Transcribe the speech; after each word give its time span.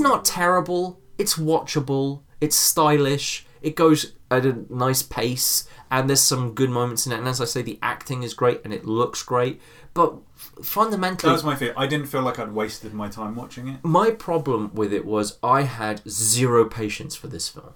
not 0.00 0.24
terrible. 0.24 1.00
It's 1.18 1.36
watchable. 1.36 2.22
It's 2.40 2.56
stylish. 2.56 3.46
It 3.62 3.76
goes 3.76 4.12
at 4.30 4.46
a 4.46 4.64
nice 4.70 5.02
pace, 5.02 5.68
and 5.90 6.08
there's 6.08 6.20
some 6.22 6.54
good 6.54 6.70
moments 6.70 7.06
in 7.06 7.12
it. 7.12 7.18
And 7.18 7.28
as 7.28 7.40
I 7.40 7.44
say, 7.44 7.62
the 7.62 7.78
acting 7.82 8.22
is 8.22 8.32
great 8.32 8.60
and 8.64 8.72
it 8.72 8.86
looks 8.86 9.22
great. 9.22 9.60
But 9.92 10.14
fundamentally, 10.62 11.28
That 11.28 11.34
was 11.34 11.44
my 11.44 11.56
fear. 11.56 11.74
I 11.76 11.86
didn't 11.86 12.06
feel 12.06 12.22
like 12.22 12.38
I'd 12.38 12.52
wasted 12.52 12.94
my 12.94 13.08
time 13.08 13.34
watching 13.36 13.68
it. 13.68 13.80
my 13.84 14.10
problem 14.12 14.70
with 14.72 14.92
it 14.92 15.04
was 15.04 15.38
I 15.42 15.62
had 15.62 16.00
zero 16.08 16.64
patience 16.64 17.16
for 17.16 17.26
this 17.26 17.48
film. 17.48 17.74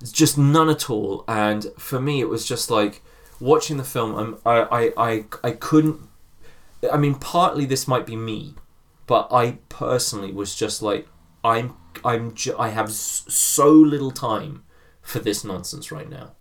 It's 0.00 0.12
just 0.12 0.36
none 0.36 0.68
at 0.68 0.90
all. 0.90 1.24
And 1.26 1.66
for 1.78 2.00
me, 2.00 2.20
it 2.20 2.28
was 2.28 2.44
just 2.46 2.70
like 2.70 3.02
watching 3.40 3.76
the 3.78 3.84
film. 3.84 4.38
I, 4.44 4.60
I, 4.60 4.92
I, 4.96 5.24
I 5.42 5.50
couldn't. 5.52 6.00
I 6.92 6.96
mean, 6.96 7.14
partly 7.14 7.64
this 7.64 7.88
might 7.88 8.04
be 8.06 8.16
me, 8.16 8.54
but 9.06 9.28
I 9.32 9.58
personally 9.68 10.32
was 10.32 10.54
just 10.54 10.82
like, 10.82 11.08
I'm, 11.44 11.74
I'm, 12.04 12.34
ju- 12.34 12.54
I 12.56 12.68
have 12.68 12.92
so 12.92 13.68
little 13.68 14.12
time 14.12 14.62
for 15.00 15.18
this 15.18 15.42
nonsense 15.42 15.90
right 15.90 16.08
now. 16.08 16.34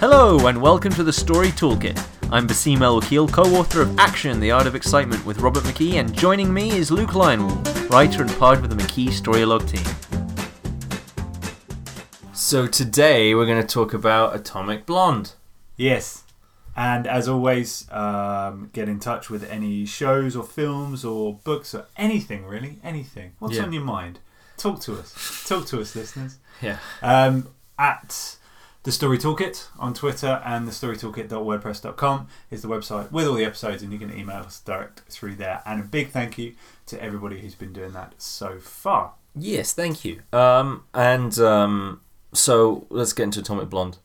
Hello, 0.00 0.48
and 0.48 0.60
welcome 0.60 0.92
to 0.94 1.04
the 1.04 1.12
Story 1.12 1.52
Toolkit. 1.52 2.04
I'm 2.32 2.48
Basim 2.48 2.80
El 2.80 3.00
Wakil, 3.00 3.32
co 3.32 3.42
author 3.54 3.82
of 3.82 3.96
Action, 3.96 4.40
The 4.40 4.50
Art 4.50 4.66
of 4.66 4.74
Excitement 4.74 5.24
with 5.24 5.38
Robert 5.38 5.62
McKee, 5.62 5.94
and 6.00 6.12
joining 6.12 6.52
me 6.52 6.70
is 6.72 6.90
Luke 6.90 7.10
Lionwall, 7.10 7.90
writer 7.90 8.22
and 8.22 8.38
part 8.38 8.58
of 8.58 8.68
the 8.68 8.74
McKee 8.74 9.10
Storylogue 9.10 9.68
team. 9.68 9.84
So 12.32 12.66
today 12.66 13.36
we're 13.36 13.46
going 13.46 13.62
to 13.64 13.66
talk 13.66 13.94
about 13.94 14.34
Atomic 14.34 14.84
Blonde. 14.84 15.34
Yes. 15.78 16.24
And 16.76 17.06
as 17.06 17.26
always, 17.28 17.90
um, 17.90 18.68
get 18.72 18.88
in 18.88 19.00
touch 19.00 19.30
with 19.30 19.48
any 19.50 19.84
shows 19.86 20.36
or 20.36 20.44
films 20.44 21.04
or 21.04 21.34
books 21.42 21.74
or 21.74 21.86
anything 21.96 22.44
really, 22.46 22.78
anything. 22.84 23.32
What's 23.38 23.56
Yeah. 23.56 23.62
on 23.64 23.72
your 23.72 23.82
mind? 23.84 24.18
Talk 24.58 24.80
to 24.82 24.98
us. 24.98 25.44
Talk 25.48 25.66
to 25.68 25.80
us, 25.80 25.96
listeners. 25.96 26.36
Yeah. 26.60 26.78
Um, 27.02 27.48
at 27.78 28.36
the 28.84 28.92
Story 28.92 29.18
Toolkit 29.18 29.66
on 29.78 29.92
Twitter 29.94 30.40
and 30.44 30.66
the 30.68 30.72
storytoolkit.wordpress.com 30.72 32.28
is 32.50 32.62
the 32.62 32.68
website 32.68 33.10
with 33.10 33.26
all 33.26 33.34
the 33.34 33.44
episodes, 33.44 33.82
and 33.82 33.92
you 33.92 33.98
can 33.98 34.16
email 34.16 34.38
us 34.42 34.60
direct 34.60 35.00
through 35.08 35.34
there. 35.36 35.62
And 35.66 35.80
a 35.80 35.84
big 35.84 36.10
thank 36.10 36.38
you 36.38 36.54
to 36.86 37.02
everybody 37.02 37.40
who's 37.40 37.54
been 37.54 37.72
doing 37.72 37.92
that 37.92 38.14
so 38.18 38.58
far. 38.58 39.12
Yes, 39.34 39.72
thank 39.72 40.04
you. 40.04 40.22
Um, 40.32 40.84
and 40.94 41.38
um, 41.38 42.00
so 42.32 42.86
let's 42.90 43.12
get 43.12 43.24
into 43.24 43.40
Atomic 43.40 43.68
Blonde. 43.68 43.98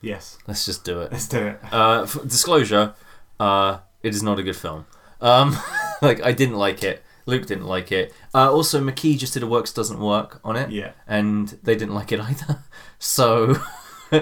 Yes, 0.00 0.38
Let's 0.46 0.64
just 0.64 0.84
do 0.84 1.00
it. 1.00 1.10
let's 1.12 1.26
do 1.28 1.38
it. 1.48 1.60
Uh, 1.72 2.04
disclosure: 2.26 2.94
uh, 3.40 3.78
it 4.02 4.14
is 4.14 4.22
not 4.22 4.38
a 4.38 4.42
good 4.42 4.56
film. 4.56 4.86
Um, 5.20 5.56
like 6.02 6.22
I 6.24 6.32
didn't 6.32 6.56
like 6.56 6.82
it. 6.84 7.02
Luke 7.26 7.46
didn't 7.46 7.66
like 7.66 7.92
it. 7.92 8.14
Uh, 8.34 8.50
also, 8.50 8.80
McKee 8.80 9.18
just 9.18 9.34
did 9.34 9.42
a 9.42 9.46
works 9.46 9.72
doesn't 9.72 9.98
work 10.00 10.40
on 10.44 10.56
it, 10.56 10.70
Yeah. 10.70 10.92
and 11.06 11.48
they 11.62 11.74
didn't 11.76 11.94
like 11.94 12.10
it 12.12 12.20
either. 12.28 12.60
So, 12.98 13.56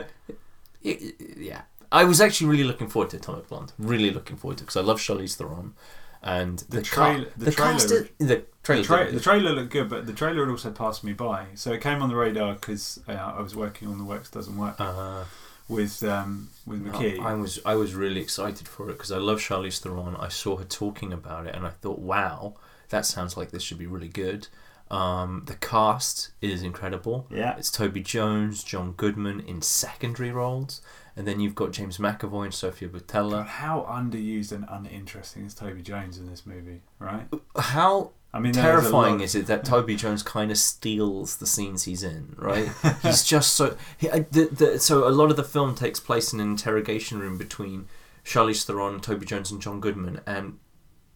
it- 0.83 1.15
yeah, 1.37 1.63
I 1.93 2.05
was 2.05 2.21
actually 2.21 2.49
really 2.49 2.65
looking 2.65 2.89
forward 2.89 3.11
to 3.11 3.17
Atomic 3.19 3.49
Blonde. 3.49 3.73
Really 3.79 4.11
looking 4.11 4.37
forward 4.37 4.59
to 4.59 4.65
because 4.65 4.77
I 4.77 4.81
love 4.81 4.99
Charlize 4.99 5.35
Theron, 5.37 5.75
and 6.23 6.59
the, 6.71 6.79
The 6.79 6.83
trail- 6.83 7.25
ca- 7.25 7.31
the 7.37 7.45
the 7.47 7.51
trailer 7.53 7.73
cast, 7.73 7.91
is- 7.93 8.09
the 8.19 8.25
The, 8.25 8.45
trailer, 8.63 8.85
tra- 8.85 9.13
the 9.13 9.21
trailer 9.21 9.53
looked 9.53 9.71
good, 9.73 9.89
but 9.89 10.07
the 10.07 10.13
trailer 10.13 10.45
had 10.45 10.51
also 10.51 10.71
passed 10.73 11.05
me 11.05 11.13
by. 11.13 11.47
So 11.55 11.73
it 11.73 11.81
came 11.81 12.03
on 12.03 12.09
the 12.09 12.17
radar 12.17 12.55
because 12.55 13.01
uh, 13.09 13.13
I 13.13 13.41
was 13.41 13.55
working 13.55 13.89
on 13.89 13.99
the 13.99 14.05
Works 14.05 14.31
Doesn't 14.31 14.57
Work 14.57 14.77
uh, 14.81 15.25
with 15.69 16.03
um, 16.05 16.51
with 16.67 16.85
McKee. 16.85 17.19
I 17.21 17.35
was 17.35 17.59
I 17.65 17.75
was 17.75 17.95
really 17.95 18.21
excited 18.21 18.69
for 18.69 18.89
it 18.91 18.95
because 18.95 19.13
I 19.13 19.19
love 19.19 19.39
Charlize 19.41 19.79
Theron. 19.81 20.17
I 20.17 20.29
saw 20.29 20.57
her 20.57 20.65
talking 20.65 21.13
about 21.13 21.47
it, 21.47 21.55
and 21.55 21.67
I 21.67 21.71
thought, 21.71 21.99
wow, 21.99 22.55
that 22.91 23.07
sounds 23.07 23.37
like 23.37 23.51
this 23.51 23.63
should 23.63 23.79
be 23.79 23.87
really 23.87 24.09
good. 24.09 24.49
Um, 24.89 25.43
the 25.47 25.55
cast 25.57 26.31
is 26.41 26.63
incredible. 26.63 27.27
yeah, 27.29 27.57
It's 27.57 27.73
Toby 27.73 28.03
Jones, 28.03 28.63
John 28.63 28.93
Goodman 28.93 29.41
in 29.41 29.61
secondary 29.61 30.31
roles, 30.31 30.81
and 31.17 31.27
then 31.27 31.41
you've 31.41 31.57
got 31.57 31.73
James 31.73 31.99
McAvoy 31.99 32.45
and 32.45 32.55
Sofia 32.55 32.89
Boutella. 32.89 33.45
how 33.47 33.81
underused 33.91 34.53
and 34.53 34.65
uninteresting 34.69 35.45
is 35.45 35.55
Toby 35.55 35.83
Jones 35.83 36.19
in 36.19 36.27
this 36.31 36.47
movie, 36.47 36.83
right? 37.01 37.27
How 37.57 38.13
I 38.37 38.39
mean, 38.39 38.53
terrifying 38.53 39.21
is 39.21 39.35
it 39.35 39.47
that 39.47 39.65
Toby 39.65 39.97
Jones 39.97 40.23
kind 40.23 40.51
of 40.51 40.59
steals 40.59 41.39
the 41.39 41.47
scenes 41.47 41.85
he's 41.85 42.03
in, 42.03 42.35
right? 42.37 42.69
he's 43.03 43.25
just 43.25 43.55
so. 43.55 43.79
He, 43.97 44.09
the, 44.09 44.49
the, 44.53 44.79
so 44.79 45.09
a 45.09 45.11
lot 45.11 45.31
of 45.31 45.37
the 45.37 45.45
film 45.45 45.75
takes 45.75 46.01
place 46.01 46.35
in 46.35 46.41
an 46.41 46.51
interrogation 46.51 47.19
room 47.19 47.39
between 47.39 47.87
Charlize 48.25 48.65
Theron, 48.67 49.01
Toby 49.01 49.25
Jones, 49.25 49.51
and 49.51 49.63
John 49.63 49.81
Goodman, 49.81 50.21
and 50.27 50.59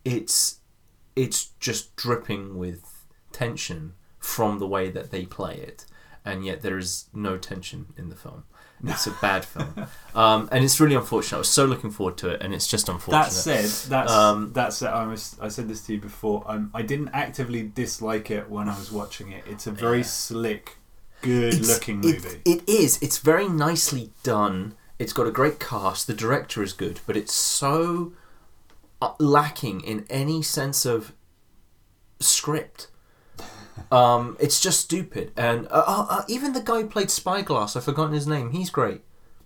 it's 0.03 0.61
it's 1.15 1.51
just 1.61 1.95
dripping 1.95 2.57
with 2.57 3.05
tension 3.33 3.93
from 4.19 4.59
the 4.59 4.67
way 4.67 4.89
that 4.89 5.11
they 5.11 5.27
play 5.27 5.57
it, 5.57 5.85
and 6.25 6.47
yet 6.47 6.63
there 6.63 6.79
is 6.79 7.11
no 7.13 7.37
tension 7.37 7.89
in 7.99 8.09
the 8.09 8.17
film. 8.17 8.45
It's 8.85 9.07
a 9.07 9.11
bad 9.21 9.45
film, 9.45 9.87
um, 10.15 10.49
and 10.51 10.65
it's 10.65 10.81
really 10.81 10.95
unfortunate. 10.95 11.37
I 11.37 11.39
was 11.41 11.49
so 11.51 11.67
looking 11.67 11.91
forward 11.91 12.17
to 12.19 12.31
it, 12.31 12.41
and 12.43 12.55
it's 12.55 12.67
just 12.67 12.89
unfortunate. 12.89 13.25
That 13.25 13.33
said, 13.33 13.91
that's 13.91 14.11
Um, 14.13 14.53
that 14.55 14.73
said, 14.73 14.93
I 14.93 15.07
was 15.07 15.37
I 15.41 15.49
said 15.49 15.69
this 15.69 15.83
to 15.87 15.93
you 15.95 16.01
before. 16.01 16.45
Um, 16.47 16.71
I 16.73 16.83
didn't 16.83 17.11
actively 17.13 17.63
dislike 17.63 18.31
it 18.31 18.49
when 18.49 18.69
I 18.69 18.79
was 18.79 18.91
watching 18.91 19.33
it. 19.33 19.45
It's 19.47 19.67
a 19.67 19.71
very 19.71 19.99
Yeah. 19.99 20.05
slick, 20.05 20.79
good-looking 21.21 22.01
movie. 22.01 22.41
It, 22.47 22.63
it 22.63 22.69
is. 22.69 22.99
It's 23.03 23.19
very 23.19 23.49
nicely 23.49 24.13
done. 24.23 24.75
It's 24.99 25.13
got 25.13 25.27
a 25.27 25.31
great 25.31 25.59
cast. 25.61 26.07
The 26.07 26.15
director 26.15 26.63
is 26.63 26.73
good, 26.73 27.01
but 27.07 27.17
it's 27.17 27.35
so 27.35 28.13
uh, 29.03 29.13
lacking 29.19 29.81
in 29.83 30.07
any 30.11 30.43
sense 30.43 30.85
of 30.87 31.13
script. 32.21 32.89
Um, 33.91 34.37
it's 34.41 34.61
just 34.61 34.81
stupid. 34.81 35.33
And 35.37 35.67
uh, 35.69 35.85
uh, 35.87 36.07
uh, 36.11 36.23
even 36.29 36.53
the 36.53 36.61
guy 36.61 36.83
who 36.83 36.87
played 36.89 37.11
Spyglass, 37.11 37.77
I've 37.77 37.85
forgotten 37.85 38.15
his 38.15 38.27
name. 38.27 38.51
He's 38.51 38.71
great. 38.71 39.03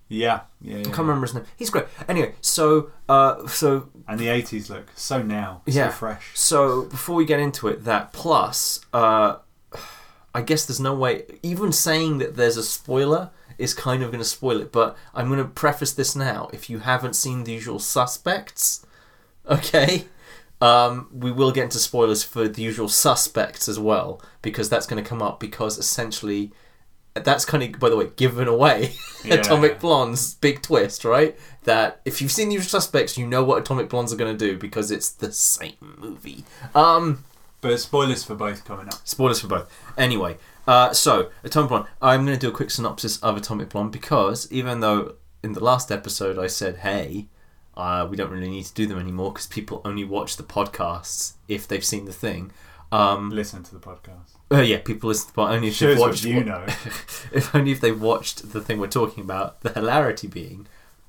yeah, 0.09 0.41
yeah, 0.61 0.77
yeah. 0.77 0.81
I 0.81 0.85
can't 0.85 0.99
remember 0.99 1.27
his 1.27 1.35
name. 1.35 1.45
He's 1.57 1.71
great. 1.71 1.87
Anyway, 2.09 2.35
so 2.41 2.91
uh, 3.09 3.47
so 3.47 3.89
And 4.07 4.19
the 4.21 4.27
'80s 4.27 4.69
look 4.71 4.87
so 4.95 5.23
now, 5.23 5.63
Yeah. 5.67 5.89
so 5.89 5.95
fresh. 5.97 6.31
So 6.35 6.83
before 6.85 7.17
we 7.17 7.25
get 7.25 7.41
into 7.41 7.69
it, 7.69 7.85
that 7.85 8.13
plus, 8.13 8.81
uh, 8.93 9.37
I 10.35 10.43
guess 10.43 10.67
there's 10.67 10.81
no 10.81 10.95
way. 10.95 11.25
Even 11.43 11.73
saying 11.73 12.19
that 12.19 12.37
there's 12.37 12.57
a 12.57 12.63
spoiler 12.63 13.31
is 13.57 13.73
kind 13.73 14.03
of 14.03 14.11
going 14.11 14.23
to 14.23 14.29
spoil 14.29 14.61
it. 14.61 14.73
But 14.73 14.97
I'm 15.15 15.29
going 15.29 15.39
to 15.39 15.45
preface 15.49 15.93
this 15.93 16.17
now. 16.17 16.49
If 16.53 16.69
you 16.69 16.81
haven't 16.81 17.15
seen 17.15 17.45
The 17.45 17.53
Usual 17.53 17.79
Suspects, 17.79 18.85
okay, 19.49 20.07
um, 20.65 21.09
we 21.13 21.31
will 21.33 21.53
get 21.53 21.65
into 21.65 21.79
spoilers 21.79 22.23
for 22.23 22.49
The 22.49 22.63
Usual 22.63 22.89
Suspects 22.89 23.69
as 23.69 23.79
well 23.79 24.23
because 24.43 24.69
that's 24.69 24.87
going 24.87 25.03
to 25.03 25.09
come 25.09 25.23
up 25.23 25.41
because 25.41 25.79
essentially. 25.79 26.53
That's 27.17 27.45
kind 27.45 27.63
of, 27.63 27.79
by 27.79 27.91
the 27.91 27.97
way, 27.97 28.11
given 28.17 28.49
away 28.49 28.95
Yeah. 29.25 29.35
Atomic 29.35 29.79
Blonde's 29.79 30.35
big 30.35 30.63
twist, 30.63 31.05
right? 31.05 31.39
That 31.63 32.01
if 32.05 32.21
you've 32.21 32.33
seen 32.33 32.49
The 32.49 32.55
Usual 32.55 32.69
Suspects, 32.71 33.17
you 33.17 33.25
know 33.25 33.45
what 33.45 33.59
Atomic 33.63 33.89
Blondes 33.89 34.13
are 34.13 34.17
going 34.17 34.37
to 34.37 34.47
do 34.49 34.59
because 34.59 34.91
it's 34.91 35.11
the 35.11 35.31
same 35.33 35.77
movie. 35.97 36.45
Um, 36.75 37.23
But 37.61 37.79
spoilers 37.79 38.25
for 38.25 38.35
both 38.35 38.65
coming 38.65 38.89
up. 38.89 38.95
spoilers 39.07 39.39
for 39.41 39.47
both. 39.47 39.71
Anyway, 39.97 40.39
uh, 40.67 40.93
so 40.93 41.31
Atomic 41.45 41.69
Blonde. 41.69 41.87
I'm 42.03 42.25
going 42.27 42.37
to 42.37 42.47
do 42.47 42.49
a 42.49 42.57
quick 42.57 42.73
synopsis 42.73 43.19
of 43.23 43.37
Atomic 43.37 43.69
Blonde 43.69 43.93
because 43.93 44.51
even 44.51 44.81
though 44.81 45.15
in 45.45 45.53
the 45.53 45.63
last 45.63 45.93
episode 45.93 46.37
I 46.37 46.49
said, 46.49 46.79
"Hey, 46.79 47.29
uh, 47.77 48.07
we 48.11 48.17
don't 48.17 48.31
really 48.31 48.49
need 48.49 48.65
to 48.65 48.75
do 48.75 48.87
them 48.87 48.99
anymore 48.99 49.33
because 49.33 49.47
people 49.47 49.81
only 49.85 50.05
watch 50.05 50.37
the 50.37 50.43
podcasts 50.43 51.35
if 51.49 51.67
they've 51.69 51.85
seen 51.85 52.05
the 52.05 52.13
thing." 52.13 52.53
Um, 52.93 53.31
Listen 53.31 53.63
to 53.65 53.75
the 53.75 53.81
podcast. 53.81 54.37
uh, 54.53 54.61
yeah, 54.61 54.79
people 54.79 55.09
listen, 55.09 55.31
but 55.35 55.51
only 55.51 55.69
if 55.69 55.79
they've 55.79 55.99
watched. 55.99 56.25
you 56.25 56.45
know. 56.45 56.65
if 57.33 57.53
only 57.55 57.73
if 57.73 57.81
they 57.81 57.91
watched 57.93 58.53
the 58.53 58.61
thing 58.61 58.79
we're 58.79 58.87
talking 58.87 59.25
about. 59.25 59.63
The 59.63 59.73
hilarity 59.73 60.29
being, 60.29 60.67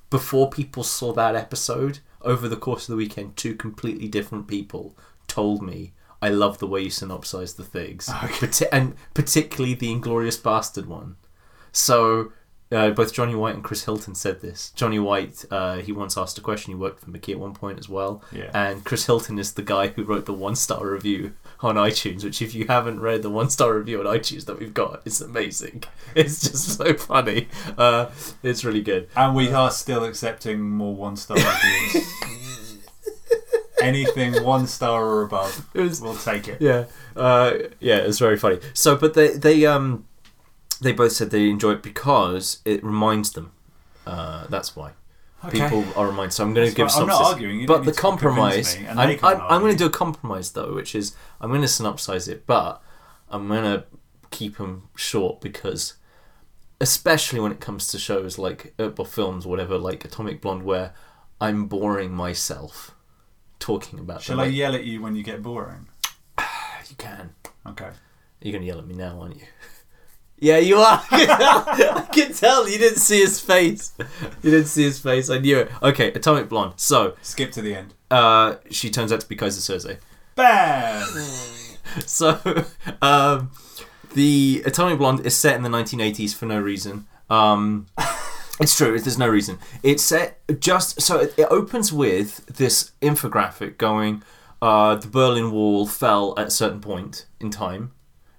before 0.10 0.50
people 0.50 0.84
saw 0.84 1.14
that 1.14 1.36
episode, 1.36 2.00
over 2.22 2.48
the 2.48 2.56
course 2.56 2.84
of 2.90 2.94
the 2.94 2.98
weekend, 2.98 3.38
two 3.38 3.54
completely 3.56 4.08
different 4.08 4.48
people 4.48 4.98
told 5.28 5.62
me, 5.62 5.94
"I 6.24 6.30
love 6.30 6.58
the 6.58 6.66
way 6.68 6.82
you 6.82 6.90
synopsize 6.90 7.56
the 7.56 7.64
things, 7.64 8.10
Okay. 8.24 8.34
Parti- 8.48 8.66
and 8.72 8.96
particularly 9.14 9.76
the 9.76 9.94
Inglourious 9.94 10.42
Basterd 10.42 10.88
one." 10.88 11.18
So. 11.72 12.32
Uh, 12.72 12.90
both 12.90 13.14
Johnny 13.14 13.36
White 13.36 13.54
and 13.54 13.64
Chris 13.64 13.86
Hilton 13.86 14.16
said 14.16 14.42
this. 14.42 14.72
Johnny 14.76 14.98
White, 14.98 15.46
uh, 15.52 15.78
he 15.78 15.92
once 15.92 16.18
asked 16.18 16.38
a 16.40 16.42
question. 16.42 16.72
He 16.72 16.76
worked 16.76 17.00
for 17.00 17.12
McKee 17.12 17.34
at 17.34 17.40
one 17.40 17.54
point 17.54 17.78
as 17.78 17.88
well. 17.88 18.24
Yeah. 18.32 18.50
And 18.56 18.84
Chris 18.84 19.06
Hilton 19.06 19.38
is 19.38 19.54
the 19.54 19.62
guy 19.62 19.88
who 19.90 20.04
wrote 20.04 20.26
the 20.26 20.34
one 20.34 20.56
star 20.56 20.88
review 20.88 21.34
on 21.62 21.76
iTunes, 21.76 22.24
which, 22.24 22.42
if 22.42 22.56
you 22.56 22.66
haven't 22.66 23.00
read 23.02 23.22
the 23.22 23.30
one 23.30 23.52
star 23.52 23.76
review 23.78 24.00
on 24.00 24.06
iTunes 24.08 24.46
that 24.46 24.60
we've 24.60 24.74
got, 24.74 25.02
it's 25.06 25.22
amazing. 25.22 25.84
It's 26.16 26.42
just 26.50 26.78
so 26.78 26.94
funny. 26.94 27.50
Uh, 27.78 28.10
it's 28.42 28.64
really 28.64 28.82
good. 28.82 29.10
And 29.18 29.36
we 29.36 29.52
are 29.52 29.70
still 29.70 30.06
accepting 30.06 30.62
more 30.62 30.96
one 30.96 31.18
star 31.18 31.36
reviews. 31.38 32.14
Anything 33.82 34.42
one 34.44 34.66
star 34.68 35.06
or 35.06 35.22
above, 35.24 35.68
was, 35.76 36.02
we'll 36.02 36.16
take 36.16 36.48
it. 36.48 36.62
yeah, 36.62 36.86
uh, 37.16 37.54
yeah, 37.82 37.98
it's 37.98 38.18
very 38.18 38.38
funny. 38.38 38.60
So, 38.74 38.96
but 38.96 39.14
they 39.14 39.30
they 39.38 39.66
um 39.66 40.06
they 40.80 40.92
both 40.92 41.12
said 41.12 41.32
they 41.32 41.50
enjoy 41.50 41.72
it 41.74 41.84
because 41.84 42.60
it 42.66 42.84
reminds 42.84 43.32
them. 43.32 43.52
Uh, 44.06 44.46
that's 44.48 44.76
why 44.76 44.92
Okay. 45.44 45.60
people 45.62 45.86
are 45.96 46.08
reminded. 46.08 46.34
So 46.34 46.44
I'm 46.44 46.54
going 46.54 46.70
to 46.70 46.76
give 46.76 46.90
fine. 46.92 47.04
I'm 47.04 47.08
not 47.08 47.22
arguing. 47.22 47.60
You 47.60 47.68
but 47.68 47.80
the 47.80 47.92
need 47.92 47.96
to 47.96 48.02
convince 48.02 48.22
compromise, 48.22 48.78
I'm, 48.88 49.00
I'm, 49.00 49.42
I'm 49.42 49.62
going 49.62 49.74
to 49.74 49.78
do 49.78 49.86
a 49.86 49.90
compromise 49.92 50.52
though, 50.52 50.74
which 50.74 50.96
is 50.96 51.16
I'm 51.40 51.50
going 51.50 51.62
to 51.62 51.68
synopsize 51.68 52.28
it, 52.28 52.46
but 52.48 52.82
I'm 53.30 53.48
going 53.48 53.64
to 53.64 53.84
keep 54.32 54.58
them 54.58 54.90
short 54.96 55.42
because, 55.42 55.96
especially 56.82 57.40
when 57.40 57.52
it 57.52 57.60
comes 57.60 57.88
to 57.90 58.00
shows 58.00 58.38
like 58.38 58.74
uh, 58.80 58.90
or 58.98 59.06
films, 59.06 59.46
or 59.46 59.50
whatever, 59.50 59.78
like 59.78 60.04
Atomic 60.06 60.42
Blonde, 60.42 60.64
where 60.64 60.94
I'm 61.40 61.66
boring 61.68 62.12
myself 62.12 62.96
talking 63.60 64.00
about 64.00 64.22
Shall 64.22 64.38
them. 64.38 64.46
I 64.46 64.50
yell 64.50 64.74
at 64.76 64.84
you 64.84 65.02
when 65.02 65.16
you 65.16 65.24
get 65.24 65.42
boring? 65.42 65.88
You 66.90 66.96
can. 66.98 67.32
Okay. 67.66 67.90
You're 68.42 68.52
going 68.52 68.62
to 68.62 68.68
yell 68.68 68.78
at 68.78 68.86
me 68.86 68.94
now, 68.94 69.20
aren't 69.20 69.38
you? 69.38 69.42
Yeah, 70.38 70.58
you 70.58 70.78
are. 70.78 71.02
I 71.12 72.08
can 72.14 72.34
tell. 72.34 72.68
You 72.70 72.78
didn't 72.78 73.00
see 73.00 73.20
his 73.22 73.40
face. 73.40 73.94
You 74.44 74.52
didn't 74.52 74.66
see 74.68 74.84
his 74.84 75.00
face. 75.00 75.30
I 75.30 75.38
knew 75.40 75.60
it. 75.60 75.72
Okay, 75.82 76.12
Atomic 76.12 76.50
Blonde. 76.50 76.74
So, 76.76 77.16
Skip 77.22 77.52
to 77.54 77.62
the 77.62 77.74
end. 77.76 77.94
uh, 78.12 78.56
she 78.70 78.90
turns 78.90 79.12
out 79.14 79.22
to 79.22 79.28
be 79.28 79.36
Keyser 79.36 79.62
Soze. 79.62 79.98
Bam! 80.36 81.08
So, 82.06 82.38
um, 83.02 83.52
the 84.16 84.64
Atomic 84.66 84.98
Blonde 84.98 85.26
is 85.26 85.34
set 85.36 85.56
in 85.56 85.62
the 85.64 85.70
1980s 85.70 86.36
for 86.36 86.46
no 86.46 86.60
reason. 86.60 87.06
Um, 87.30 87.86
it's 88.60 88.76
true. 88.76 89.00
There's 89.00 89.18
no 89.18 89.30
reason. 89.30 89.60
It's 89.82 90.04
set 90.04 90.42
just 90.60 91.00
so 91.02 91.20
it, 91.20 91.36
it 91.38 91.48
opens 91.50 91.94
with 91.94 92.46
this 92.48 92.92
infographic 93.02 93.78
going. 93.78 94.24
Uh, 94.62 94.96
the 94.96 95.08
Berlin 95.08 95.52
Wall 95.52 95.86
fell 95.88 96.34
at 96.38 96.48
a 96.48 96.52
certain 96.52 96.82
point 96.82 97.28
in 97.40 97.50
time, 97.50 97.92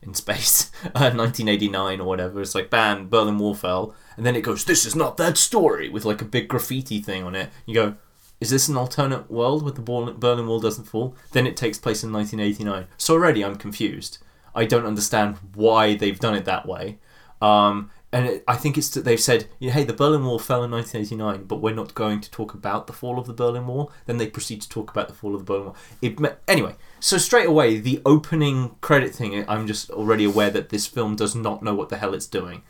in 0.07 0.15
space, 0.15 0.71
uh, 0.85 1.13
1989 1.13 2.01
or 2.01 2.05
whatever. 2.05 2.41
It's 2.41 2.55
like, 2.55 2.71
bam, 2.71 3.09
Berlin 3.09 3.39
Wall 3.39 3.55
fell, 3.55 3.95
and 4.17 4.25
then 4.25 4.37
it 4.37 4.43
goes, 4.43 4.65
"This 4.65 4.87
is 4.87 4.95
not 4.95 5.17
that 5.17 5.37
story," 5.37 5.89
with 5.89 6.05
like 6.05 6.23
a 6.23 6.27
big 6.27 6.49
graffiti 6.49 7.01
thing 7.01 7.25
on 7.25 7.35
it. 7.35 7.51
You 7.67 7.75
go, 7.75 7.97
is 8.41 8.51
this 8.51 8.69
an 8.69 8.77
alternate 8.77 9.31
world 9.31 9.63
where 9.63 9.73
the 9.73 9.81
Berlin 9.81 10.47
Wall 10.47 10.61
doesn't 10.61 10.85
fall? 10.85 11.17
Then 11.33 11.47
it 11.47 11.57
takes 11.57 11.79
place 11.79 12.05
in 12.05 12.13
1989. 12.13 12.87
So 12.99 13.15
already 13.15 13.43
I'm 13.43 13.57
confused. 13.57 14.19
I 14.55 14.67
don't 14.67 14.87
understand 14.87 15.37
why 15.55 15.95
they've 15.95 16.19
done 16.19 16.35
it 16.35 16.45
that 16.45 16.67
way. 16.67 16.99
Um, 17.41 17.91
and 18.13 18.27
it, 18.27 18.45
I 18.47 18.57
think 18.57 18.79
it's 18.79 18.89
that 18.91 19.05
they've 19.05 19.21
said, 19.21 19.49
hey, 19.61 19.85
the 19.85 19.93
Berlin 19.93 20.25
Wall 20.25 20.39
fell 20.39 20.63
in 20.63 20.71
1989, 20.71 21.47
but 21.47 21.61
we're 21.61 21.75
not 21.75 21.95
going 21.95 22.21
to 22.21 22.31
talk 22.31 22.55
about 22.55 22.87
the 22.87 22.93
fall 22.93 23.19
of 23.19 23.27
the 23.27 23.33
Berlin 23.33 23.67
Wall. 23.67 23.91
Then 24.07 24.17
they 24.17 24.29
proceed 24.29 24.63
to 24.63 24.69
talk 24.69 24.91
about 24.91 25.09
the 25.09 25.15
fall 25.15 25.35
of 25.35 25.41
the 25.41 25.45
Berlin 25.45 25.65
Wall. 25.67 25.77
It, 26.01 26.19
anyway, 26.47 26.77
so 27.01 27.19
straight 27.19 27.49
away, 27.49 27.79
the 27.79 28.01
opening 28.07 28.77
credit 28.81 29.15
thing, 29.15 29.45
I'm 29.49 29.67
just 29.67 29.91
already 29.91 30.25
aware 30.25 30.51
that 30.51 30.69
this 30.69 30.87
film 30.87 31.17
does 31.17 31.35
not 31.35 31.63
know 31.63 31.75
what 31.75 31.89
the 31.89 31.97
hell 31.97 32.15
it's 32.15 32.27
doing, 32.27 32.63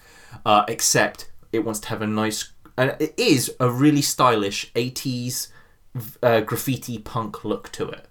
uh, 0.45 0.65
except 0.69 1.31
it 1.53 1.65
wants 1.65 1.81
to 1.81 1.89
have 1.89 2.03
a 2.03 2.07
nice, 2.07 2.53
and 2.77 2.97
it 2.99 3.15
is 3.17 3.55
a 3.61 3.71
really 3.71 4.03
stylish 4.03 4.73
80s 4.73 5.49
uh, 6.23 6.41
graffiti 6.41 6.99
punk 6.99 7.45
look 7.45 7.71
to 7.73 7.89
it. 7.89 8.07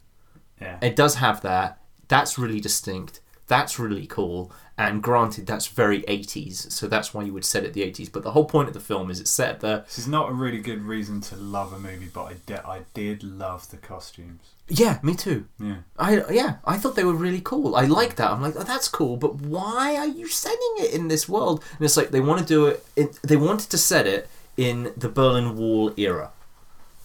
Yeah. 0.62 0.78
It 0.82 0.96
does 0.96 1.16
have 1.16 1.42
that. 1.42 1.82
That's 2.08 2.38
really 2.38 2.60
distinct. 2.60 3.20
That's 3.48 3.78
really 3.78 4.08
cool. 4.08 4.52
And 4.78 5.02
granted, 5.02 5.48
that's 5.48 5.68
very 5.68 6.02
80s, 6.02 6.70
so 6.70 6.88
that's 6.88 7.14
why 7.14 7.24
you 7.24 7.32
would 7.32 7.46
set 7.46 7.64
it 7.64 7.72
the 7.72 7.82
80s. 7.82 8.12
But 8.12 8.24
the 8.24 8.32
whole 8.32 8.44
point 8.44 8.68
of 8.68 8.74
the 8.74 8.82
film 8.82 9.10
is 9.10 9.22
it's 9.22 9.32
set 9.32 9.50
at 9.50 9.60
the. 9.62 9.84
This 9.86 10.00
is 10.00 10.08
not 10.08 10.30
a 10.30 10.34
really 10.34 10.60
good 10.60 10.82
reason 10.82 11.22
to 11.22 11.38
love 11.38 11.72
a 11.72 11.80
movie, 11.80 12.10
but 12.14 12.24
I, 12.26 12.34
de- 12.46 12.68
I 12.68 12.82
did 12.94 13.24
love 13.24 13.70
the 13.72 13.78
costumes. 13.78 14.42
Yeah, 14.68 15.00
me 15.02 15.16
too. 15.16 15.46
Yeah. 15.60 15.78
I 15.98 16.24
yeah, 16.30 16.56
I 16.66 16.78
thought 16.78 16.96
they 16.96 17.06
were 17.06 17.14
really 17.14 17.40
cool. 17.40 17.76
I 17.76 17.86
like 17.86 18.16
that. 18.18 18.32
I'm 18.32 18.42
like, 18.42 18.56
oh, 18.58 18.64
that's 18.64 18.90
cool, 18.90 19.16
but 19.16 19.36
why 19.36 19.96
are 19.96 20.08
you 20.08 20.28
setting 20.28 20.74
it 20.80 20.94
in 20.94 21.08
this 21.08 21.30
world? 21.30 21.64
And 21.78 21.86
it's 21.86 21.96
like 21.96 22.10
they 22.10 22.20
want 22.20 22.40
to 22.42 22.46
do 22.46 22.66
it. 22.66 22.86
it 22.98 23.20
they 23.24 23.38
wanted 23.38 23.70
to 23.70 23.78
set 23.78 24.08
it 24.08 24.28
in 24.58 24.92
the 24.98 25.08
Berlin 25.08 25.56
Wall 25.56 25.94
era, 25.98 26.32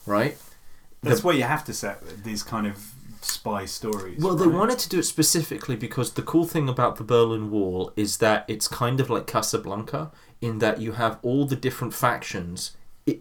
right? 0.07 0.37
That's 1.03 1.25
where 1.25 1.35
you 1.35 1.45
have 1.45 1.65
to 1.65 1.73
set 1.73 2.25
these 2.25 2.43
kind 2.43 2.67
of 2.67 2.90
spy 3.21 3.65
stories. 3.67 4.19
Well, 4.23 4.37
they 4.37 4.47
wanted 4.47 4.79
to 4.81 4.89
do 4.89 4.99
it 4.99 5.05
specifically 5.05 5.77
because 5.77 6.13
the 6.13 6.23
cool 6.23 6.45
thing 6.47 6.69
about 6.69 6.97
the 6.97 7.05
Berlin 7.05 7.51
Wall 7.51 7.93
is 7.97 8.19
that 8.19 8.45
it's 8.49 8.69
kind 8.69 9.01
of 9.01 9.11
like 9.11 9.27
Casablanca 9.27 10.11
in 10.41 10.59
that 10.59 10.81
you 10.81 10.93
have 10.93 11.19
all 11.23 11.45
the 11.45 11.57
different 11.57 11.93
factions 11.95 12.77
it, 13.07 13.21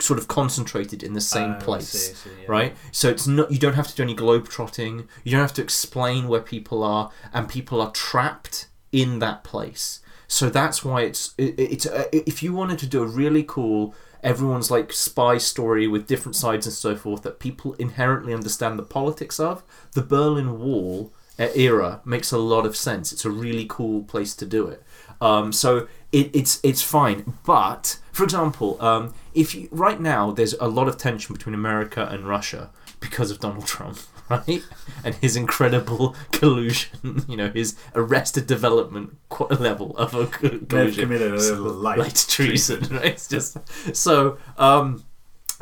sort 0.00 0.18
of 0.18 0.28
concentrated 0.28 1.02
in 1.02 1.12
the 1.12 1.20
same 1.20 1.52
Oh, 1.52 1.56
I 1.56 1.60
place. 1.60 1.88
see, 1.88 2.10
I 2.12 2.14
see, 2.14 2.30
yeah. 2.42 2.46
Right, 2.48 2.76
so 2.92 3.08
it's 3.08 3.26
not 3.26 3.50
you 3.50 3.58
don't 3.58 3.74
have 3.74 3.88
to 3.88 3.94
do 3.96 4.02
any 4.02 4.14
globe 4.14 4.48
trotting. 4.48 5.08
You 5.24 5.32
don't 5.32 5.40
have 5.40 5.54
to 5.54 5.62
explain 5.62 6.28
where 6.28 6.40
people 6.40 6.82
are, 6.82 7.10
and 7.32 7.48
people 7.48 7.80
are 7.80 7.90
trapped 7.92 8.66
in 8.92 9.18
that 9.20 9.44
place. 9.44 10.00
So 10.28 10.50
that's 10.50 10.84
why 10.84 11.02
it's 11.02 11.34
it, 11.38 11.54
it's 11.58 11.86
uh, 11.86 12.04
if 12.12 12.42
you 12.42 12.52
wanted 12.52 12.78
to 12.80 12.86
do 12.86 13.02
a 13.02 13.06
really 13.06 13.42
cool 13.42 13.94
everyone's 14.22 14.70
like 14.70 14.92
spy 14.92 15.38
story 15.38 15.86
with 15.86 16.06
different 16.06 16.36
sides 16.36 16.66
and 16.66 16.74
so 16.74 16.96
forth 16.96 17.22
that 17.22 17.38
people 17.38 17.74
inherently 17.74 18.34
understand 18.34 18.78
the 18.78 18.82
politics 18.82 19.38
of 19.38 19.62
the 19.92 20.02
Berlin 20.02 20.58
Wall 20.58 21.12
uh, 21.38 21.48
era 21.54 22.00
makes 22.04 22.32
a 22.32 22.38
lot 22.38 22.66
of 22.66 22.76
sense. 22.76 23.12
It's 23.12 23.24
a 23.24 23.30
really 23.30 23.66
cool 23.68 24.02
place 24.02 24.34
to 24.36 24.46
do 24.46 24.66
it. 24.66 24.82
Um, 25.20 25.52
so 25.52 25.88
it, 26.12 26.34
it's 26.34 26.60
it's 26.62 26.82
fine. 26.82 27.34
But 27.44 27.98
for 28.12 28.24
example, 28.24 28.82
um, 28.82 29.14
if 29.34 29.54
you, 29.54 29.68
right 29.70 30.00
now 30.00 30.30
there's 30.30 30.54
a 30.54 30.68
lot 30.68 30.88
of 30.88 30.96
tension 30.96 31.34
between 31.34 31.54
America 31.54 32.08
and 32.10 32.26
Russia 32.26 32.70
because 33.00 33.30
of 33.30 33.40
Donald 33.40 33.66
Trump, 33.66 33.98
right, 34.48 34.62
and 35.04 35.14
his 35.16 35.36
incredible 35.36 36.14
collusion. 36.32 37.24
You 37.28 37.36
know, 37.36 37.50
his 37.50 37.76
arrested 37.94 38.46
development 38.46 39.16
level 39.58 39.96
of 39.96 40.14
a 40.14 40.26
co- 40.26 40.48
They've 40.48 40.68
collusion. 40.68 41.04
committed 41.04 41.32
a 41.32 41.36
little 41.36 41.72
light, 41.72 41.98
Light 41.98 42.26
treason, 42.28 42.80
right? 42.90 43.04
It's 43.06 43.28
just 43.28 43.56
so. 43.96 44.38
Um, 44.56 45.04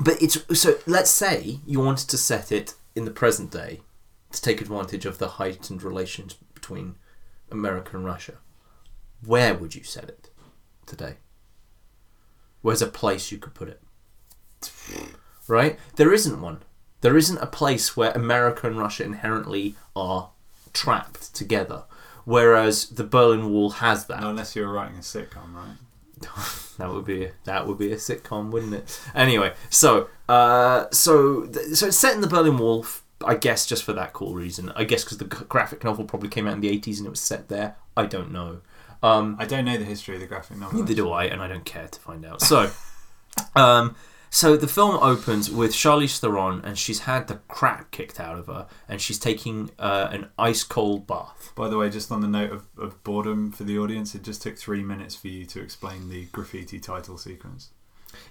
but 0.01 0.21
it's 0.23 0.39
so. 0.61 0.77
Let's 0.87 1.11
say 1.11 1.61
you 1.67 1.81
wanted 1.81 2.09
to 2.09 2.19
set 2.19 2.51
it 2.53 2.75
in 2.95 3.05
the 3.05 3.11
present 3.11 3.51
day 3.51 3.81
to 4.33 4.43
take 4.43 4.61
advantage 4.61 5.07
of 5.07 5.19
the 5.19 5.29
heightened 5.29 5.83
relations 5.83 6.35
between 6.55 6.97
America 7.51 7.97
and 7.97 8.05
Russia. 8.05 8.35
Where 9.25 9.55
would 9.55 9.75
you 9.75 9.83
set 9.85 10.05
it 10.09 10.31
today? 10.85 11.17
Where's 12.63 12.83
a 12.83 12.87
place 12.87 13.31
you 13.31 13.39
could 13.39 13.55
put 13.55 13.69
it? 13.69 13.81
Right? 15.49 15.79
There 15.95 16.13
isn't 16.13 16.41
one. 16.41 16.63
There 17.07 17.17
isn't 17.17 17.39
a 17.39 17.47
place 17.47 17.97
where 17.97 18.11
America 18.11 18.67
and 18.67 18.77
Russia 18.77 19.05
inherently 19.05 19.77
are 19.95 20.31
trapped 20.73 21.33
together. 21.37 21.85
Whereas 22.25 22.89
the 22.89 23.05
Berlin 23.05 23.53
Wall 23.53 23.71
has 23.71 24.07
that. 24.07 24.23
Not 24.23 24.31
unless 24.31 24.57
you're 24.57 24.73
writing 24.73 24.97
a 24.97 25.03
sitcom, 25.03 25.55
right? 25.55 25.77
That 26.79 26.93
would 26.93 27.05
be 27.05 27.29
that 27.45 27.69
would 27.69 27.79
be 27.79 27.93
a 27.93 27.97
sitcom, 27.97 28.51
wouldn't 28.51 28.75
it? 28.75 29.01
Anyway, 29.15 29.55
so 29.71 30.09
uh, 30.29 30.87
so 30.91 31.47
th- 31.47 31.77
so 31.77 31.87
it's 31.87 31.97
set 31.97 32.17
in 32.17 32.23
the 32.23 32.27
Berlin 32.27 32.59
Wall, 32.59 32.85
I 33.25 33.37
guess, 33.37 33.67
just 33.67 33.85
for 33.85 33.93
that 33.93 34.13
cool 34.13 34.35
reason. 34.35 34.73
I 34.75 34.83
guess 34.83 35.05
because 35.05 35.19
the 35.19 35.27
graphic 35.27 35.85
novel 35.85 36.05
probably 36.07 36.29
came 36.29 36.49
out 36.49 36.55
in 36.55 36.61
the 36.61 36.69
eighties 36.69 36.99
and 36.99 37.07
it 37.07 37.11
was 37.11 37.21
set 37.21 37.47
there. 37.49 37.77
I 37.97 38.07
don't 38.07 38.33
know. 38.33 38.63
Um, 39.01 39.37
I 39.39 39.45
don't 39.45 39.65
know 39.65 39.79
the 39.79 39.85
history 39.85 40.17
of 40.17 40.21
the 40.21 40.27
graphic 40.27 40.57
novel. 40.57 40.81
Neither 40.81 40.95
do 40.95 41.11
I, 41.13 41.27
and 41.27 41.41
I 41.41 41.47
don't 41.47 41.65
care 41.65 41.87
to 41.87 42.01
find 42.01 42.27
out. 42.27 42.43
So, 42.43 42.73
um, 43.55 43.95
so 44.31 44.57
the 44.57 44.69
film 44.69 44.97
opens 45.03 45.51
with 45.51 45.73
Charlize 45.73 46.19
Theron, 46.19 46.61
and 46.65 46.79
she's 46.79 47.01
had 47.01 47.29
the 47.29 47.37
crap 47.49 47.91
kicked 47.91 48.21
out 48.21 48.39
of 48.39 48.47
her, 48.47 48.67
and 48.89 49.01
she's 49.01 49.19
taking 49.19 49.71
uh, 49.79 50.09
an 50.11 50.29
ice 50.39 50.65
cold 50.65 51.07
bath. 51.07 51.53
By 51.55 51.69
the 51.69 51.79
way, 51.79 51.91
just 51.91 52.11
on 52.13 52.21
the 52.21 52.29
note 52.29 52.53
of, 52.53 52.67
of 52.79 53.03
boredom 53.05 53.53
for 53.53 53.65
the 53.65 53.79
audience, 53.79 54.15
it 54.15 54.23
just 54.23 54.43
took 54.43 54.57
three 54.57 54.83
minutes 54.83 55.15
for 55.15 55.29
you 55.29 55.45
to 55.47 55.61
explain 55.61 56.09
the 56.09 56.27
graffiti 56.27 56.79
title 56.79 57.19
sequence. 57.19 57.71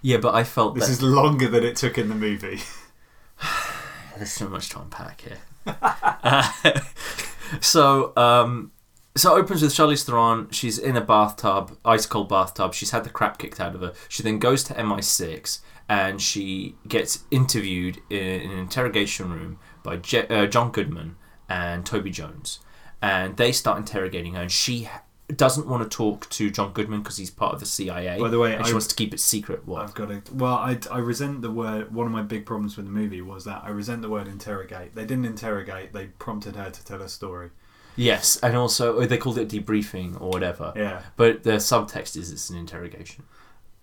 Yeah, 0.02 0.18
but 0.18 0.34
I 0.34 0.44
felt 0.44 0.74
This 0.74 0.86
that 0.86 0.92
is 0.92 1.02
longer 1.02 1.48
than 1.48 1.64
it 1.64 1.76
took 1.76 1.98
in 1.98 2.08
the 2.08 2.14
movie. 2.14 2.60
there's 4.16 4.32
so 4.32 4.48
much 4.48 4.68
to 4.70 4.80
unpack 4.80 5.22
here. 5.22 5.38
Uh, 5.66 6.50
so, 7.60 8.12
um, 8.16 8.72
so 9.16 9.36
it 9.36 9.40
opens 9.40 9.62
with 9.62 9.72
Charlize 9.72 10.04
Theron. 10.04 10.48
She's 10.50 10.78
in 10.78 10.96
a 10.96 11.00
bathtub, 11.00 11.76
ice 11.84 12.06
cold 12.06 12.28
bathtub. 12.28 12.74
She's 12.74 12.90
had 12.90 13.04
the 13.04 13.10
crap 13.10 13.38
kicked 13.38 13.60
out 13.60 13.74
of 13.74 13.80
her. 13.80 13.92
She 14.08 14.22
then 14.22 14.38
goes 14.38 14.64
to 14.64 14.74
MI6 14.74 15.60
and 15.88 16.20
she 16.20 16.74
gets 16.88 17.24
interviewed 17.30 18.00
in, 18.10 18.50
an 18.50 18.58
interrogation 18.58 19.30
room 19.30 19.58
by 19.82 19.96
Je- 19.96 20.26
uh, 20.28 20.46
John 20.46 20.70
Goodman 20.70 21.16
and 21.48 21.86
Toby 21.86 22.10
Jones, 22.10 22.60
and 23.00 23.36
they 23.36 23.52
start 23.52 23.78
interrogating 23.78 24.34
her. 24.34 24.42
And 24.42 24.52
she 24.52 24.88
doesn't 25.28 25.66
want 25.66 25.88
to 25.88 25.96
talk 25.96 26.28
to 26.30 26.50
John 26.50 26.72
Goodman 26.72 27.02
because 27.02 27.16
he's 27.16 27.30
part 27.30 27.54
of 27.54 27.60
the 27.60 27.66
CIA. 27.66 28.18
By 28.18 28.28
the 28.28 28.38
way, 28.38 28.54
and 28.54 28.64
she 28.64 28.72
I- 28.72 28.74
wants 28.74 28.88
to 28.88 28.96
keep 28.96 29.14
it 29.14 29.20
secret. 29.20 29.66
What? 29.66 29.82
I've 29.82 29.94
got 29.94 30.08
to. 30.08 30.34
Well, 30.34 30.54
I, 30.54 30.78
I 30.90 30.98
resent 30.98 31.42
the 31.42 31.50
word. 31.50 31.94
One 31.94 32.06
of 32.06 32.12
my 32.12 32.22
big 32.22 32.46
problems 32.46 32.76
with 32.76 32.86
the 32.86 32.92
movie 32.92 33.22
was 33.22 33.44
that 33.44 33.62
I 33.64 33.70
resent 33.70 34.02
the 34.02 34.10
word 34.10 34.26
interrogate. 34.26 34.94
They 34.94 35.04
didn't 35.04 35.26
interrogate. 35.26 35.92
They 35.92 36.06
prompted 36.06 36.56
her 36.56 36.70
to 36.70 36.84
tell 36.84 37.00
a 37.00 37.08
story. 37.08 37.50
Yes, 37.94 38.36
and 38.42 38.56
also 38.56 38.96
oh, 38.96 39.06
they 39.06 39.16
called 39.16 39.38
it 39.38 39.48
debriefing 39.48 40.20
or 40.20 40.28
whatever. 40.28 40.72
Yeah. 40.76 41.02
But 41.16 41.44
the 41.44 41.52
subtext 41.52 42.16
is 42.16 42.30
it's 42.30 42.50
an 42.50 42.58
interrogation. 42.58 43.24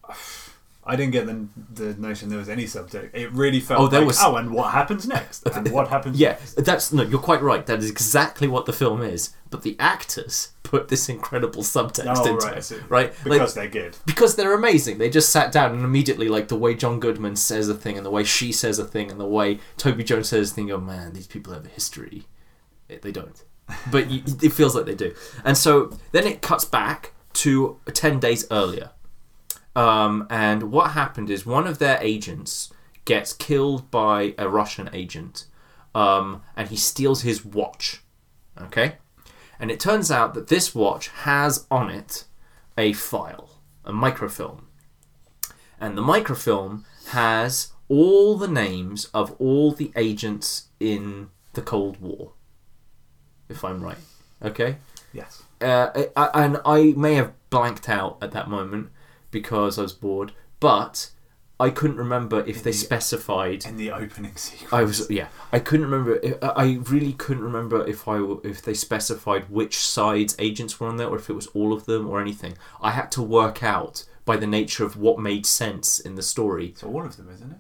I 0.86 0.96
didn't 0.98 1.14
get 1.14 1.26
the, 1.28 1.48
the 1.74 1.94
notion 2.00 2.28
there 2.30 2.38
was 2.38 2.50
any 2.50 2.66
subtext. 2.66 3.12
It 3.14 3.32
really 3.32 3.62
felt 3.62 3.80
Oh, 3.80 3.88
there 3.88 4.02
like, 4.02 4.08
was- 4.08 4.20
oh, 4.22 4.36
and 4.36 4.52
what 4.52 4.72
happens 4.74 5.08
next? 5.08 5.48
And 5.48 5.72
what 5.72 5.88
happens 5.88 6.20
Yeah, 6.20 6.32
next? 6.32 6.56
that's 6.66 6.92
no. 6.92 7.04
You're 7.04 7.22
quite 7.22 7.42
right. 7.42 7.66
That 7.66 7.80
is 7.80 7.90
exactly 7.90 8.48
what 8.50 8.66
the 8.66 8.74
film 8.74 9.02
is. 9.02 9.34
But 9.50 9.62
the 9.62 9.76
actors 9.80 10.50
put 10.64 10.88
this 10.90 11.08
incredible 11.08 11.62
subtext 11.64 12.14
Oh, 12.18 12.26
into 12.34 12.46
right, 12.48 12.58
it, 12.58 12.64
see. 12.64 12.78
right? 12.90 13.14
Like, 13.26 13.40
Because 13.40 13.54
they're 13.54 13.68
good. 13.70 13.96
because 14.06 14.36
they're 14.36 14.54
amazing. 14.56 14.98
They 14.98 15.10
just 15.10 15.30
sat 15.30 15.52
down 15.52 15.72
and 15.74 15.84
immediately, 15.86 16.28
like 16.28 16.48
the 16.50 16.56
way 16.58 16.74
John 16.74 17.00
Goodman 17.00 17.36
says 17.36 17.70
a 17.70 17.76
thing, 17.76 17.96
and 17.96 18.06
the 18.06 18.10
way 18.12 18.24
she 18.24 18.52
says 18.52 18.78
a 18.80 18.84
thing, 18.86 19.10
and 19.12 19.20
the 19.20 19.26
way 19.28 19.60
Toby 19.78 20.04
Jones 20.04 20.30
says 20.30 20.52
a 20.52 20.54
thing. 20.56 20.70
Oh 20.72 20.80
man, 20.80 21.14
these 21.14 21.28
people 21.28 21.54
have 21.54 21.66
a 21.66 21.70
history. 21.70 22.26
They 22.90 23.12
don't, 23.12 23.42
but 23.92 24.10
you, 24.12 24.22
it 24.42 24.52
feels 24.54 24.76
like 24.76 24.86
they 24.86 24.96
do. 24.96 25.14
And 25.46 25.58
so 25.58 25.98
then 26.12 26.28
it 26.28 26.42
cuts 26.42 26.66
back 26.66 27.14
to 27.34 27.80
ten 27.94 28.20
days 28.20 28.46
earlier. 28.52 28.90
Um, 29.76 30.28
and 30.30 30.72
what 30.72 30.92
happened 30.92 31.30
is 31.30 31.46
one 31.46 31.66
of 31.68 31.80
their 31.80 31.98
agents 32.02 32.72
gets 33.06 33.34
killed 33.34 33.90
by 33.92 34.36
a 34.38 34.48
Russian 34.48 34.90
agent, 34.94 35.46
um, 35.96 36.44
and 36.56 36.70
he 36.70 36.76
steals 36.76 37.22
his 37.22 37.44
watch. 37.44 38.02
Okay, 38.62 38.98
and 39.60 39.72
it 39.72 39.80
turns 39.80 40.12
out 40.12 40.34
that 40.36 40.48
this 40.48 40.76
watch 40.76 41.08
has 41.10 41.66
on 41.72 41.90
it 41.90 42.26
a 42.78 42.94
file, 42.94 43.50
a 43.84 43.92
microfilm, 43.92 44.68
and 45.80 45.98
the 45.98 46.02
microfilm 46.04 46.86
has 47.10 47.72
all 47.90 48.38
the 48.38 48.48
names 48.48 49.06
of 49.14 49.36
all 49.40 49.72
the 49.72 49.92
agents 49.96 50.70
in 50.80 51.30
the 51.54 51.62
Cold 51.62 52.00
War. 52.00 52.34
If 53.50 53.64
I'm 53.64 53.82
right, 53.84 53.98
okay 54.42 54.78
Yes. 55.12 55.44
uh, 55.62 55.90
and 56.34 56.60
I 56.66 56.94
may 56.96 57.16
have 57.16 57.34
blanked 57.50 57.88
out 57.90 58.18
at 58.22 58.32
that 58.32 58.50
moment 58.50 58.90
because 59.34 59.78
I 59.78 59.82
was 59.82 59.92
bored, 59.92 60.32
but 60.62 61.12
I 61.60 61.70
couldn't 61.70 61.98
remember 61.98 62.44
if 62.46 62.64
they 62.64 62.72
specified. 62.72 63.66
In 63.66 63.76
the 63.76 63.92
opening 63.92 64.36
sequence. 64.36 64.72
I 64.72 64.84
was 64.84 65.10
yeah, 65.10 65.28
I 65.52 65.60
couldn't 65.60 65.90
remember. 65.90 66.22
I 66.42 66.80
really 66.90 67.14
couldn't 67.14 67.44
remember 67.44 67.86
if 67.86 68.08
I 68.08 68.24
if 68.44 68.62
they 68.62 68.74
specified 68.74 69.50
which 69.50 69.78
side's 69.78 70.36
agents 70.40 70.80
were 70.80 70.88
on 70.88 70.98
there, 70.98 71.08
or 71.08 71.18
if 71.18 71.30
it 71.30 71.34
was 71.34 71.48
all 71.48 71.74
of 71.74 71.86
them, 71.86 72.08
or 72.08 72.22
anything. 72.22 72.54
I 72.82 72.92
had 72.92 73.12
to 73.14 73.22
work 73.22 73.62
out 73.62 74.06
by 74.26 74.38
the 74.38 74.48
nature 74.48 74.86
of 74.86 74.96
what 74.96 75.20
made 75.20 75.46
sense 75.46 76.00
in 76.00 76.16
the 76.16 76.24
story. 76.24 76.74
So 76.78 76.88
all 76.88 77.06
of 77.06 77.18
them, 77.18 77.30
isn't 77.30 77.52
it? 77.52 77.58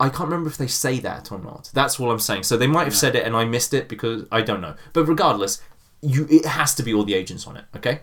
I 0.00 0.08
can't 0.08 0.28
remember 0.28 0.48
if 0.48 0.56
they 0.56 0.68
say 0.68 1.00
that 1.00 1.32
or 1.32 1.38
not. 1.38 1.70
That's 1.74 1.98
all 1.98 2.10
I'm 2.10 2.20
saying. 2.20 2.44
So 2.44 2.56
they 2.56 2.68
might 2.68 2.84
have 2.84 2.96
said 2.96 3.16
it 3.16 3.26
and 3.26 3.34
I 3.36 3.44
missed 3.44 3.74
it 3.74 3.88
because 3.88 4.24
I 4.30 4.42
don't 4.42 4.60
know. 4.60 4.76
But 4.92 5.06
regardless, 5.06 5.60
you 6.00 6.26
it 6.30 6.44
has 6.44 6.74
to 6.76 6.82
be 6.82 6.94
all 6.94 7.04
the 7.04 7.14
agents 7.14 7.46
on 7.46 7.56
it, 7.56 7.64
okay? 7.76 8.00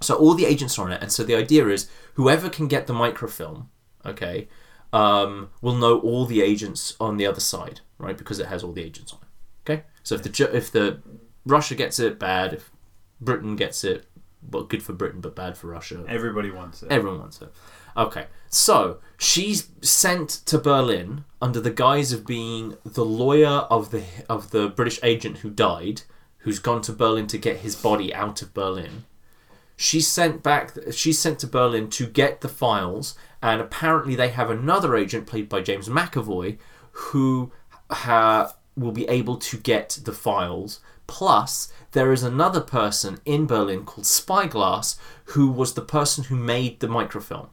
So 0.00 0.14
all 0.14 0.34
the 0.34 0.46
agents 0.46 0.78
are 0.78 0.86
on 0.86 0.92
it, 0.92 1.02
and 1.02 1.12
so 1.12 1.24
the 1.24 1.34
idea 1.34 1.66
is 1.68 1.88
whoever 2.14 2.48
can 2.48 2.68
get 2.68 2.86
the 2.86 2.92
microfilm, 2.92 3.68
okay, 4.06 4.48
um, 4.92 5.50
will 5.60 5.74
know 5.74 5.98
all 5.98 6.24
the 6.24 6.40
agents 6.40 6.96
on 7.00 7.16
the 7.16 7.26
other 7.26 7.40
side, 7.40 7.80
right? 7.98 8.16
Because 8.16 8.38
it 8.38 8.46
has 8.46 8.62
all 8.62 8.72
the 8.72 8.82
agents 8.82 9.12
on 9.12 9.18
it. 9.22 9.70
Okay. 9.70 9.84
So 10.02 10.14
if 10.14 10.22
the 10.22 10.56
if 10.56 10.70
the 10.72 11.02
Russia 11.44 11.74
gets 11.74 11.98
it, 11.98 12.18
bad. 12.18 12.54
If 12.54 12.70
Britain 13.20 13.56
gets 13.56 13.84
it, 13.84 14.06
well, 14.50 14.64
good 14.64 14.82
for 14.82 14.92
Britain, 14.92 15.20
but 15.20 15.34
bad 15.34 15.56
for 15.56 15.68
Russia. 15.68 16.04
Everybody 16.08 16.50
wants 16.50 16.82
it. 16.82 16.90
Everyone 16.90 17.20
wants 17.20 17.42
it. 17.42 17.52
Okay, 17.96 18.26
so 18.48 19.00
she's 19.18 19.68
sent 19.82 20.30
to 20.46 20.58
Berlin 20.58 21.24
under 21.42 21.60
the 21.60 21.72
guise 21.72 22.12
of 22.12 22.26
being 22.26 22.76
the 22.84 23.04
lawyer 23.04 23.66
of 23.70 23.90
the 23.90 24.04
of 24.28 24.50
the 24.50 24.68
British 24.68 25.00
agent 25.02 25.38
who 25.38 25.50
died, 25.50 26.02
who's 26.38 26.60
gone 26.60 26.80
to 26.82 26.92
Berlin 26.92 27.26
to 27.26 27.38
get 27.38 27.58
his 27.58 27.74
body 27.74 28.14
out 28.14 28.40
of 28.40 28.54
Berlin. 28.54 29.04
She's 29.80 30.08
sent 30.08 30.42
back. 30.42 30.72
She's 30.90 31.20
sent 31.20 31.38
to 31.38 31.46
Berlin 31.46 31.88
to 31.90 32.06
get 32.08 32.40
the 32.40 32.48
files, 32.48 33.14
and 33.40 33.60
apparently 33.60 34.16
they 34.16 34.30
have 34.30 34.50
another 34.50 34.96
agent 34.96 35.28
played 35.28 35.48
by 35.48 35.60
James 35.60 35.88
McAvoy, 35.88 36.58
who 36.90 37.52
ha- 37.88 38.54
will 38.76 38.90
be 38.90 39.06
able 39.08 39.36
to 39.36 39.56
get 39.56 40.00
the 40.02 40.12
files. 40.12 40.80
Plus, 41.06 41.72
there 41.92 42.12
is 42.12 42.24
another 42.24 42.60
person 42.60 43.20
in 43.24 43.46
Berlin 43.46 43.84
called 43.84 44.04
Spyglass, 44.04 44.98
who 45.26 45.48
was 45.48 45.74
the 45.74 45.80
person 45.80 46.24
who 46.24 46.34
made 46.34 46.80
the 46.80 46.88
microfilm. 46.88 47.50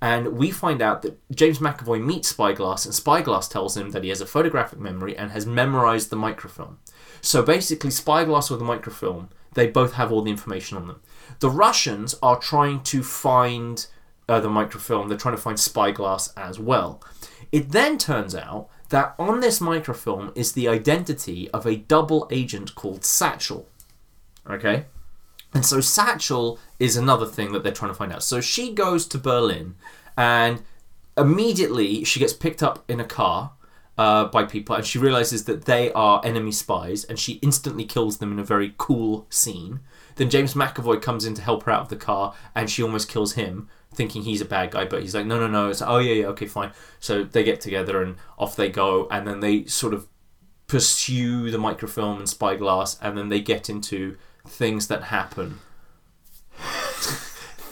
And 0.00 0.38
we 0.38 0.50
find 0.50 0.80
out 0.80 1.02
that 1.02 1.18
James 1.30 1.58
McAvoy 1.58 2.02
meets 2.02 2.28
Spyglass, 2.28 2.86
and 2.86 2.94
Spyglass 2.94 3.46
tells 3.46 3.76
him 3.76 3.90
that 3.90 4.04
he 4.04 4.08
has 4.08 4.22
a 4.22 4.26
photographic 4.26 4.78
memory 4.78 5.14
and 5.14 5.32
has 5.32 5.44
memorized 5.44 6.08
the 6.08 6.16
microfilm. 6.16 6.78
So 7.20 7.42
basically, 7.42 7.90
Spyglass 7.90 8.48
with 8.48 8.60
the 8.60 8.64
microfilm, 8.64 9.28
they 9.58 9.66
both 9.66 9.94
have 9.94 10.12
all 10.12 10.22
the 10.22 10.30
information 10.30 10.76
on 10.76 10.86
them. 10.86 11.00
The 11.40 11.50
Russians 11.50 12.14
are 12.22 12.38
trying 12.38 12.82
to 12.84 13.02
find 13.02 13.86
uh, 14.28 14.40
the 14.40 14.48
microfilm, 14.48 15.08
they're 15.08 15.18
trying 15.18 15.36
to 15.36 15.40
find 15.42 15.58
Spyglass 15.58 16.32
as 16.36 16.58
well. 16.58 17.02
It 17.50 17.70
then 17.70 17.98
turns 17.98 18.34
out 18.34 18.68
that 18.90 19.14
on 19.18 19.40
this 19.40 19.60
microfilm 19.60 20.32
is 20.34 20.52
the 20.52 20.68
identity 20.68 21.50
of 21.50 21.66
a 21.66 21.76
double 21.76 22.28
agent 22.30 22.74
called 22.74 23.04
Satchel. 23.04 23.68
Okay? 24.48 24.86
And 25.54 25.64
so 25.64 25.80
Satchel 25.80 26.58
is 26.78 26.96
another 26.96 27.26
thing 27.26 27.52
that 27.52 27.62
they're 27.62 27.72
trying 27.72 27.90
to 27.90 27.96
find 27.96 28.12
out. 28.12 28.22
So 28.22 28.40
she 28.40 28.72
goes 28.72 29.06
to 29.08 29.18
Berlin 29.18 29.76
and 30.16 30.62
immediately 31.16 32.04
she 32.04 32.20
gets 32.20 32.32
picked 32.32 32.62
up 32.62 32.84
in 32.88 33.00
a 33.00 33.04
car 33.04 33.52
uh, 33.98 34.26
by 34.26 34.44
people 34.44 34.76
and 34.76 34.86
she 34.86 34.98
realizes 34.98 35.44
that 35.44 35.64
they 35.64 35.92
are 35.92 36.22
enemy 36.24 36.52
spies 36.52 37.04
and 37.04 37.18
she 37.18 37.34
instantly 37.34 37.84
kills 37.84 38.18
them 38.18 38.32
in 38.32 38.38
a 38.38 38.44
very 38.44 38.74
cool 38.78 39.26
scene. 39.28 39.80
Then 40.14 40.30
James 40.30 40.54
McAvoy 40.54 41.02
comes 41.02 41.24
in 41.26 41.34
to 41.34 41.42
help 41.42 41.64
her 41.64 41.72
out 41.72 41.82
of 41.82 41.88
the 41.88 41.96
car 41.96 42.34
and 42.54 42.70
she 42.70 42.82
almost 42.82 43.08
kills 43.08 43.34
him 43.34 43.68
thinking 43.92 44.22
he's 44.22 44.40
a 44.40 44.44
bad 44.44 44.70
guy 44.70 44.84
but 44.84 45.00
he's 45.00 45.14
like 45.14 45.24
no 45.24 45.40
no 45.40 45.46
no 45.46 45.70
it's 45.70 45.80
oh 45.80 45.98
yeah 45.98 46.12
yeah 46.12 46.26
okay 46.26 46.46
fine 46.46 46.70
so 47.00 47.24
they 47.24 47.42
get 47.42 47.58
together 47.60 48.02
and 48.02 48.16
off 48.38 48.54
they 48.54 48.68
go 48.68 49.08
and 49.10 49.26
then 49.26 49.40
they 49.40 49.64
sort 49.64 49.94
of 49.94 50.06
pursue 50.66 51.50
the 51.50 51.58
microfilm 51.58 52.18
and 52.18 52.28
spyglass 52.28 52.98
and 53.00 53.16
then 53.16 53.30
they 53.30 53.40
get 53.40 53.70
into 53.70 54.16
things 54.46 54.88
that 54.88 55.04
happen 55.04 55.58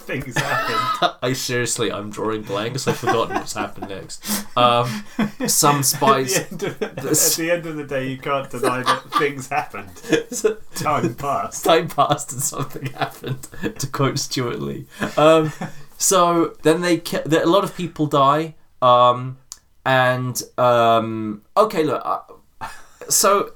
Things 0.07 0.37
happen. 0.41 1.11
I 1.23 1.33
seriously, 1.33 1.91
I'm 1.91 2.11
drawing 2.11 2.43
blanks. 2.43 2.87
I've 2.87 2.97
forgotten 2.99 3.35
what's 3.35 3.55
happened 3.55 3.89
next. 3.89 4.47
Um, 4.57 5.05
some 5.49 5.77
at, 5.81 5.85
spies. 5.85 6.49
the 6.49 6.77
at 6.81 6.97
the 7.03 7.51
end 7.53 7.67
of 7.67 7.77
the 7.77 7.85
day, 7.85 8.09
you 8.09 8.19
can't 8.19 8.49
deny 8.49 8.83
that 8.83 9.03
things 9.19 9.49
happened. 9.49 9.91
Time 10.75 11.15
passed. 11.17 11.65
Time 11.65 11.89
passed 11.89 12.33
and 12.33 12.43
something 12.43 12.87
happened. 12.93 13.49
To 13.79 13.87
quote 13.89 14.19
Stewart 14.19 14.61
Lee. 14.61 14.87
Um, 15.17 15.53
so 15.99 16.57
then 16.63 16.83
they, 16.83 16.99
ki- 16.99 17.19
a 17.27 17.47
lot 17.47 17.65
of 17.65 17.77
people 17.77 18.07
die. 18.07 18.55
Um, 18.83 19.39
and 19.85 20.41
um, 20.59 21.43
okay, 21.57 21.85
look. 21.85 22.03
Uh, 22.05 22.69
so 23.09 23.53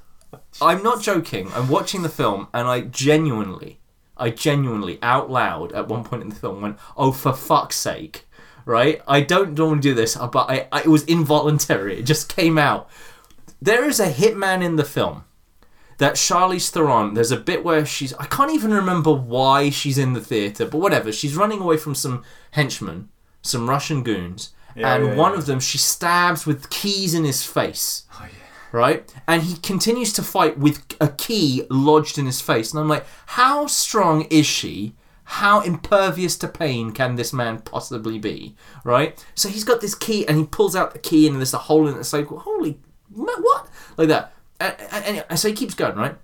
I'm 0.62 0.82
not 0.82 1.02
joking. 1.02 1.50
I'm 1.54 1.68
watching 1.68 2.02
the 2.02 2.08
film, 2.08 2.48
and 2.54 2.68
I 2.68 2.82
genuinely, 2.82 3.79
I 4.20 4.30
genuinely, 4.30 4.98
out 5.02 5.30
loud, 5.30 5.72
at 5.72 5.88
one 5.88 6.04
point 6.04 6.22
in 6.22 6.28
the 6.28 6.34
film, 6.36 6.60
went, 6.60 6.78
"Oh, 6.96 7.10
for 7.12 7.32
fuck's 7.32 7.76
sake!" 7.76 8.26
Right? 8.66 9.00
I 9.08 9.20
don't 9.22 9.56
normally 9.56 9.80
do 9.80 9.94
this, 9.94 10.16
but 10.16 10.50
I, 10.50 10.68
I 10.70 10.82
it 10.82 10.86
was 10.88 11.02
involuntary. 11.04 11.98
It 11.98 12.06
just 12.06 12.34
came 12.34 12.58
out. 12.58 12.88
There 13.60 13.84
is 13.88 13.98
a 14.00 14.10
hitman 14.10 14.62
in 14.62 14.76
the 14.76 14.84
film. 14.84 15.24
That 15.98 16.14
Charlize 16.14 16.70
Theron, 16.70 17.12
there's 17.12 17.30
a 17.32 17.36
bit 17.36 17.62
where 17.62 17.84
she's. 17.84 18.14
I 18.14 18.24
can't 18.26 18.52
even 18.52 18.72
remember 18.72 19.12
why 19.12 19.68
she's 19.70 19.98
in 19.98 20.14
the 20.14 20.20
theatre, 20.20 20.64
but 20.66 20.78
whatever. 20.78 21.12
She's 21.12 21.36
running 21.36 21.60
away 21.60 21.76
from 21.76 21.94
some 21.94 22.22
henchmen, 22.52 23.08
some 23.42 23.68
Russian 23.68 24.02
goons, 24.02 24.50
Yeah, 24.74 24.94
and 24.94 25.04
yeah, 25.06 25.14
one 25.16 25.32
yeah. 25.32 25.38
of 25.38 25.46
them 25.46 25.60
she 25.60 25.76
stabs 25.76 26.46
with 26.46 26.70
keys 26.70 27.12
in 27.12 27.24
his 27.24 27.44
face 27.44 28.04
Oh, 28.14 28.24
yeah. 28.24 28.39
Right? 28.72 29.12
And 29.26 29.42
he 29.42 29.56
continues 29.56 30.12
to 30.14 30.22
fight 30.22 30.58
with 30.58 30.82
a 31.00 31.08
key 31.08 31.66
lodged 31.70 32.18
in 32.18 32.26
his 32.26 32.40
face. 32.40 32.72
And 32.72 32.80
I'm 32.80 32.88
like, 32.88 33.06
how 33.26 33.66
strong 33.66 34.22
is 34.30 34.46
she? 34.46 34.94
How 35.24 35.60
impervious 35.60 36.36
to 36.38 36.48
pain 36.48 36.90
can 36.90 37.14
this 37.14 37.32
man 37.32 37.60
possibly 37.60 38.18
be, 38.18 38.56
right? 38.84 39.24
So 39.34 39.48
he's 39.48 39.64
got 39.64 39.80
this 39.80 39.94
key, 39.94 40.26
and 40.26 40.36
he 40.38 40.44
pulls 40.44 40.74
out 40.74 40.92
the 40.92 40.98
key, 40.98 41.28
and 41.28 41.36
there's 41.36 41.54
a 41.54 41.58
hole 41.58 41.86
in 41.86 41.94
it. 41.94 42.00
It's 42.00 42.12
like, 42.12 42.26
holy, 42.26 42.80
what? 43.10 43.68
Like 43.96 44.08
that. 44.08 44.32
And, 44.58 44.74
and, 44.92 45.24
and 45.30 45.38
so 45.38 45.48
he 45.48 45.54
keeps 45.54 45.74
going, 45.74 45.96
right? 45.96 46.16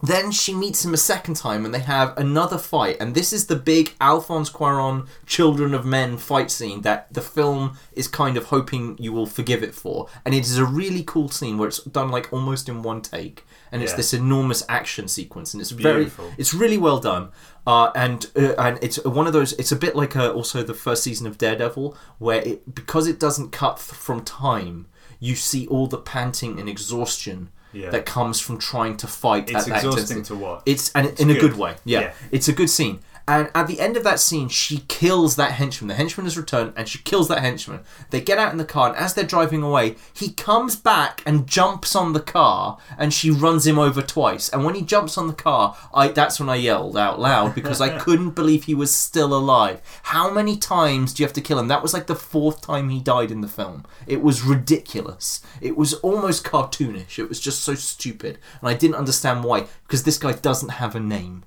Then 0.00 0.30
she 0.30 0.54
meets 0.54 0.84
him 0.84 0.94
a 0.94 0.98
second 0.98 1.34
time 1.34 1.64
and 1.64 1.74
they 1.74 1.80
have 1.80 2.16
another 2.16 2.56
fight. 2.56 2.98
And 3.00 3.14
this 3.16 3.32
is 3.32 3.46
the 3.46 3.56
big 3.56 3.94
Alphonse 4.00 4.48
Cuaron 4.48 5.08
Children 5.26 5.74
of 5.74 5.84
Men 5.84 6.18
fight 6.18 6.52
scene 6.52 6.82
that 6.82 7.12
the 7.12 7.20
film 7.20 7.76
is 7.92 8.06
kind 8.06 8.36
of 8.36 8.44
hoping 8.44 8.96
you 9.00 9.12
will 9.12 9.26
forgive 9.26 9.64
it 9.64 9.74
for. 9.74 10.06
And 10.24 10.34
it 10.34 10.40
is 10.44 10.56
a 10.56 10.64
really 10.64 11.02
cool 11.02 11.28
scene 11.30 11.58
where 11.58 11.66
it's 11.66 11.82
done 11.82 12.10
like 12.12 12.32
almost 12.32 12.68
in 12.68 12.82
one 12.82 13.02
take. 13.02 13.44
And 13.72 13.82
it's 13.82 13.92
Yeah. 13.92 13.96
this 13.96 14.14
enormous 14.14 14.62
action 14.68 15.08
sequence 15.08 15.52
and 15.52 15.60
it's 15.60 15.72
very 15.72 16.04
Beautiful. 16.04 16.30
it's 16.38 16.54
really 16.54 16.78
well 16.78 17.00
done. 17.00 17.30
Uh, 17.66 17.90
and 17.96 18.30
uh, 18.36 18.54
and 18.56 18.78
it's 18.80 19.04
one 19.04 19.26
of 19.26 19.32
those 19.32 19.52
it's 19.54 19.72
a 19.72 19.76
bit 19.76 19.94
like 19.96 20.16
uh 20.16 20.30
also 20.32 20.62
the 20.62 20.72
first 20.72 21.02
season 21.02 21.26
of 21.26 21.36
Daredevil 21.36 21.94
where 22.18 22.40
it 22.40 22.74
because 22.74 23.06
it 23.06 23.18
doesn't 23.20 23.50
cut 23.50 23.76
th- 23.76 23.98
from 23.98 24.24
time 24.24 24.86
you 25.20 25.34
see 25.34 25.66
all 25.66 25.86
the 25.86 25.98
panting 25.98 26.58
and 26.58 26.66
exhaustion 26.66 27.50
Yeah. 27.78 27.90
that 27.90 28.04
comes 28.06 28.40
from 28.40 28.58
trying 28.58 28.96
to 28.98 29.06
fight 29.06 29.44
It's 29.50 29.60
at 29.60 29.66
that 29.66 29.76
exhausting 29.76 30.18
intensity. 30.18 30.38
to 30.38 30.44
watch. 30.44 30.62
It's 30.66 30.90
and 30.92 31.06
in 31.20 31.30
a 31.30 31.34
good. 31.34 31.40
good 31.52 31.58
way. 31.58 31.76
Yeah. 31.84 32.00
Yeah. 32.00 32.12
it's 32.32 32.48
a 32.48 32.52
good 32.52 32.70
scene. 32.70 33.00
And 33.28 33.50
at 33.54 33.66
the 33.66 33.78
end 33.78 33.98
of 33.98 34.04
that 34.04 34.20
scene, 34.20 34.48
she 34.48 34.84
kills 34.88 35.36
that 35.36 35.52
henchman. 35.52 35.88
The 35.88 35.94
henchman 35.94 36.24
has 36.24 36.38
returned, 36.38 36.72
and 36.74 36.88
she 36.88 36.98
kills 37.00 37.28
that 37.28 37.42
henchman. 37.42 37.80
They 38.08 38.22
get 38.22 38.38
out 38.38 38.52
in 38.52 38.56
the 38.56 38.64
car, 38.64 38.88
and 38.88 38.96
as 38.96 39.12
they're 39.12 39.22
driving 39.22 39.62
away, 39.62 39.96
he 40.14 40.30
comes 40.32 40.76
back 40.76 41.22
and 41.26 41.46
jumps 41.46 41.94
on 41.94 42.14
the 42.14 42.20
car, 42.20 42.78
and 42.96 43.12
she 43.12 43.30
runs 43.30 43.66
him 43.66 43.78
over 43.78 44.00
twice. 44.00 44.48
And 44.48 44.64
when 44.64 44.74
he 44.74 44.80
jumps 44.80 45.18
on 45.18 45.26
the 45.26 45.34
car, 45.34 45.76
I 45.92 46.08
that's 46.08 46.40
when 46.40 46.48
I 46.48 46.54
yelled 46.54 46.96
out 46.96 47.20
loud 47.20 47.54
because 47.54 47.82
I 47.82 47.98
couldn't 48.02 48.30
believe 48.30 48.64
he 48.64 48.74
was 48.74 48.94
still 48.94 49.34
alive. 49.34 49.82
How 50.04 50.30
many 50.30 50.56
times 50.56 51.12
do 51.12 51.22
you 51.22 51.26
have 51.26 51.34
to 51.34 51.42
kill 51.42 51.58
him? 51.58 51.68
That 51.68 51.82
was 51.82 51.92
like 51.92 52.06
the 52.06 52.14
fourth 52.14 52.62
time 52.62 52.88
he 52.88 52.98
died 52.98 53.30
in 53.30 53.42
the 53.42 53.46
film. 53.46 53.84
It 54.06 54.22
was 54.22 54.40
ridiculous. 54.40 55.42
It 55.60 55.76
was 55.76 55.92
almost 55.92 56.46
cartoonish. 56.46 57.18
It 57.18 57.28
was 57.28 57.40
just 57.40 57.60
so 57.60 57.74
stupid, 57.74 58.38
and 58.60 58.70
I 58.70 58.72
didn't 58.72 58.96
understand 58.96 59.44
why. 59.44 59.66
Because 59.82 60.04
this 60.04 60.16
guy 60.16 60.32
doesn't 60.32 60.70
have 60.70 60.94
a 60.94 61.00
name. 61.00 61.44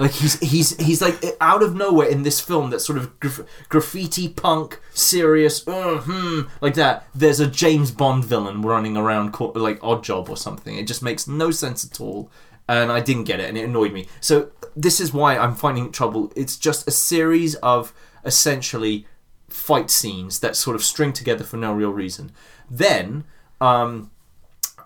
Like 0.00 0.12
he's 0.12 0.38
he's 0.40 0.76
he's 0.78 1.02
like 1.02 1.22
out 1.40 1.62
of 1.62 1.74
nowhere 1.74 2.08
in 2.08 2.22
this 2.22 2.40
film 2.40 2.70
that's 2.70 2.86
sort 2.86 2.98
of 2.98 3.20
graf- 3.20 3.42
graffiti 3.68 4.28
punk 4.28 4.80
serious 4.94 5.66
uh, 5.68 5.98
hmm, 6.02 6.42
like 6.62 6.74
that 6.74 7.06
there's 7.14 7.38
a 7.38 7.46
james 7.46 7.90
bond 7.90 8.24
villain 8.24 8.62
running 8.62 8.96
around 8.96 9.38
like 9.54 9.78
Oddjob 9.80 10.30
or 10.30 10.36
something. 10.38 10.76
It 10.76 10.86
just 10.86 11.02
makes 11.02 11.28
no 11.28 11.50
sense 11.50 11.84
at 11.84 12.00
all 12.00 12.30
and 12.66 12.90
i 12.90 13.00
didn't 13.00 13.24
get 13.24 13.40
it 13.40 13.48
and 13.48 13.58
it 13.58 13.64
annoyed 13.64 13.92
me. 13.92 14.06
So 14.20 14.50
this 14.74 15.00
is 15.00 15.12
why 15.12 15.36
i'm 15.36 15.54
finding 15.54 15.92
trouble. 15.92 16.32
It's 16.34 16.56
just 16.56 16.88
a 16.88 16.92
series 16.92 17.56
of 17.56 17.92
essentially 18.24 19.06
fight 19.48 19.90
scenes 19.90 20.40
that 20.40 20.56
sort 20.56 20.76
of 20.76 20.82
string 20.82 21.12
together 21.12 21.44
for 21.44 21.58
no 21.58 21.74
real 21.74 21.92
reason. 21.92 22.32
Then 22.70 23.24
um 23.60 24.10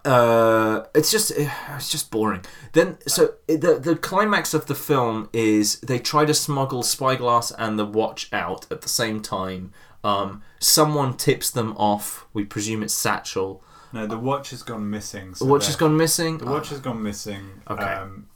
uh, 0.05 0.85
it's 0.95 1.11
just 1.11 1.31
it's 1.31 1.91
just 1.91 2.11
boring. 2.11 2.45
Then 2.73 2.99
so 3.07 3.35
the 3.47 3.79
the 3.81 3.97
climax 3.97 4.55
of 4.55 4.67
the 4.67 4.75
film 4.75 5.29
is 5.33 5.81
they 5.81 5.99
try 5.99 6.25
to 6.25 6.35
smuggle 6.35 6.83
Spyglass 6.83 7.51
and 7.53 7.79
the 7.79 7.87
watch 7.87 8.33
out 8.33 8.67
at 8.71 8.83
the 8.83 8.89
same 8.89 9.21
time. 9.21 9.73
Um, 10.03 10.43
someone 10.61 11.17
tips 11.17 11.51
them 11.51 11.75
off. 11.79 12.27
We 12.35 12.45
presume 12.45 12.83
it's 12.83 12.93
Satchel. 12.93 13.63
No, 13.95 14.07
the 14.07 14.19
watch 14.19 14.51
has 14.51 14.63
gone 14.63 14.91
missing. 14.91 15.35
So 15.35 15.45
The 15.45 15.51
watch 15.53 15.67
has 15.67 15.77
gone 15.77 15.97
missing. 15.97 16.39
The 16.39 16.47
watch 16.47 16.69
has 16.71 16.81
gone 16.81 17.03
missing. 17.03 17.63
Okay. 17.71 17.83
Um, 17.83 18.29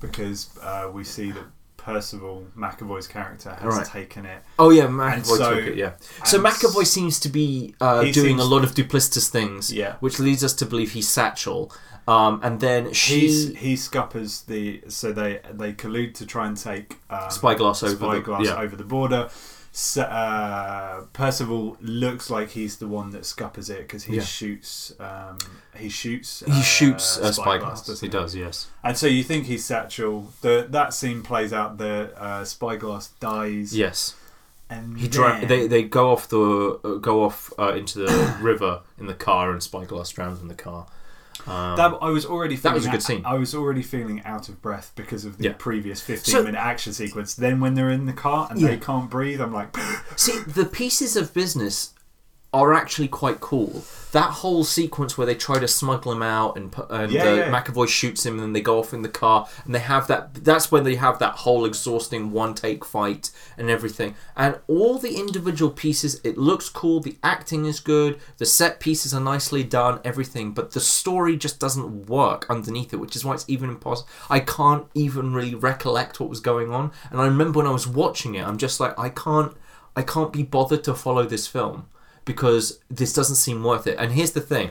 because 0.00 0.56
uh, 0.62 0.88
we 0.92 1.04
see 1.04 1.32
that 1.32 1.44
Percival 1.84 2.46
McAvoy's 2.56 3.06
character 3.08 3.54
has 3.60 3.74
Right. 3.76 3.86
taken 3.86 4.24
it. 4.26 4.42
Oh 4.58 4.70
yeah, 4.70 4.86
McAvoy 4.86 5.24
so- 5.24 5.54
took 5.54 5.66
it. 5.66 5.76
Yeah. 5.76 5.92
So 6.24 6.40
McAvoy 6.42 6.86
seems 6.86 7.18
to 7.20 7.28
be 7.28 7.74
uh, 7.80 8.04
doing 8.12 8.38
a 8.38 8.44
lot 8.44 8.62
of 8.64 8.74
duplicitous 8.74 9.28
things. 9.28 9.72
Yeah. 9.72 9.96
Which 10.00 10.18
leads 10.18 10.44
us 10.44 10.52
to 10.54 10.66
believe 10.66 10.92
he's 10.92 11.08
Satchel. 11.08 11.72
Um, 12.08 12.40
and 12.42 12.58
then 12.60 12.92
she 12.92 13.20
He's, 13.20 13.56
he 13.56 13.76
scuppers 13.76 14.42
the 14.42 14.82
so 14.88 15.12
they 15.12 15.40
they 15.52 15.72
collude 15.72 16.14
to 16.14 16.26
try 16.26 16.46
and 16.48 16.56
take 16.56 16.98
um, 17.10 17.30
Spyglass 17.30 17.82
over 17.84 17.94
the- 17.94 18.12
Spyglass 18.12 18.46
yeah. 18.46 18.60
over 18.60 18.74
the 18.74 18.84
border. 18.84 19.28
So, 19.74 20.02
uh, 20.02 21.04
Percival 21.14 21.78
looks 21.80 22.28
like 22.28 22.50
he's 22.50 22.76
the 22.76 22.86
one 22.86 23.08
that 23.10 23.24
scuppers 23.24 23.70
it 23.70 23.78
because 23.78 24.04
he 24.04 24.16
Yeah. 24.16 24.22
shoots. 24.22 24.92
Um, 25.00 25.38
he 25.74 25.88
shoots. 25.88 26.42
he 26.46 26.60
shoots 26.62 27.16
uh, 27.16 27.32
Spyglass. 27.32 27.36
Spyglass. 27.36 27.86
doesn't 27.86 28.06
He 28.06 28.10
does. 28.10 28.34
Yes. 28.36 28.66
And 28.84 28.98
so 28.98 29.06
you 29.06 29.22
think 29.24 29.46
he's 29.46 29.64
Satchel. 29.64 30.30
The 30.42 30.66
that 30.68 30.92
scene 30.92 31.22
plays 31.22 31.54
out. 31.54 31.78
The 31.78 32.12
uh, 32.18 32.44
Spyglass 32.44 33.08
dies. 33.18 33.74
Yes. 33.76 34.14
And 34.68 34.98
He 34.98 35.08
they 35.08 35.66
they 35.66 35.82
go 35.84 36.12
off 36.12 36.28
the 36.28 36.78
uh, 36.84 36.94
go 36.96 37.24
off 37.24 37.50
uh, 37.58 37.72
into 37.74 37.98
the 37.98 38.36
river 38.42 38.80
in 38.98 39.06
the 39.06 39.14
car, 39.14 39.50
and 39.50 39.62
Spyglass 39.62 40.10
drowns 40.10 40.40
in 40.42 40.48
the 40.48 40.54
car. 40.54 40.86
Um, 41.46 41.76
That 41.76 41.94
I 42.00 42.10
was 42.10 42.24
already. 42.26 42.56
Feeling 42.56 42.72
That 42.72 42.74
was 42.74 42.86
a 42.86 42.90
good 42.90 43.02
scene. 43.02 43.22
I 43.24 43.34
was 43.34 43.54
already 43.54 43.82
feeling 43.82 44.22
out 44.24 44.48
of 44.48 44.60
breath 44.62 44.92
because 44.94 45.24
of 45.24 45.38
the 45.38 45.44
Yeah. 45.44 45.54
previous 45.58 46.00
fifteen 46.00 46.32
So- 46.34 46.42
minute 46.44 46.58
action 46.58 46.92
sequence. 46.92 47.34
Then 47.34 47.60
when 47.60 47.74
they're 47.74 47.90
in 47.90 48.06
the 48.06 48.12
car 48.12 48.48
and 48.50 48.60
Yeah. 48.60 48.68
they 48.68 48.76
can't 48.78 49.08
breathe, 49.10 49.40
I'm 49.40 49.52
like, 49.52 49.76
see, 50.16 50.38
the 50.40 50.64
pieces 50.64 51.16
of 51.16 51.32
business 51.34 51.94
are 52.54 52.74
actually 52.74 53.08
quite 53.08 53.40
cool. 53.40 53.82
That 54.12 54.30
whole 54.30 54.62
sequence 54.62 55.16
where 55.16 55.26
they 55.26 55.34
try 55.34 55.58
to 55.58 55.66
smuggle 55.66 56.12
him 56.12 56.22
out 56.22 56.58
and 56.58 56.74
and 56.90 57.10
Yeah, 57.10 57.24
uh, 57.24 57.34
yeah. 57.34 57.50
McAvoy 57.50 57.88
shoots 57.88 58.26
him, 58.26 58.34
and 58.34 58.42
then 58.42 58.52
they 58.52 58.60
go 58.60 58.78
off 58.78 58.92
in 58.92 59.00
the 59.00 59.08
car, 59.08 59.48
and 59.64 59.74
they 59.74 59.78
have 59.78 60.06
that. 60.08 60.44
That's 60.44 60.70
when 60.70 60.84
they 60.84 60.96
have 60.96 61.18
that 61.18 61.36
whole 61.36 61.64
exhausting 61.64 62.30
one 62.30 62.54
take 62.54 62.84
fight 62.84 63.30
and 63.56 63.70
everything. 63.70 64.14
And 64.36 64.58
all 64.66 64.98
the 64.98 65.16
individual 65.18 65.70
pieces, 65.70 66.20
it 66.24 66.36
looks 66.36 66.68
cool. 66.68 67.00
The 67.00 67.16
acting 67.22 67.64
is 67.64 67.80
good. 67.80 68.20
The 68.36 68.44
set 68.44 68.80
pieces 68.80 69.14
are 69.14 69.20
nicely 69.20 69.64
done. 69.64 70.00
Everything, 70.04 70.52
but 70.52 70.72
the 70.72 70.80
story 70.80 71.38
just 71.38 71.58
doesn't 71.58 72.06
work 72.06 72.44
underneath 72.50 72.92
it, 72.92 72.98
which 72.98 73.16
is 73.16 73.24
why 73.24 73.32
it's 73.32 73.48
even 73.48 73.70
impossible. 73.70 74.10
I 74.28 74.40
can't 74.40 74.86
even 74.94 75.32
really 75.32 75.54
recollect 75.54 76.20
what 76.20 76.28
was 76.28 76.40
going 76.40 76.70
on. 76.70 76.92
And 77.10 77.18
I 77.18 77.24
remember 77.24 77.60
when 77.60 77.66
I 77.66 77.72
was 77.72 77.88
watching 77.88 78.34
it, 78.34 78.46
I'm 78.46 78.58
just 78.58 78.78
like, 78.78 78.98
I 78.98 79.08
can't. 79.08 79.56
I 79.94 80.00
can't 80.00 80.32
be 80.32 80.42
bothered 80.42 80.84
to 80.84 80.94
follow 80.94 81.26
this 81.26 81.46
film 81.46 81.86
because 82.24 82.78
this 82.90 83.12
doesn't 83.12 83.36
seem 83.36 83.62
worth 83.64 83.86
it. 83.86 83.96
And 83.98 84.12
here's 84.12 84.32
the 84.32 84.40
thing. 84.40 84.70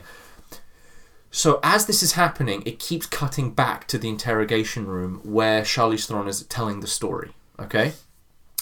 So 1.32 1.60
as 1.64 1.86
this 1.86 2.04
is 2.04 2.14
happening, 2.14 2.62
it 2.66 2.80
keeps 2.80 3.06
cutting 3.06 3.52
back 3.52 3.88
to 3.88 3.98
the 3.98 4.10
interrogation 4.10 4.86
room 4.86 5.22
where 5.24 5.62
Charlize 5.62 6.08
Theron 6.08 6.28
is 6.28 6.44
telling 6.44 6.82
the 6.82 6.88
story. 6.88 7.32
Okay? 7.60 7.94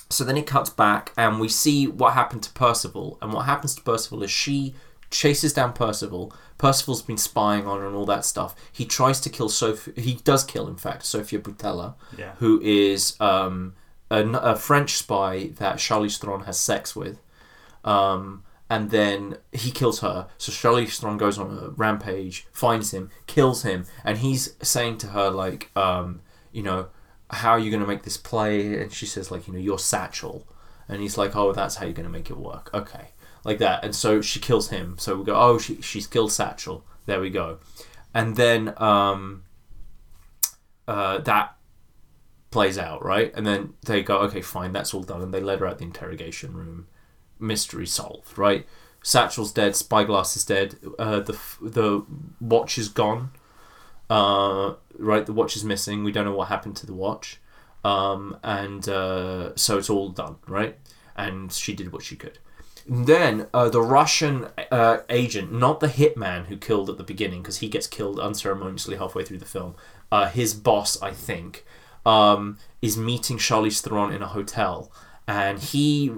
So 0.10 0.24
then 0.24 0.38
it 0.38 0.46
cuts 0.48 0.70
back 0.70 1.12
and 1.18 1.40
we 1.40 1.50
see 1.50 1.88
what 1.88 2.14
happened 2.14 2.44
to 2.44 2.52
Percival. 2.52 3.18
And 3.22 3.34
what 3.34 3.46
happens 3.46 3.74
to 3.76 3.82
Percival 3.82 4.22
is 4.24 4.30
she 4.32 4.76
chases 5.10 5.52
down 5.54 5.74
Percival. 5.74 6.32
Percival's 6.60 7.02
been 7.02 7.18
spying 7.18 7.66
on 7.66 7.80
her 7.80 7.88
and 7.88 7.96
all 7.96 8.06
that 8.06 8.24
stuff. 8.26 8.56
He 8.72 8.86
tries 8.86 9.20
to 9.22 9.30
kill 9.30 9.50
Sophie. 9.50 10.00
He 10.00 10.16
does 10.16 10.44
kill, 10.44 10.68
in 10.68 10.76
fact, 10.76 11.06
Sofia 11.06 11.40
Boutella, 11.40 11.96
Yeah. 12.18 12.34
who 12.38 12.62
is 12.62 13.20
um, 13.20 13.74
a, 14.12 14.24
a 14.24 14.56
French 14.56 14.94
spy 14.94 15.48
that 15.58 15.78
Charlize 15.78 16.20
Theron 16.20 16.42
has 16.42 16.60
sex 16.60 16.96
with. 16.96 17.20
Um, 17.84 18.44
and 18.70 18.92
then 18.92 19.38
he 19.52 19.72
kills 19.72 20.02
her. 20.02 20.28
So 20.38 20.52
Charlize 20.52 21.00
Theron 21.00 21.18
goes 21.18 21.40
on 21.40 21.58
a 21.58 21.70
rampage, 21.70 22.48
finds 22.52 22.94
him, 22.94 23.10
kills 23.26 23.64
him, 23.64 23.86
and 24.04 24.20
he's 24.20 24.56
saying 24.62 24.98
to 25.00 25.08
her 25.08 25.30
like, 25.30 25.72
um, 25.76 26.22
you 26.52 26.62
know, 26.62 26.88
how 27.32 27.52
are 27.52 27.60
you 27.60 27.72
going 27.72 27.82
to 27.82 27.88
make 27.88 28.04
this 28.04 28.18
play? 28.18 28.80
And 28.80 28.92
she 28.92 29.06
says 29.06 29.32
like, 29.32 29.48
you 29.48 29.54
know, 29.54 29.60
you're 29.60 29.80
Satchel, 29.80 30.48
and 30.88 31.02
he's 31.02 31.18
like, 31.18 31.36
oh, 31.36 31.52
that's 31.52 31.76
how 31.76 31.86
you're 31.86 31.94
going 31.94 32.08
to 32.08 32.12
make 32.12 32.30
it 32.30 32.38
work. 32.38 32.70
Okay, 32.74 33.10
like 33.44 33.58
that. 33.58 33.84
And 33.84 33.96
so 33.96 34.22
she 34.22 34.40
kills 34.40 34.70
him. 34.70 34.98
So 35.00 35.18
we 35.18 35.26
go, 35.26 35.36
oh, 35.36 35.58
she 35.58 35.82
she's 35.82 36.08
killed 36.08 36.32
Satchel. 36.32 36.86
There 37.06 37.22
we 37.22 37.30
go. 37.30 37.60
And 38.14 38.36
then 38.36 38.74
um, 38.78 39.44
uh, 40.88 41.20
that 41.20 41.56
plays 42.52 42.78
out, 42.78 43.04
right? 43.04 43.32
And 43.36 43.46
then 43.46 43.74
they 43.86 44.02
go, 44.02 44.18
okay, 44.22 44.42
fine, 44.42 44.72
that's 44.72 44.94
all 44.94 45.04
done, 45.04 45.22
and 45.22 45.34
they 45.34 45.42
let 45.42 45.60
her 45.60 45.68
out 45.68 45.78
the 45.80 45.86
interrogation 45.86 46.54
room. 46.54 46.88
Mystery 47.40 47.88
solved, 47.88 48.38
right? 48.38 48.66
Satchel's 49.02 49.52
dead, 49.52 49.76
Spyglass 49.76 50.36
is 50.36 50.46
dead, 50.46 50.76
uh, 50.98 51.22
the 51.22 51.38
the 51.62 52.06
watch 52.42 52.78
is 52.78 52.90
gone, 52.90 53.32
uh, 54.10 54.74
right? 54.98 55.26
The 55.26 55.34
watch 55.34 55.56
is 55.56 55.64
missing. 55.64 56.04
We 56.04 56.12
don't 56.12 56.26
know 56.26 56.36
what 56.36 56.50
happened 56.50 56.76
to 56.78 56.86
the 56.86 56.94
watch, 56.94 57.40
um, 57.84 58.38
and 58.44 58.88
uh, 58.90 59.56
so 59.56 59.78
it's 59.78 59.90
all 59.90 60.10
done, 60.10 60.36
right? 60.48 60.78
And 61.16 61.52
she 61.52 61.74
did 61.74 61.92
what 61.92 62.04
she 62.04 62.16
could. 62.16 62.40
And 62.88 63.08
then 63.08 63.48
uh, 63.54 63.70
the 63.70 63.82
Russian 63.82 64.48
uh, 64.72 65.00
agent, 65.10 65.54
not 65.54 65.80
the 65.80 65.88
hitman 65.88 66.46
who 66.48 66.58
killed 66.58 66.90
at 66.90 66.98
the 66.98 67.04
beginning, 67.04 67.42
because 67.42 67.58
he 67.58 67.70
gets 67.70 67.88
killed 67.88 68.20
unceremoniously 68.20 68.98
halfway 68.98 69.24
through 69.24 69.38
the 69.38 69.46
film. 69.46 69.76
Uh, 70.12 70.28
his 70.28 70.54
boss, 70.54 71.02
I 71.02 71.12
think, 71.12 71.66
um, 72.06 72.58
is 72.82 72.98
meeting 72.98 73.38
Charlize 73.38 73.82
Theron 73.82 74.12
in 74.12 74.22
a 74.22 74.28
hotel, 74.28 74.92
and 75.28 75.60
he 75.60 76.12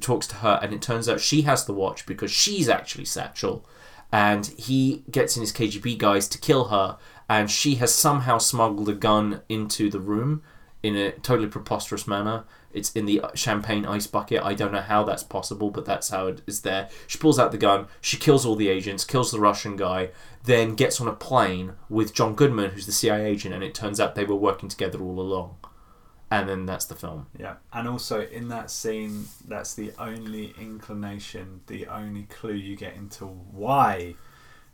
talks 0.00 0.26
to 0.28 0.36
her, 0.36 0.58
and 0.62 0.72
it 0.72 0.82
turns 0.82 1.08
out 1.08 1.20
she 1.20 1.42
has 1.42 1.64
the 1.64 1.72
watch 1.72 2.06
because 2.06 2.30
she's 2.30 2.68
actually 2.68 3.04
Satchel, 3.04 3.66
and 4.10 4.46
he 4.58 5.04
gets 5.10 5.36
in 5.36 5.40
his 5.40 5.52
KGB 5.52 5.98
guys 5.98 6.28
to 6.28 6.38
kill 6.38 6.66
her, 6.66 6.98
and 7.28 7.50
she 7.50 7.76
has 7.76 7.94
somehow 7.94 8.38
smuggled 8.38 8.88
a 8.88 8.94
gun 8.94 9.40
into 9.48 9.90
the 9.90 10.00
room 10.00 10.42
in 10.82 10.96
a 10.96 11.12
totally 11.12 11.48
preposterous 11.48 12.06
manner. 12.06 12.44
It's 12.72 12.92
in 12.92 13.06
the 13.06 13.22
champagne 13.34 13.84
ice 13.84 14.06
bucket. 14.06 14.42
I 14.42 14.54
don't 14.54 14.72
know 14.72 14.80
how 14.80 15.04
that's 15.04 15.22
possible, 15.22 15.70
but 15.70 15.84
that's 15.84 16.08
how 16.08 16.26
it 16.28 16.42
is 16.46 16.62
there. 16.62 16.88
She 17.06 17.18
pulls 17.18 17.38
out 17.38 17.52
the 17.52 17.58
gun, 17.58 17.86
she 18.00 18.16
kills 18.16 18.44
all 18.44 18.56
the 18.56 18.68
agents, 18.68 19.04
kills 19.04 19.30
the 19.30 19.40
Russian 19.40 19.76
guy, 19.76 20.10
then 20.44 20.74
gets 20.74 21.00
on 21.00 21.08
a 21.08 21.12
plane 21.12 21.74
with 21.88 22.14
John 22.14 22.34
Goodman, 22.34 22.70
who's 22.70 22.86
the 22.86 22.92
CIA 22.92 23.26
agent, 23.26 23.54
and 23.54 23.62
it 23.62 23.74
turns 23.74 24.00
out 24.00 24.14
they 24.14 24.24
were 24.24 24.34
working 24.34 24.68
together 24.68 25.00
all 25.00 25.20
along. 25.20 25.56
And 26.32 26.48
then 26.48 26.66
that's 26.66 26.86
the 26.86 26.94
film. 26.94 27.26
Yeah, 27.38 27.56
and 27.72 27.86
also 27.86 28.22
in 28.22 28.48
that 28.48 28.70
scene, 28.70 29.26
that's 29.46 29.74
the 29.74 29.92
only 29.98 30.54
inclination, 30.58 31.60
the 31.66 31.86
only 31.86 32.22
clue 32.24 32.54
you 32.54 32.76
get 32.76 32.94
into 32.94 33.26
why 33.26 34.14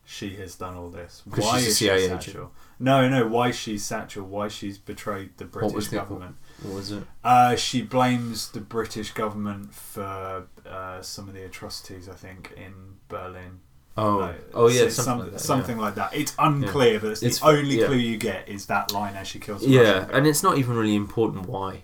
she 0.05 0.37
has 0.37 0.55
done 0.55 0.75
all 0.75 0.88
this. 0.88 1.23
Why 1.27 1.59
is 1.59 1.77
she 1.77 1.88
agent. 1.90 2.23
Satchel? 2.23 2.53
No, 2.79 3.09
no, 3.09 3.27
why 3.27 3.51
she's 3.51 3.85
Satchel? 3.85 4.25
Why 4.25 4.49
she's 4.49 4.79
betrayed 4.79 5.37
the 5.37 5.44
British 5.44 5.88
government? 5.88 6.37
What 6.62 6.75
was 6.75 6.92
it? 6.92 7.05
Uh, 7.23 7.57
she 7.57 7.83
blames 7.83 8.51
the 8.53 8.61
British 8.61 9.11
government 9.11 9.75
for 9.75 10.47
uh, 10.66 11.03
some 11.03 11.29
of 11.29 11.35
the 11.35 11.44
atrocities, 11.44 12.09
I 12.09 12.14
think, 12.14 12.55
in 12.57 12.73
Berlin. 13.09 13.61
Oh, 13.96 14.18
No, 14.20 14.35
oh 14.55 14.68
yeah, 14.68 14.88
something, 14.88 14.90
some- 14.90 15.18
like 15.18 15.31
that, 15.33 15.40
something 15.40 15.79
like 15.79 15.94
that. 15.96 16.14
It's 16.14 16.33
unclear, 16.38 17.01
but 17.01 17.11
it's, 17.11 17.22
It's- 17.22 17.40
the 17.40 17.46
only 17.46 17.81
yeah. 17.81 17.87
clue 17.87 17.96
you 17.96 18.16
get 18.16 18.48
is 18.48 18.66
that 18.66 18.92
line 18.92 19.16
as 19.16 19.27
she 19.27 19.40
kills. 19.40 19.66
Yeah, 19.66 19.83
yeah 19.83 20.09
and 20.12 20.27
it's 20.27 20.42
not 20.42 20.57
even 20.59 20.77
really 20.77 20.94
important 20.94 21.46
why. 21.48 21.83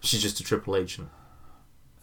She's 0.00 0.20
just 0.22 0.40
a 0.40 0.44
triple 0.44 0.74
agent. 0.76 1.08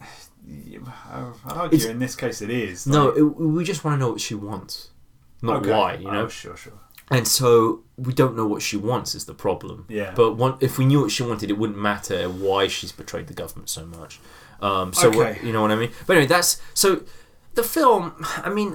I'd 0.00 1.32
argue 1.46 1.76
It's- 1.76 1.84
in 1.90 1.98
this 1.98 2.16
case 2.16 2.40
it 2.42 2.50
is. 2.50 2.86
No, 2.86 3.08
it, 3.10 3.22
we 3.22 3.64
just 3.64 3.84
want 3.84 3.94
to 3.96 3.98
know 4.04 4.10
what 4.12 4.20
she 4.20 4.34
wants, 4.34 4.90
not 5.42 5.58
Okay. 5.58 5.70
why. 5.70 5.94
You 5.94 6.10
know, 6.10 6.22
Oh, 6.24 6.28
sure, 6.28 6.56
sure. 6.56 6.72
and 7.10 7.28
so 7.28 7.82
we 7.96 8.12
don't 8.12 8.34
know 8.36 8.46
what 8.46 8.62
she 8.62 8.76
wants 8.76 9.14
is 9.14 9.26
the 9.26 9.34
problem. 9.34 9.84
Yeah. 9.88 10.12
But 10.16 10.32
one, 10.36 10.56
if 10.60 10.78
we 10.78 10.84
knew 10.86 11.02
what 11.02 11.10
she 11.10 11.22
wanted, 11.22 11.50
it 11.50 11.58
wouldn't 11.58 11.78
matter 11.78 12.28
why 12.28 12.66
she's 12.68 12.92
betrayed 12.92 13.26
the 13.28 13.34
government 13.34 13.68
so 13.68 13.86
much. 13.86 14.20
Um, 14.60 14.92
so 14.92 15.08
what, 15.10 15.26
Okay. 15.28 15.46
you 15.46 15.52
know 15.52 15.60
what 15.60 15.70
I 15.72 15.76
mean. 15.76 15.90
But 16.06 16.16
anyway, 16.16 16.28
that's 16.28 16.60
so. 16.74 17.02
The 17.54 17.62
film, 17.62 18.14
I 18.38 18.48
mean, 18.50 18.74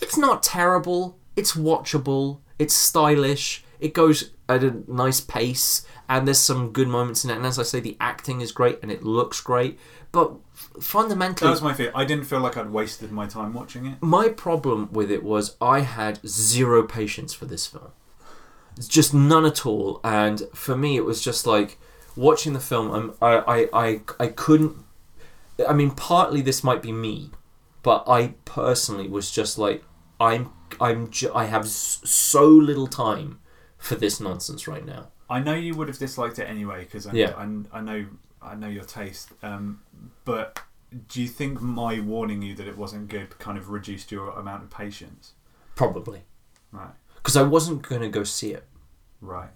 it's 0.00 0.16
not 0.16 0.42
terrible. 0.42 1.16
It's 1.36 1.52
watchable. 1.52 2.40
It's 2.58 2.74
stylish. 2.74 3.64
It 3.78 3.94
goes 3.94 4.30
at 4.48 4.64
a 4.64 4.82
nice 4.88 5.20
pace, 5.20 5.86
and 6.08 6.26
there's 6.26 6.38
some 6.38 6.72
good 6.72 6.88
moments 6.88 7.22
in 7.24 7.30
it. 7.30 7.36
And 7.36 7.46
as 7.46 7.58
I 7.58 7.62
say, 7.62 7.78
the 7.80 7.96
acting 8.00 8.40
is 8.40 8.50
great 8.50 8.80
and 8.82 8.90
it 8.90 9.04
looks 9.04 9.40
great. 9.40 9.78
But 10.10 10.32
fundamentally, 10.80 11.46
That 11.46 11.52
was 11.52 11.62
my 11.62 11.74
fear. 11.74 11.92
I 11.94 12.04
didn't 12.04 12.24
feel 12.24 12.40
like 12.40 12.56
I'd 12.56 12.70
wasted 12.70 13.12
my 13.12 13.26
time 13.26 13.52
watching 13.54 13.86
it. 13.86 14.02
my 14.02 14.28
problem 14.30 14.88
with 14.90 15.10
it 15.12 15.22
was 15.22 15.56
I 15.60 15.80
had 15.80 16.18
zero 16.26 16.82
patience 16.82 17.32
for 17.34 17.44
this 17.44 17.66
film. 17.66 17.92
It's 18.76 18.88
just 18.88 19.12
none 19.14 19.44
at 19.44 19.66
all. 19.66 20.00
And 20.02 20.42
for 20.54 20.76
me, 20.76 20.96
it 20.96 21.04
was 21.04 21.20
just 21.22 21.46
like 21.46 21.78
watching 22.16 22.52
the 22.52 22.60
film. 22.60 23.14
I, 23.20 23.36
I, 23.36 23.68
I, 23.72 24.00
I 24.18 24.26
couldn't. 24.28 24.76
I 25.68 25.72
mean, 25.72 25.90
partly 25.90 26.40
this 26.40 26.64
might 26.64 26.80
be 26.82 26.90
me, 26.92 27.30
but 27.88 28.00
I 28.18 28.34
personally 28.44 29.08
was 29.08 29.26
just 29.30 29.54
like, 29.66 29.80
I'm, 30.20 30.50
I'm, 30.86 31.00
ju- 31.10 31.32
I 31.42 31.44
have 31.54 31.64
s- 31.64 32.00
so 32.04 32.44
little 32.46 32.86
time 32.86 33.28
for 33.78 33.94
this 34.04 34.20
nonsense 34.20 34.62
right 34.68 34.84
now. 34.84 35.02
I 35.30 35.38
know 35.40 35.54
you 35.54 35.74
would 35.76 35.88
have 35.88 35.98
disliked 35.98 36.38
it 36.38 36.46
anyway 36.54 36.80
because 36.84 37.06
I, 37.06 37.12
Yeah. 37.12 37.32
I, 37.42 37.44
I 37.78 37.80
know 37.88 38.00
I 38.50 38.54
know 38.60 38.68
your 38.78 38.84
taste. 38.84 39.28
Um, 39.42 39.62
but 40.24 40.46
do 41.10 41.20
you 41.22 41.28
think 41.38 41.60
my 41.60 42.00
warning 42.00 42.40
you 42.46 42.54
that 42.58 42.66
it 42.72 42.76
wasn't 42.84 43.08
good 43.08 43.30
kind 43.38 43.56
of 43.58 43.64
reduced 43.78 44.12
your 44.12 44.30
amount 44.42 44.62
of 44.64 44.70
patience? 44.70 45.32
Probably 45.74 46.20
Right. 46.72 46.94
because 47.16 47.36
I 47.36 47.42
wasn't 47.56 47.82
going 47.88 48.02
to 48.02 48.08
go 48.18 48.24
see 48.24 48.52
it. 48.58 48.64
Right. 49.20 49.50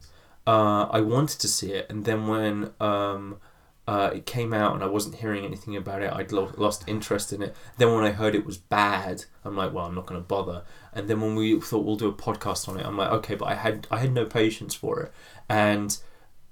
uh, 0.46 0.84
I 0.98 1.00
wanted 1.14 1.38
to 1.40 1.48
see 1.48 1.70
it, 1.72 1.84
and 1.90 2.04
then 2.04 2.26
when 2.32 2.54
um, 2.80 3.38
uh, 3.86 4.10
it 4.14 4.26
came 4.26 4.54
out 4.54 4.74
and 4.74 4.82
I 4.82 4.86
wasn't 4.86 5.16
hearing 5.16 5.44
anything 5.44 5.76
about 5.76 6.02
it, 6.02 6.12
I'd 6.12 6.30
lo- 6.30 6.52
lost 6.56 6.84
interest 6.86 7.32
in 7.32 7.42
it. 7.42 7.56
Then 7.78 7.92
when 7.94 8.04
I 8.04 8.10
heard 8.12 8.34
it 8.34 8.46
was 8.46 8.56
bad, 8.56 9.24
I'm 9.44 9.56
like, 9.56 9.72
well, 9.72 9.86
I'm 9.86 9.94
not 9.94 10.06
going 10.06 10.20
to 10.20 10.26
bother. 10.26 10.62
And 10.92 11.08
then 11.08 11.20
when 11.20 11.34
we 11.34 11.60
thought 11.60 11.84
we'll 11.84 11.96
do 11.96 12.08
a 12.08 12.12
podcast 12.12 12.68
on 12.68 12.78
it, 12.78 12.86
I'm 12.86 12.96
like, 12.96 13.10
okay, 13.10 13.34
but 13.34 13.46
I 13.48 13.54
had 13.54 13.86
I 13.90 13.98
had 13.98 14.12
no 14.12 14.24
patience 14.24 14.74
for 14.74 15.00
it, 15.00 15.12
and 15.48 15.96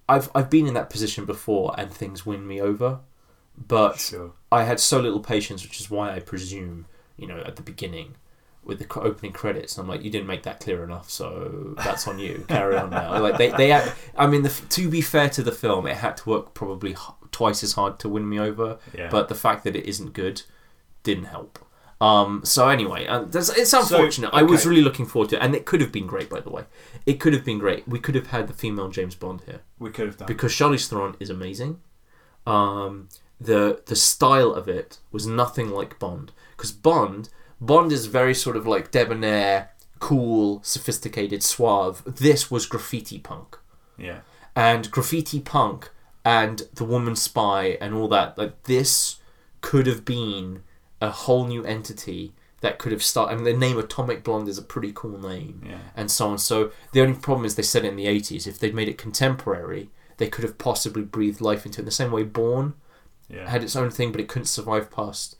I've 0.09 0.29
I've 0.35 0.51
been 0.51 0.67
in 0.67 0.75
that 0.75 0.91
position 0.91 1.25
before, 1.25 1.75
and 1.79 1.91
things 1.91 2.27
win 2.27 2.47
me 2.47 2.61
over, 2.61 3.01
but 3.57 3.99
Sure. 3.99 4.33
I 4.51 4.65
had 4.65 4.81
so 4.81 4.99
little 5.01 5.21
patience, 5.21 5.63
which 5.63 5.81
is 5.81 5.91
why 5.91 6.15
I 6.15 6.19
presume, 6.21 6.87
you 7.17 7.27
know, 7.29 7.43
at 7.47 7.57
the 7.57 7.63
beginning 7.63 8.17
with 8.65 8.79
the 8.79 9.01
opening 9.01 9.33
credits, 9.33 9.79
I'm 9.79 9.89
like, 9.89 10.03
you 10.03 10.11
didn't 10.11 10.27
make 10.27 10.43
that 10.43 10.61
clear 10.61 10.85
enough, 10.85 11.09
so 11.11 11.75
that's 11.77 12.07
on 12.07 12.19
you. 12.19 12.45
Carry 12.49 12.77
on 12.77 12.91
now. 12.91 13.19
Like 13.21 13.39
they, 13.39 13.49
they, 13.51 13.69
had, 13.71 13.91
I 14.17 14.27
mean, 14.27 14.43
the, 14.43 14.51
to 14.51 14.89
be 14.89 15.01
fair 15.01 15.31
to 15.31 15.43
the 15.43 15.53
film, 15.53 15.87
it 15.87 15.97
had 15.97 16.19
to 16.19 16.29
work 16.29 16.53
probably 16.53 16.93
twice 17.33 17.63
as 17.63 17.73
hard 17.75 17.99
to 18.01 18.09
win 18.09 18.29
me 18.29 18.39
over, 18.39 18.79
Yeah. 18.97 19.09
but 19.11 19.29
the 19.29 19.35
fact 19.35 19.65
that 19.65 19.77
it 19.77 19.87
isn't 19.87 20.13
good 20.13 20.43
didn't 21.03 21.25
help. 21.25 21.59
Um, 22.01 22.41
so 22.45 22.69
anyway, 22.69 23.07
uh, 23.07 23.27
it's 23.33 23.73
unfortunate. 23.75 24.31
I 24.33 24.43
was 24.43 24.65
really 24.65 24.81
looking 24.81 25.05
forward 25.05 25.31
to 25.31 25.37
it, 25.37 25.43
and 25.43 25.55
it 25.55 25.67
could 25.67 25.83
have 25.83 25.93
been 25.93 26.07
great, 26.07 26.31
by 26.31 26.41
the 26.41 26.49
way. 26.51 26.65
It 27.05 27.21
could 27.21 27.35
have 27.35 27.45
been 27.45 27.59
great. 27.59 27.87
We 27.87 27.99
could 27.99 28.15
have 28.15 28.29
had 28.29 28.49
the 28.49 28.55
female 28.55 28.89
James 28.89 29.15
Bond 29.15 29.43
here 29.45 29.61
we 29.79 29.91
could 29.91 30.07
have 30.07 30.17
done. 30.17 30.27
because 30.27 30.53
Charlize 30.53 30.89
Theron 30.89 31.17
is 31.21 31.29
amazing. 31.29 31.81
Um, 32.47 33.09
the 33.39 33.83
the 33.87 33.97
style 33.97 34.53
of 34.53 34.67
it 34.69 34.99
was 35.13 35.27
nothing 35.27 35.71
like 35.71 35.99
Bond 35.99 36.33
because 36.57 36.73
Bond 36.73 37.29
Bond 37.61 37.93
is 37.93 38.07
very 38.07 38.35
sort 38.35 38.57
of 38.57 38.67
like 38.67 38.91
debonair, 38.91 39.71
cool, 39.99 40.63
sophisticated, 40.63 41.43
suave. 41.43 42.03
This 42.07 42.51
was 42.51 42.65
graffiti 42.67 43.19
punk 43.19 43.59
yeah. 43.99 44.21
and 44.57 44.91
graffiti 44.91 45.41
punk 45.41 45.91
and 46.25 46.63
the 46.75 46.85
woman 46.85 47.17
spy 47.17 47.79
and 47.81 47.95
all 47.95 48.09
that. 48.09 48.37
Like 48.37 48.63
this 48.65 49.17
could 49.61 49.87
have 49.87 50.05
been 50.05 50.63
a 51.01 51.11
whole 51.11 51.47
new 51.47 51.65
entity 51.65 52.33
that 52.61 52.79
could 52.79 52.93
have 52.93 53.03
started. 53.03 53.39
And 53.39 53.47
the 53.47 53.55
name 53.57 53.79
Atomic 53.79 54.23
Blonde 54.23 54.49
is 54.49 54.59
a 54.59 54.63
pretty 54.63 54.93
cool 54.95 55.19
name 55.19 55.63
Yeah. 55.67 55.79
and 55.97 56.11
so 56.11 56.29
on. 56.29 56.39
So 56.39 56.73
the 56.93 57.01
only 57.01 57.15
problem 57.19 57.45
is 57.47 57.55
they 57.55 57.63
said 57.63 57.85
it 57.85 57.89
in 57.89 57.97
the 57.97 58.07
80s. 58.07 58.47
If 58.47 58.59
they'd 58.59 58.75
made 58.75 58.89
it 58.89 58.99
contemporary, 58.99 59.91
they 60.19 60.29
could 60.29 60.45
have 60.45 60.59
possibly 60.59 61.03
breathed 61.03 61.41
life 61.41 61.65
into 61.65 61.79
it. 61.79 61.83
In 61.83 61.85
the 61.87 61.91
same 61.91 62.11
way, 62.13 62.23
Bourne 62.25 62.75
Yeah. 63.29 63.49
had 63.49 63.63
its 63.65 63.77
own 63.77 63.91
thing, 63.91 64.13
but 64.13 64.21
it 64.21 64.29
couldn't 64.29 64.47
survive 64.47 64.91
past 64.91 65.37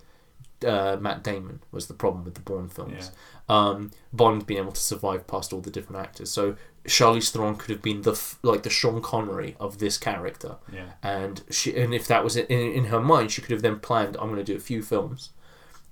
uh, 0.67 0.97
Matt 1.01 1.23
Damon. 1.23 1.61
Was 1.73 1.87
the 1.87 1.95
problem 1.95 2.25
with 2.25 2.35
the 2.35 2.41
Bourne 2.41 2.69
films? 2.69 3.11
Um, 3.49 3.91
Bond 4.13 4.47
being 4.47 4.61
able 4.61 4.73
to 4.73 4.81
survive 4.81 5.27
past 5.27 5.53
all 5.53 5.61
the 5.61 5.71
different 5.71 6.01
actors. 6.01 6.31
So 6.31 6.57
Charlize 6.87 7.31
Theron 7.31 7.57
could 7.57 7.71
have 7.71 7.83
been 7.83 8.03
the 8.03 8.13
f- 8.13 8.39
like 8.43 8.63
the 8.63 8.71
Sean 8.71 9.03
Connery 9.03 9.57
of 9.59 9.79
this 9.79 9.99
character, 9.99 10.57
Yeah. 10.73 10.91
and 11.03 11.43
she 11.51 11.77
and 11.77 11.93
if 11.93 12.07
that 12.07 12.23
was 12.25 12.37
in, 12.37 12.47
in 12.47 12.85
her 12.87 13.01
mind, 13.01 13.33
she 13.33 13.43
could 13.43 13.51
have 13.51 13.63
then 13.63 13.81
planned, 13.81 14.17
I'm 14.19 14.29
going 14.31 14.37
to 14.37 14.45
do 14.45 14.57
a 14.57 14.61
few 14.61 14.83
films, 14.83 15.31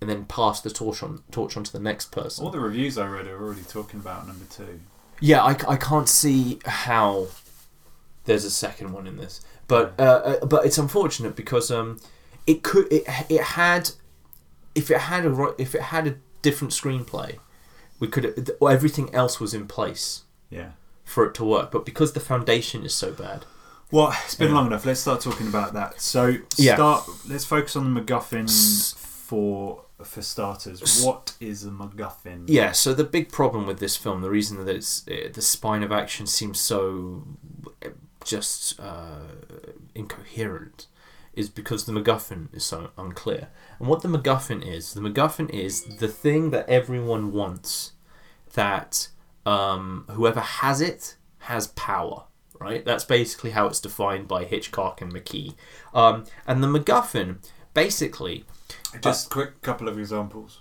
and 0.00 0.08
then 0.08 0.24
pass 0.24 0.60
the 0.60 0.70
torch 0.70 1.02
on 1.02 1.22
torch 1.30 1.56
on 1.56 1.64
to 1.64 1.72
the 1.72 1.80
next 1.80 2.12
person. 2.12 2.44
All 2.44 2.50
the 2.50 2.60
reviews 2.60 2.96
I 2.96 3.06
read 3.08 3.26
are 3.26 3.42
already 3.42 3.62
talking 3.62 3.98
about 4.00 4.26
number 4.28 4.44
two. 4.46 4.80
Yeah, 5.20 5.42
I, 5.42 5.56
I 5.68 5.76
can't 5.76 6.08
see 6.08 6.60
how 6.64 7.26
there's 8.24 8.44
a 8.44 8.50
second 8.50 8.92
one 8.92 9.06
in 9.08 9.16
this, 9.16 9.40
but 9.66 9.94
uh, 9.98 10.02
uh, 10.42 10.46
but 10.46 10.64
it's 10.64 10.78
unfortunate 10.78 11.34
because 11.34 11.70
um, 11.72 11.98
it 12.46 12.62
could 12.62 12.90
it 12.92 13.02
it 13.28 13.42
had 13.42 13.90
if 14.80 14.86
it 14.90 15.00
had 15.12 15.22
a 15.26 15.32
if 15.58 15.70
it 15.78 15.82
had 15.94 16.04
a 16.12 16.14
different 16.46 16.72
screenplay, 16.80 17.30
we 18.00 18.06
could 18.12 18.24
everything 18.78 19.08
else 19.20 19.34
was 19.44 19.52
in 19.58 19.64
place 19.78 20.04
Yeah. 20.58 20.70
for 21.12 21.22
it 21.26 21.34
to 21.38 21.44
work, 21.44 21.66
but 21.74 21.82
because 21.90 22.10
the 22.12 22.20
foundation 22.32 22.80
is 22.88 22.94
so 22.94 23.10
bad, 23.12 23.40
Well, 23.90 24.10
it's 24.24 24.34
been 24.34 24.48
Yeah. 24.50 24.54
long 24.58 24.66
enough. 24.66 24.84
Let's 24.84 25.00
start 25.00 25.20
talking 25.22 25.48
about 25.54 25.70
that. 25.72 25.92
So, 26.14 26.20
Yeah. 26.58 27.00
Let's 27.32 27.46
focus 27.46 27.74
on 27.74 27.82
the 27.94 28.00
MacGuffin 28.00 28.46
for 29.28 29.84
for 30.12 30.22
starters. 30.22 30.78
What 31.02 31.24
is 31.40 31.64
a 31.64 31.70
MacGuffin? 31.70 32.44
Yeah, 32.46 32.70
so 32.82 32.88
the 32.94 33.08
big 33.16 33.26
problem 33.32 33.62
with 33.66 33.78
this 33.84 33.96
film, 33.96 34.20
the 34.20 34.30
reason 34.38 34.54
that 34.64 34.68
it's 34.78 34.92
uh, 35.08 35.28
the 35.38 35.42
spine 35.54 35.82
of 35.82 35.90
action 35.90 36.26
seems 36.26 36.60
so 36.60 36.82
uh, 37.84 37.88
just 38.34 38.78
uh, 38.78 39.24
incoherent, 39.94 40.86
is 41.38 41.48
because 41.48 41.84
the 41.84 41.92
MacGuffin 41.92 42.48
is 42.52 42.64
so 42.64 42.90
unclear. 42.98 43.48
And 43.78 43.88
what 43.88 44.02
the 44.02 44.08
MacGuffin 44.08 44.66
is, 44.66 44.92
the 44.94 45.00
MacGuffin 45.00 45.48
is 45.50 45.84
the 45.98 46.08
thing 46.08 46.50
that 46.50 46.68
everyone 46.68 47.32
wants, 47.32 47.92
that 48.54 49.08
um, 49.46 50.04
whoever 50.10 50.40
has 50.40 50.80
it 50.80 51.16
has 51.40 51.68
power. 51.68 52.24
Right, 52.60 52.84
that's 52.84 53.04
basically 53.04 53.50
how 53.52 53.66
it's 53.68 53.78
defined 53.78 54.26
by 54.26 54.42
Hitchcock 54.44 55.00
and 55.00 55.12
McKee. 55.14 55.54
Um, 55.94 56.24
and 56.44 56.60
the 56.60 56.66
MacGuffin, 56.66 57.36
basically, 57.72 58.44
Just 59.00 59.26
a 59.28 59.30
quick 59.30 59.62
couple 59.62 59.86
of 59.86 59.96
examples. 59.96 60.60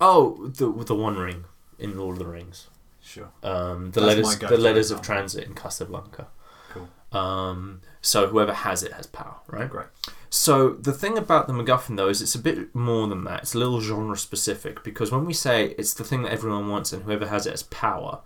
oh, 0.00 0.48
the 0.48 0.68
the 0.84 0.94
One 0.96 1.16
Ring 1.16 1.44
in 1.78 1.96
Lord 1.96 2.14
of 2.16 2.18
the 2.18 2.26
Rings. 2.26 2.66
Sure. 3.00 3.30
um, 3.44 3.92
the 3.92 4.00
That's 4.00 4.18
letters 4.18 4.38
the 4.38 4.58
letters 4.58 4.90
of 4.90 5.02
transit 5.02 5.44
in 5.44 5.54
Casablanca. 5.54 6.26
Cool. 6.70 6.88
Um, 7.12 7.80
so 8.00 8.26
whoever 8.26 8.52
has 8.52 8.82
it 8.82 8.92
has 8.92 9.06
power, 9.06 9.36
right? 9.48 9.68
Great. 9.68 9.86
So 10.30 10.70
the 10.70 10.92
thing 10.92 11.18
about 11.18 11.48
the 11.48 11.52
MacGuffin 11.52 11.96
though 11.96 12.08
is 12.08 12.22
it's 12.22 12.34
a 12.34 12.38
bit 12.38 12.74
more 12.74 13.08
than 13.08 13.24
that. 13.24 13.42
It's 13.42 13.54
a 13.54 13.58
little 13.58 13.80
genre 13.80 14.16
specific 14.16 14.82
because 14.84 15.10
when 15.10 15.26
we 15.26 15.32
say 15.32 15.74
it's 15.76 15.94
the 15.94 16.04
thing 16.04 16.22
that 16.22 16.32
everyone 16.32 16.68
wants 16.68 16.92
and 16.92 17.02
whoever 17.02 17.26
has 17.26 17.46
it 17.46 17.50
has 17.50 17.64
power, 17.64 18.20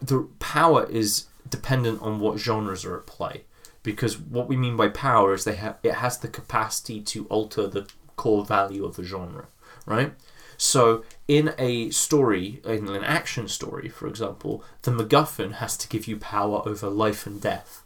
the 0.00 0.28
power 0.38 0.88
is 0.88 1.26
dependent 1.48 2.00
on 2.02 2.20
what 2.20 2.38
genres 2.38 2.84
are 2.84 2.96
at 2.96 3.06
play. 3.06 3.44
Because 3.82 4.18
what 4.18 4.48
we 4.48 4.56
mean 4.56 4.76
by 4.76 4.88
power 4.88 5.34
is 5.34 5.44
they 5.44 5.56
ha- 5.56 5.76
it 5.82 5.94
has 5.94 6.18
the 6.18 6.28
capacity 6.28 7.00
to 7.02 7.26
alter 7.26 7.66
the 7.66 7.86
core 8.16 8.44
value 8.44 8.84
of 8.84 8.96
the 8.96 9.04
genre, 9.04 9.46
right? 9.84 10.14
So 10.56 11.04
in 11.28 11.52
a 11.58 11.90
story, 11.90 12.62
in 12.64 12.88
an 12.88 13.04
action 13.04 13.48
story, 13.48 13.88
for 13.88 14.06
example, 14.06 14.64
the 14.82 14.90
MacGuffin 14.90 15.54
has 15.54 15.76
to 15.78 15.88
give 15.88 16.06
you 16.06 16.16
power 16.16 16.62
over 16.66 16.88
life 16.88 17.26
and 17.26 17.40
death. 17.40 17.83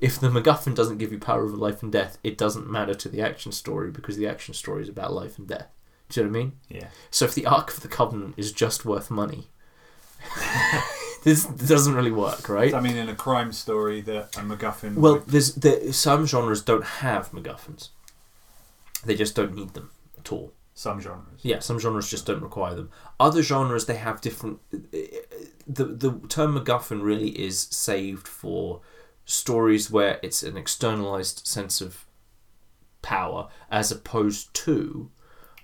If 0.00 0.18
the 0.18 0.28
MacGuffin 0.28 0.74
doesn't 0.74 0.98
give 0.98 1.12
you 1.12 1.18
power 1.18 1.44
over 1.44 1.56
life 1.56 1.82
and 1.82 1.92
death, 1.92 2.18
it 2.24 2.38
doesn't 2.38 2.70
matter 2.70 2.94
to 2.94 3.08
the 3.08 3.20
action 3.20 3.52
story 3.52 3.90
because 3.90 4.16
the 4.16 4.26
action 4.26 4.54
story 4.54 4.82
is 4.82 4.88
about 4.88 5.12
life 5.12 5.38
and 5.38 5.46
death. 5.46 5.68
Do 6.08 6.20
you 6.20 6.26
know 6.26 6.32
what 6.32 6.38
I 6.38 6.42
mean? 6.42 6.52
Yeah. 6.68 6.86
So 7.10 7.24
if 7.26 7.34
the 7.34 7.46
Ark 7.46 7.70
of 7.72 7.80
the 7.80 7.88
Covenant 7.88 8.34
is 8.36 8.50
just 8.52 8.84
worth 8.84 9.10
money, 9.10 9.48
this 11.24 11.44
doesn't 11.44 11.94
really 11.94 12.10
work, 12.10 12.48
right? 12.48 12.72
I 12.74 12.80
mean, 12.80 12.96
in 12.96 13.08
a 13.08 13.14
crime 13.14 13.52
story, 13.52 14.00
that 14.02 14.36
a 14.36 14.40
MacGuffin. 14.40 14.94
Well, 14.96 15.14
would- 15.14 15.26
there's 15.28 15.54
there, 15.54 15.92
some 15.92 16.26
genres 16.26 16.62
don't 16.62 16.84
have 16.84 17.30
MacGuffins. 17.32 17.90
They 19.04 19.14
just 19.14 19.34
don't 19.34 19.54
need 19.54 19.74
them 19.74 19.90
at 20.18 20.32
all. 20.32 20.52
Some 20.74 21.00
genres. 21.00 21.40
Yeah, 21.42 21.58
some 21.58 21.78
genres 21.78 22.08
just 22.10 22.26
don't 22.26 22.42
require 22.42 22.74
them. 22.74 22.90
Other 23.18 23.42
genres 23.42 23.84
they 23.86 23.96
have 23.96 24.20
different. 24.20 24.60
The 24.70 25.84
the 25.84 26.20
term 26.28 26.58
MacGuffin 26.58 27.02
really 27.02 27.28
is 27.38 27.60
saved 27.70 28.26
for 28.26 28.80
stories 29.30 29.90
where 29.90 30.18
it's 30.22 30.42
an 30.42 30.56
externalized 30.56 31.46
sense 31.46 31.80
of 31.80 32.04
power 33.02 33.48
as 33.70 33.90
opposed 33.92 34.52
to 34.54 35.10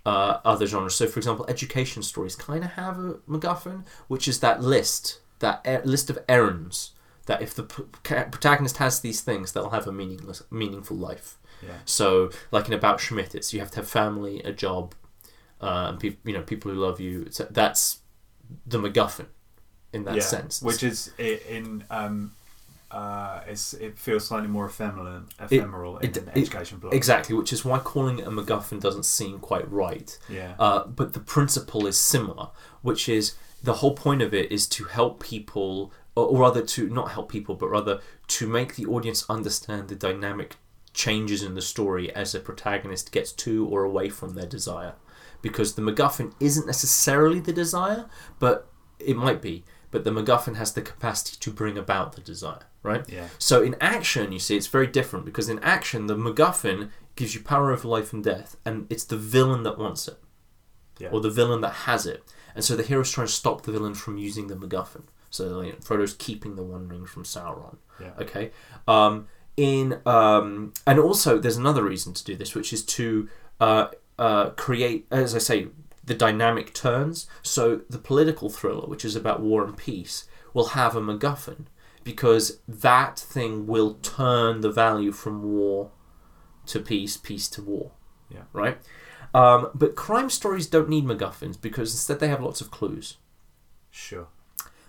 uh, 0.05 0.41
other 0.45 0.67
genres. 0.67 0.95
So, 0.95 1.07
for 1.07 1.19
example, 1.19 1.45
education 1.49 2.03
stories 2.03 2.37
kind 2.37 2.65
of 2.65 2.71
have 2.73 2.99
a 2.99 3.15
MacGuffin, 3.29 3.85
which 4.09 4.29
is 4.29 4.41
that 4.41 4.63
list, 4.63 5.21
that 5.41 5.63
er- 5.67 5.83
list 5.85 6.11
of 6.11 6.19
errands 6.29 6.93
that 7.27 7.43
if 7.43 7.55
the 7.55 7.65
p- 7.65 7.83
ca- 8.05 8.29
protagonist 8.31 8.77
has 8.77 9.01
these 9.01 9.21
things, 9.21 9.53
they'll 9.53 9.71
have 9.71 9.89
a 9.89 9.93
meaningless, 9.93 10.43
meaningful 10.51 10.97
life. 10.97 11.39
Yeah. 11.61 11.79
So, 11.85 12.31
like 12.53 12.69
in 12.69 12.73
About 12.73 13.01
Schmidt, 13.01 13.35
it's 13.35 13.53
you 13.53 13.59
have 13.59 13.73
to 13.73 13.81
have 13.81 13.89
family, 13.89 14.41
a 14.43 14.53
job, 14.53 14.95
uh, 15.61 15.87
and 15.89 15.99
people, 15.99 16.21
you 16.31 16.37
know, 16.37 16.45
people 16.45 16.71
who 16.71 16.79
love 16.79 17.01
you. 17.01 17.27
So 17.31 17.49
that's 17.51 17.99
the 18.65 18.79
MacGuffin 18.79 19.27
in 19.93 20.05
that 20.05 20.17
yeah. 20.17 20.23
sense. 20.23 20.63
Which 20.63 20.85
is 20.85 21.13
in 21.19 21.85
um, 21.91 22.36
uh, 22.91 23.41
it's 23.49 23.75
it 23.75 23.99
feels 23.99 24.27
slightly 24.27 24.49
more 24.49 24.67
ephemeral, 24.67 25.23
ephemeral 25.41 25.99
it- 25.99 26.17
in 26.17 26.23
an 26.25 26.29
it- 26.31 26.39
education 26.43 26.79
blog. 26.79 26.95
exactly, 26.95 27.35
which 27.35 27.53
is 27.53 27.65
why 27.65 27.79
calling 27.79 28.19
it 28.21 28.27
a 28.27 28.31
MacGuffin 28.31 28.81
doesn't 28.81 29.05
seem 29.05 29.39
quite 29.39 29.71
right. 29.71 30.17
Yeah. 30.29 30.55
Uh, 30.59 30.85
but 30.87 31.13
the 31.13 31.21
principle 31.21 31.87
is 31.87 31.99
similar, 31.99 32.49
which 32.83 33.09
is 33.09 33.35
the 33.63 33.75
whole 33.75 33.95
point 33.95 34.23
of 34.23 34.33
it 34.33 34.53
is 34.53 34.67
to 34.69 34.85
help 34.85 35.23
people, 35.23 35.93
or, 36.15 36.27
or 36.27 36.41
rather 36.43 36.63
to 36.63 36.89
not 36.89 37.11
help 37.11 37.29
people, 37.31 37.55
but 37.57 37.69
rather 37.69 38.01
to 38.29 38.47
make 38.47 38.77
the 38.77 38.87
audience 38.87 39.25
understand 39.29 39.89
the 39.89 39.97
dynamic 39.97 40.57
changes 40.95 41.43
in 41.43 41.55
the 41.55 41.63
story 41.63 42.15
as 42.15 42.35
a 42.35 42.41
protagonist 42.41 43.11
gets 43.13 43.33
to 43.33 43.67
or 43.67 43.83
away 43.85 44.09
from 44.09 44.35
their 44.35 44.47
desire. 44.47 44.95
Because 45.43 45.75
the 45.75 45.83
MacGuffin 45.83 46.33
isn't 46.41 46.67
necessarily 46.67 47.41
the 47.41 47.53
desire, 47.53 48.07
but 48.39 48.69
it 48.99 49.17
might 49.17 49.43
be. 49.43 49.65
But 49.91 50.05
the 50.05 50.11
MacGuffin 50.11 50.57
has 50.57 50.73
the 50.73 50.83
capacity 50.83 51.37
to 51.41 51.51
bring 51.51 51.79
about 51.79 52.15
the 52.15 52.21
desire, 52.21 52.67
right? 52.83 53.05
yeah. 53.09 53.29
So 53.39 53.63
in 53.63 53.77
action, 53.81 54.33
you 54.33 54.39
see, 54.39 54.57
it's 54.57 54.67
very 54.67 54.87
different 54.87 55.25
because 55.25 55.49
in 55.49 55.59
action, 55.61 56.07
the 56.07 56.17
MacGuffin 56.17 56.91
gives 57.15 57.35
you 57.35 57.41
power 57.41 57.73
over 57.73 57.87
life 57.89 58.13
and 58.13 58.23
death, 58.23 58.57
and 58.65 58.87
it's 58.91 59.05
the 59.05 59.17
villain 59.17 59.63
that 59.63 59.79
wants 59.79 60.07
it, 60.09 60.19
Yeah. 60.99 61.11
or 61.13 61.21
the 61.21 61.31
villain 61.31 61.61
that 61.63 61.73
has 61.89 62.05
it, 62.07 62.23
and 62.55 62.65
so 62.65 62.75
the 62.77 62.83
hero's 62.83 63.11
trying 63.11 63.27
to 63.29 63.33
stop 63.33 63.63
the 63.63 63.73
villain 63.73 63.95
from 63.95 64.19
using 64.19 64.49
the 64.49 64.57
MacGuffin. 64.57 65.05
So 65.31 65.61
you 65.61 65.73
know, 65.73 65.79
Frodo's 65.83 66.15
keeping 66.15 66.57
the 66.57 66.63
One 66.63 66.89
Ring 66.89 67.07
from 67.07 67.25
Sauron. 67.25 67.77
Yeah. 68.01 68.13
Okay. 68.21 68.51
Um, 68.89 69.29
in 69.57 70.01
um, 70.07 70.73
and 70.87 70.99
also 70.99 71.39
there's 71.39 71.57
another 71.57 71.83
reason 71.85 72.13
to 72.15 72.25
do 72.25 72.35
this, 72.37 72.55
which 72.55 72.73
is 72.73 72.85
to 72.85 73.29
uh, 73.61 73.89
uh, 74.19 74.51
create, 74.51 75.07
as 75.11 75.35
I 75.35 75.39
say, 75.39 75.69
the 76.07 76.15
dynamic 76.15 76.73
turns. 76.73 77.27
So 77.43 77.83
the 77.91 77.99
political 77.99 78.49
thriller, 78.49 78.87
which 78.87 79.05
is 79.05 79.17
about 79.17 79.43
war 79.43 79.65
and 79.65 79.77
peace, 79.77 80.29
will 80.55 80.69
have 80.69 80.97
a 80.97 81.01
MacGuffin 81.01 81.67
because 82.03 82.61
that 82.67 83.19
thing 83.19 83.67
will 83.67 83.95
turn 83.95 84.61
the 84.61 84.71
value 84.71 85.13
from 85.13 85.43
war 85.43 85.91
to 86.67 86.81
peace, 86.81 87.17
peace 87.17 87.49
to 87.49 87.63
war. 87.63 87.93
Yeah. 88.31 88.45
Right. 88.53 88.79
Um, 89.35 89.71
but 89.75 89.97
crime 89.97 90.31
stories 90.31 90.67
don't 90.67 90.89
need 90.89 91.05
MacGuffins 91.05 91.61
because 91.61 91.93
instead 91.93 92.21
they 92.21 92.29
have 92.29 92.43
lots 92.43 92.61
of 92.61 92.71
clues. 92.71 93.19
Sure. 93.91 94.29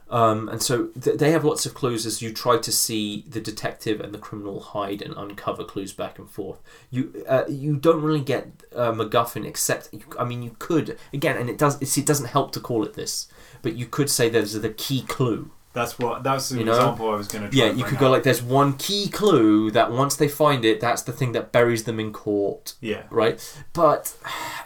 Um, 0.09 0.47
and 0.47 0.61
so 0.63 0.87
th- 1.01 1.17
they 1.17 1.31
have 1.31 1.43
lots 1.43 1.65
of 1.65 1.73
clues 1.73 2.05
as 2.05 2.21
you 2.21 2.31
try 2.31 2.57
to 2.57 2.71
see 2.71 3.25
the 3.27 3.41
detective 3.41 3.99
and 3.99 4.13
the 4.13 4.17
criminal 4.17 4.61
hide 4.61 5.01
and 5.01 5.13
uncover 5.17 5.65
clues 5.65 5.91
back 5.91 6.17
and 6.17 6.29
forth. 6.29 6.59
You 6.89 7.25
uh, 7.27 7.43
you 7.49 7.75
don't 7.75 8.01
really 8.01 8.21
get 8.21 8.47
uh, 8.75 8.93
MacGuffin 8.93 9.45
except 9.45 9.89
you, 9.91 10.01
I 10.17 10.23
mean 10.23 10.43
you 10.43 10.55
could 10.59 10.97
again, 11.13 11.35
and 11.35 11.49
it 11.49 11.57
does 11.57 11.81
it 11.81 12.05
doesn't 12.05 12.27
help 12.27 12.53
to 12.53 12.61
call 12.61 12.85
it 12.85 12.93
this, 12.93 13.27
but 13.61 13.75
you 13.75 13.85
could 13.85 14.09
say 14.09 14.29
there's 14.29 14.53
the 14.53 14.69
key 14.69 15.01
clue. 15.01 15.51
That's 15.73 15.99
what. 15.99 16.23
That's 16.23 16.49
the 16.49 16.59
You 16.59 16.63
know? 16.65 16.71
example 16.75 17.09
I 17.11 17.15
was 17.17 17.27
going 17.27 17.49
to. 17.49 17.55
Yeah, 17.55 17.71
you 17.71 17.83
could 17.83 17.99
go 17.99 18.09
like 18.09 18.23
there's 18.23 18.41
one 18.41 18.77
key 18.77 19.09
clue 19.09 19.69
that 19.71 19.91
once 19.91 20.15
they 20.15 20.27
find 20.29 20.63
it, 20.65 20.79
that's 20.79 21.01
the 21.03 21.11
thing 21.11 21.33
that 21.33 21.51
buries 21.51 21.83
them 21.83 21.99
in 21.99 22.13
court 22.13 22.73
Yeah. 22.81 23.03
right? 23.11 23.37
But 23.73 24.15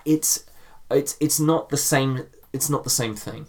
it's 0.06 0.46
it's 0.92 1.18
it's 1.20 1.40
not 1.40 1.70
the 1.70 1.78
same. 1.78 2.28
It's 2.54 2.70
not 2.70 2.84
the 2.84 2.90
same 2.92 3.16
thing 3.16 3.48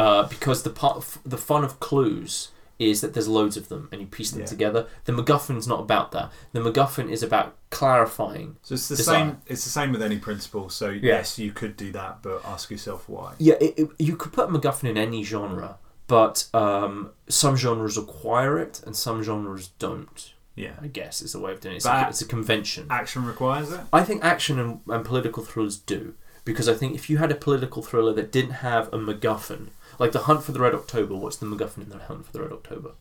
uh, 0.00 0.22
because 0.34 0.58
the 0.62 0.70
part 0.70 0.94
the 1.34 1.36
fun 1.50 1.62
of 1.64 1.72
clues 1.80 2.50
is 2.78 3.00
that 3.00 3.12
there's 3.12 3.26
loads 3.26 3.56
of 3.56 3.68
them 3.68 3.88
and 3.90 4.00
you 4.00 4.06
piece 4.06 4.30
them 4.30 4.40
Yeah. 4.42 4.46
together. 4.54 4.86
The 5.06 5.12
MacGuffin's 5.12 5.66
not 5.66 5.80
about 5.80 6.12
that. 6.12 6.30
The 6.52 6.60
MacGuffin 6.60 7.10
is 7.10 7.22
about 7.24 7.56
clarifying. 7.70 8.56
So 8.62 8.74
it's 8.74 8.88
the 8.88 8.94
Desire. 8.96 9.14
same. 9.16 9.42
It's 9.48 9.64
the 9.64 9.70
same 9.70 9.90
with 9.90 10.02
any 10.02 10.18
principle. 10.18 10.68
So 10.70 10.90
yes, 10.90 11.38
you 11.40 11.50
could 11.50 11.76
do 11.76 11.90
that, 11.92 12.12
but 12.22 12.40
ask 12.44 12.70
yourself 12.70 13.08
why. 13.08 13.34
Yeah, 13.38 13.56
it, 13.60 13.74
it, 13.80 13.88
you 13.98 14.14
could 14.16 14.32
put 14.32 14.48
MacGuffin 14.50 14.88
in 14.90 14.96
any 14.96 15.24
genre, 15.24 15.78
but 16.06 16.46
um, 16.54 17.10
some 17.28 17.56
genres 17.56 17.96
require 17.96 18.58
it 18.60 18.80
and 18.86 18.94
some 18.94 19.22
genres 19.24 19.68
don't. 19.80 20.34
Yeah. 20.54 20.74
I 20.80 20.86
guess 20.88 21.20
is 21.22 21.32
the 21.32 21.40
way 21.40 21.52
of 21.52 21.60
doing 21.60 21.74
it. 21.76 21.84
It's, 21.84 21.86
it's 21.86 22.20
a 22.22 22.26
convention. 22.26 22.86
Action 22.90 23.24
requires 23.24 23.72
it. 23.72 23.80
I 23.92 24.02
think 24.04 24.24
action 24.24 24.58
and, 24.60 24.80
and 24.88 25.04
political 25.04 25.42
thrillers 25.44 25.76
do 25.78 26.14
because 26.44 26.68
I 26.68 26.74
think 26.74 26.94
if 26.94 27.10
you 27.10 27.18
had 27.18 27.30
a 27.30 27.34
political 27.36 27.82
thriller 27.82 28.12
that 28.14 28.32
didn't 28.32 28.56
have 28.68 28.88
a 28.92 28.98
MacGuffin, 28.98 29.68
like 29.98 30.12
The 30.12 30.20
Hunt 30.20 30.42
for 30.44 30.52
the 30.52 30.60
Red 30.60 30.74
October, 30.74 31.14
what's 31.16 31.36
the 31.36 31.46
MacGuffin 31.46 31.82
in 31.84 31.88
The 31.88 31.98
Hunt 31.98 32.26
for 32.26 32.32
the 32.32 32.42
Red 32.42 32.52
October? 32.52 32.92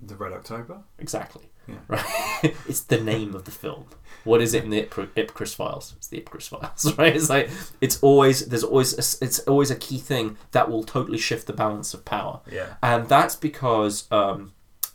The 0.00 0.16
Red 0.16 0.32
October. 0.32 0.82
Exactly. 0.98 1.50
Yeah. 1.66 1.76
Right. 1.88 2.54
it's 2.68 2.80
the 2.82 3.00
name 3.00 3.34
of 3.34 3.44
the 3.46 3.50
film. 3.50 3.86
What 4.24 4.42
is 4.42 4.52
it 4.52 4.64
in 4.64 4.70
the 4.70 4.82
Ipcr- 4.82 5.08
Ipcress 5.16 5.54
files? 5.54 5.94
It's 5.96 6.08
the 6.08 6.20
Ipcress 6.20 6.48
files, 6.48 6.94
right? 6.98 7.16
It's 7.16 7.30
like 7.30 7.48
it's 7.80 7.98
always 8.02 8.46
there's 8.46 8.64
always 8.64 8.92
a, 8.94 9.24
it's 9.24 9.38
always 9.40 9.70
a 9.70 9.76
key 9.76 9.98
thing 9.98 10.36
that 10.52 10.70
will 10.70 10.84
totally 10.84 11.16
shift 11.18 11.46
the 11.46 11.52
balance 11.54 11.94
of 11.94 12.04
power. 12.04 12.40
Yeah. 12.50 12.74
And 12.82 13.08
that's 13.08 13.34
because 13.34 14.10
um, 14.12 14.52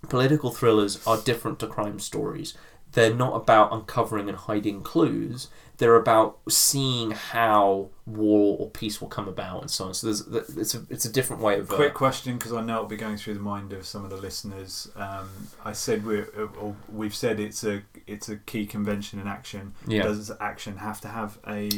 political 0.10 0.52
thrillers 0.52 1.06
are 1.08 1.18
different 1.18 1.58
to 1.60 1.68
crime 1.68 2.00
stories. 2.00 2.56
They're 2.92 3.14
not 3.14 3.36
about 3.36 3.74
uncovering 3.74 4.30
and 4.30 4.38
hiding 4.38 4.82
clues. 4.84 5.48
They're 5.80 5.96
about 5.96 6.40
seeing 6.50 7.12
how 7.12 7.90
war 8.06 8.58
or 8.60 8.70
peace 8.70 9.00
will 9.00 9.08
come 9.08 9.28
about 9.28 9.62
and 9.62 9.72
so 9.72 9.86
on. 9.86 9.94
So 9.94 10.08
there's 10.08 10.28
it's 10.58 10.76
a 10.76 10.86
it's 10.90 11.06
a 11.06 11.12
different 11.12 11.42
way 11.42 11.58
of 11.58 11.72
uh, 11.72 11.76
Quick 11.76 11.94
question, 11.94 12.38
because 12.38 12.54
I 12.54 12.62
know 12.62 12.76
it'll 12.76 12.88
be 12.88 12.98
going 12.98 13.16
through 13.18 13.36
the 13.36 13.40
mind 13.40 13.72
of 13.74 13.86
some 13.86 14.04
of 14.04 14.10
the 14.10 14.18
listeners. 14.18 14.92
Um, 14.96 15.30
I 15.64 15.72
said 15.72 16.06
we're, 16.06 16.28
uh, 16.38 16.60
or 16.60 16.76
we've 16.92 17.16
said 17.16 17.40
it's 17.40 17.64
a 17.64 17.82
it's 18.06 18.28
a 18.30 18.36
key 18.36 18.66
convention 18.66 19.20
in 19.20 19.28
action. 19.28 19.74
yeah. 19.88 20.04
Does 20.04 20.32
action 20.42 20.78
have 20.78 21.00
to 21.02 21.08
have 21.08 21.38
a 21.48 21.70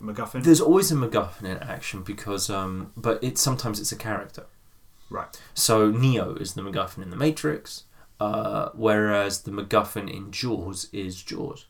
MacGuffin? 0.00 0.42
There's 0.42 0.62
always 0.62 0.90
a 0.90 0.94
MacGuffin 0.94 1.44
in 1.44 1.58
action 1.58 2.02
because 2.02 2.48
um, 2.48 2.92
but 2.96 3.22
it's 3.22 3.40
sometimes 3.42 3.78
it's 3.78 3.92
a 3.92 3.96
character. 3.96 4.46
right. 5.10 5.38
So 5.52 5.90
Neo 5.90 6.34
is 6.34 6.54
the 6.54 6.62
MacGuffin 6.62 7.02
in 7.02 7.10
the 7.10 7.16
Matrix, 7.16 7.84
uh, 8.20 8.70
whereas 8.72 9.42
the 9.42 9.50
MacGuffin 9.50 10.08
in 10.10 10.30
Jaws 10.30 10.88
is 10.92 11.22
Jaws. 11.22 11.66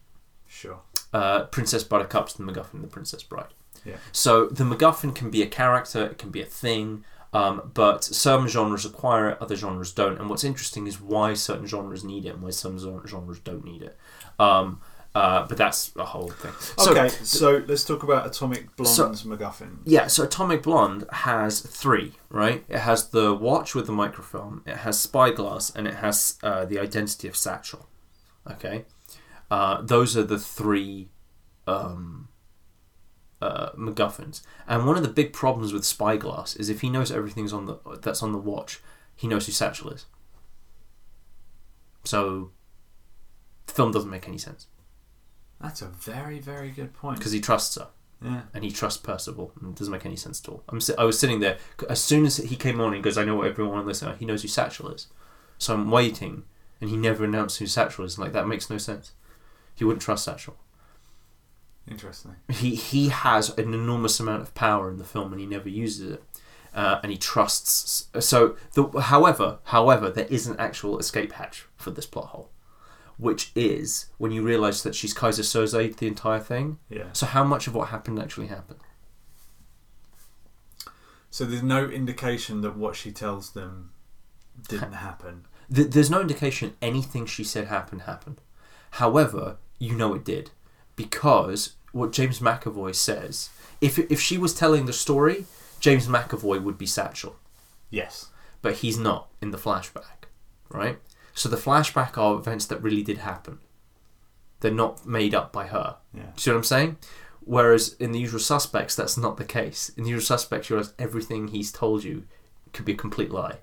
Sure. 0.46 0.80
Uh, 1.12 1.44
Princess 1.44 1.84
Buttercup's 1.84 2.34
the 2.34 2.44
MacGuffin 2.44 2.74
in 2.74 2.82
The 2.82 2.88
Princess 2.88 3.22
Bride. 3.22 3.52
Yeah. 3.84 3.96
So 4.12 4.46
the 4.46 4.64
MacGuffin 4.64 5.14
can 5.14 5.30
be 5.30 5.42
a 5.42 5.46
character, 5.46 6.04
it 6.04 6.18
can 6.18 6.30
be 6.30 6.42
a 6.42 6.46
thing, 6.46 7.04
um, 7.32 7.70
but 7.74 8.04
some 8.04 8.48
genres 8.48 8.84
acquire 8.84 9.30
it, 9.30 9.38
other 9.40 9.56
genres 9.56 9.92
don't. 9.92 10.18
And 10.18 10.28
what's 10.28 10.44
interesting 10.44 10.86
is 10.86 11.00
why 11.00 11.34
certain 11.34 11.66
genres 11.66 12.04
need 12.04 12.26
it 12.26 12.34
and 12.34 12.42
why 12.42 12.50
some 12.50 12.78
genres 12.78 13.38
don't 13.40 13.64
need 13.64 13.82
it. 13.82 13.96
Um, 14.38 14.80
uh, 15.12 15.44
but 15.48 15.56
that's 15.56 15.90
a 15.96 16.04
whole 16.04 16.28
thing. 16.28 16.52
So, 16.78 16.92
okay, 16.92 17.08
so 17.08 17.64
let's 17.66 17.84
talk 17.84 18.04
about 18.04 18.26
Atomic 18.26 18.76
Blonde's 18.76 19.24
MacGuffin. 19.24 19.78
Yeah, 19.84 20.06
so 20.06 20.24
Atomic 20.24 20.62
Blonde 20.62 21.04
has 21.10 21.60
three, 21.60 22.12
right? 22.28 22.64
It 22.68 22.78
has 22.78 23.08
the 23.08 23.34
watch 23.34 23.74
with 23.74 23.86
the 23.86 23.92
microfilm, 23.92 24.62
it 24.66 24.78
has 24.78 25.00
Spyglass, 25.00 25.70
and 25.70 25.88
it 25.88 25.94
has 25.94 26.38
uh, 26.44 26.64
the 26.64 26.78
identity 26.78 27.26
of 27.26 27.36
Satchel. 27.36 27.88
Okay? 28.48 28.84
Uh, 29.50 29.82
those 29.82 30.16
are 30.16 30.22
the 30.22 30.38
three 30.38 31.08
um, 31.66 32.28
uh, 33.42 33.70
MacGuffins. 33.72 34.42
And 34.68 34.86
one 34.86 34.96
of 34.96 35.02
the 35.02 35.08
big 35.08 35.32
problems 35.32 35.72
with 35.72 35.84
Spyglass 35.84 36.54
is 36.56 36.68
if 36.68 36.82
he 36.82 36.88
knows 36.90 37.10
everything's 37.10 37.52
on 37.52 37.66
the 37.66 37.78
that's 38.00 38.22
on 38.22 38.32
the 38.32 38.38
watch, 38.38 38.80
he 39.16 39.26
knows 39.26 39.46
who 39.46 39.52
Satchel 39.52 39.90
is. 39.90 40.06
So 42.04 42.50
the 43.66 43.72
film 43.72 43.92
doesn't 43.92 44.10
make 44.10 44.26
any 44.26 44.38
sense 44.38 44.66
That's 45.60 45.82
a 45.82 45.86
very, 45.88 46.38
very 46.38 46.70
good 46.70 46.92
point. 46.94 47.18
because 47.18 47.32
he 47.32 47.40
trusts 47.40 47.76
her. 47.76 47.88
Yeah. 48.22 48.42
and 48.52 48.62
he 48.64 48.70
trusts 48.70 49.00
Percival. 49.00 49.52
And 49.60 49.70
it 49.70 49.78
doesn't 49.78 49.92
make 49.92 50.04
any 50.04 50.16
sense 50.16 50.42
at 50.44 50.48
all. 50.50 50.62
I'm 50.68 50.80
si- 50.80 50.94
I 50.98 51.04
was 51.04 51.18
sitting 51.18 51.40
there 51.40 51.56
as 51.88 52.02
soon 52.02 52.26
as 52.26 52.36
he 52.36 52.54
came 52.54 52.78
on. 52.80 52.92
He 52.92 53.00
goes, 53.00 53.16
"I 53.16 53.24
know 53.24 53.36
what 53.36 53.46
everyone 53.46 53.78
on 53.78 53.86
this. 53.86 54.04
He 54.18 54.26
knows 54.26 54.42
who 54.42 54.48
Satchel 54.48 54.90
is." 54.90 55.06
So 55.56 55.72
I'm 55.72 55.90
waiting, 55.90 56.42
and 56.82 56.90
he 56.90 56.98
never 56.98 57.24
announced 57.24 57.58
who 57.60 57.66
Satchel 57.66 58.04
is. 58.04 58.18
Like 58.18 58.32
that 58.32 58.46
makes 58.46 58.68
no 58.68 58.76
sense. 58.76 59.12
He 59.74 59.84
wouldn't 59.84 60.02
trust 60.02 60.24
Satchel. 60.24 60.56
Interesting. 61.90 62.36
He 62.48 62.74
he 62.74 63.08
has 63.08 63.50
an 63.58 63.74
enormous 63.74 64.20
amount 64.20 64.42
of 64.42 64.54
power 64.54 64.90
in 64.90 64.98
the 64.98 65.04
film, 65.04 65.32
and 65.32 65.40
he 65.40 65.46
never 65.46 65.68
uses 65.68 66.12
it. 66.12 66.24
Uh, 66.72 67.00
and 67.02 67.10
he 67.10 67.18
trusts. 67.18 68.08
So, 68.20 68.56
the, 68.74 68.86
however, 69.00 69.58
however, 69.64 70.08
there 70.08 70.26
is 70.26 70.46
an 70.46 70.54
actual 70.56 71.00
escape 71.00 71.32
hatch 71.32 71.66
for 71.74 71.90
this 71.90 72.06
plot 72.06 72.26
hole, 72.26 72.48
which 73.18 73.50
is 73.56 74.06
when 74.18 74.30
you 74.30 74.42
realise 74.42 74.82
that 74.82 74.94
she's 74.94 75.12
Keyser 75.12 75.42
Soze 75.42 75.96
the 75.96 76.06
entire 76.06 76.38
thing. 76.38 76.78
Yeah. 76.88 77.06
So 77.12 77.26
how 77.26 77.42
much 77.42 77.66
of 77.66 77.74
what 77.74 77.88
happened 77.88 78.20
actually 78.20 78.46
happened? 78.46 78.78
So 81.30 81.44
there's 81.44 81.62
no 81.62 81.88
indication 81.88 82.60
that 82.60 82.76
what 82.76 82.94
she 82.94 83.10
tells 83.10 83.50
them 83.50 83.90
didn't 84.68 84.92
happen. 84.92 85.46
Th- 85.74 85.88
there's 85.88 86.10
no 86.10 86.20
indication 86.20 86.74
anything 86.82 87.26
she 87.26 87.44
said 87.44 87.66
happened 87.68 88.02
happened. 88.02 88.40
However, 88.90 89.56
you 89.78 89.94
know 89.94 90.14
it 90.14 90.24
did 90.24 90.50
because 90.96 91.76
what 91.92 92.12
James 92.12 92.40
McAvoy 92.40 92.94
says. 92.94 93.50
If 93.80 93.98
if 93.98 94.20
she 94.20 94.36
was 94.38 94.54
telling 94.54 94.86
the 94.86 94.92
story, 94.92 95.46
James 95.80 96.06
McAvoy 96.06 96.62
would 96.62 96.76
be 96.78 96.86
Satchel, 96.86 97.36
Yes. 97.88 98.28
but 98.62 98.76
he's 98.76 98.98
not 98.98 99.28
in 99.40 99.50
the 99.50 99.58
flashback, 99.58 100.28
right? 100.68 100.98
So 101.34 101.48
the 101.48 101.56
flashback 101.56 102.18
are 102.18 102.34
events 102.38 102.66
that 102.66 102.82
really 102.82 103.02
did 103.02 103.18
happen. 103.18 103.58
They're 104.60 104.70
not 104.70 105.06
made 105.06 105.34
up 105.34 105.52
by 105.52 105.68
her. 105.68 105.96
Yeah. 106.12 106.32
See 106.36 106.50
what 106.50 106.58
I'm 106.58 106.64
saying? 106.64 106.98
Whereas 107.40 107.94
in 107.94 108.12
the 108.12 108.18
usual 108.20 108.38
suspects, 108.40 108.94
that's 108.94 109.16
not 109.16 109.38
the 109.38 109.44
case. 109.46 109.88
In 109.96 110.04
the 110.04 110.10
usual 110.10 110.26
suspects, 110.26 110.68
you 110.68 110.76
realize 110.76 110.92
everything 110.98 111.48
he's 111.48 111.72
told 111.72 112.04
you 112.04 112.24
could 112.74 112.84
be 112.84 112.92
a 112.92 112.96
complete 112.96 113.30
lie. 113.30 113.56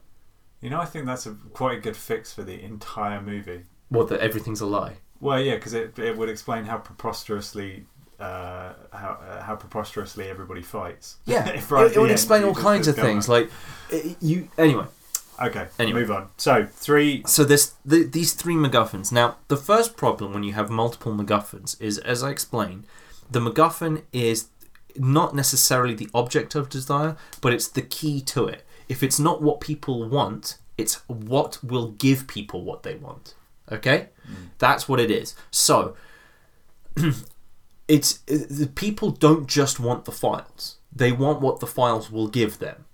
You 0.60 0.72
know, 0.72 0.80
I 0.82 0.86
think 0.86 1.06
that's 1.06 1.28
a 1.28 1.36
quite 1.54 1.78
a 1.78 1.82
good 1.82 1.96
fix 1.96 2.34
for 2.34 2.44
the 2.44 2.60
entire 2.60 3.22
movie. 3.22 3.66
Well, 3.92 4.08
that 4.08 4.20
everything's 4.22 4.60
a 4.62 4.66
lie. 4.66 4.98
Well, 5.20 5.40
yeah, 5.42 5.56
because 5.56 5.74
it, 5.74 5.98
it 6.00 6.18
would 6.18 6.30
explain 6.30 6.66
how 6.66 6.78
preposterously 6.78 7.86
uh, 8.20 8.74
how 8.92 9.20
uh, 9.22 9.42
how 9.44 9.56
preposterously 9.56 10.30
everybody 10.30 10.62
fights. 10.62 11.18
Yeah, 11.26 11.44
right 11.70 11.86
at 11.92 11.96
it, 11.96 12.00
would 12.00 12.12
explain 12.12 12.44
all 12.44 12.56
kinds 12.56 12.88
of 12.88 12.96
things. 12.96 13.30
Like 13.30 13.50
it- 13.90 14.18
you, 14.22 14.50
anyway. 14.58 14.86
Okay, 15.40 15.68
Anyway. 15.78 16.00
move 16.00 16.10
on. 16.10 16.30
So 16.38 16.66
three. 16.66 17.22
So 17.28 17.44
this 17.44 17.76
the, 17.86 18.04
these 18.04 18.34
three 18.34 18.56
MacGuffins. 18.56 19.12
Now, 19.12 19.38
the 19.50 19.58
first 19.58 19.96
problem 19.96 20.34
when 20.34 20.42
you 20.44 20.54
have 20.54 20.72
multiple 20.72 21.14
MacGuffins 21.14 21.80
is, 21.80 22.00
as 22.00 22.24
I 22.24 22.32
explained, 22.32 22.86
the 23.30 23.40
MacGuffin 23.40 24.02
is 24.12 24.48
not 24.96 25.36
necessarily 25.36 25.94
the 25.94 26.10
object 26.12 26.56
of 26.56 26.70
desire, 26.70 27.16
but 27.40 27.54
it's 27.54 27.68
the 27.68 27.84
key 27.84 28.20
to 28.22 28.48
it. 28.48 28.64
If 28.90 29.04
it's 29.04 29.20
not 29.20 29.44
what 29.44 29.60
people 29.62 30.10
want, 30.10 30.58
it's 30.76 30.96
what 31.08 31.60
will 31.64 31.90
give 31.92 32.26
people 32.28 32.64
what 32.64 32.82
they 32.82 32.96
want. 32.96 33.36
Okay, 33.72 34.10
that's 34.58 34.88
what 34.88 35.00
it 35.00 35.12
is. 35.12 35.36
So, 35.52 35.96
it's 37.88 38.20
the 38.28 38.72
people 38.74 39.12
don't 39.12 39.48
just 39.48 39.80
want 39.80 40.06
the 40.06 40.12
files; 40.12 40.78
they 40.94 41.12
want 41.12 41.42
what 41.42 41.60
the 41.60 41.68
files 41.68 42.12
will 42.12 42.28
give 42.28 42.60
them, 42.60 42.86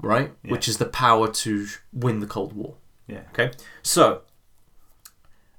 right? 0.00 0.32
Yeah. 0.42 0.52
Which 0.52 0.68
is 0.68 0.78
the 0.78 0.86
power 0.86 1.30
to 1.30 1.66
win 1.92 2.20
the 2.20 2.26
Cold 2.26 2.52
War. 2.54 2.74
Yeah. 3.06 3.22
Okay, 3.30 3.52
so 3.82 4.22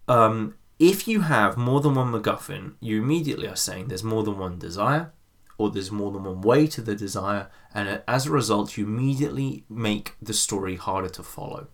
um, 0.07 0.55
if 0.79 1.07
you 1.07 1.21
have 1.21 1.57
more 1.57 1.81
than 1.81 1.95
one 1.95 2.11
MacGuffin, 2.11 2.73
you 2.79 3.01
immediately 3.01 3.47
are 3.47 3.55
saying 3.55 3.87
there's 3.87 4.03
more 4.03 4.23
than 4.23 4.37
one 4.37 4.59
desire, 4.59 5.11
or 5.57 5.69
there's 5.69 5.91
more 5.91 6.11
than 6.11 6.23
one 6.23 6.41
way 6.41 6.67
to 6.67 6.81
the 6.81 6.95
desire, 6.95 7.47
and 7.73 8.01
as 8.07 8.25
a 8.25 8.31
result, 8.31 8.77
you 8.77 8.85
immediately 8.85 9.63
make 9.69 10.15
the 10.21 10.33
story 10.33 10.75
harder 10.75 11.09
to 11.09 11.23
follow 11.23 11.67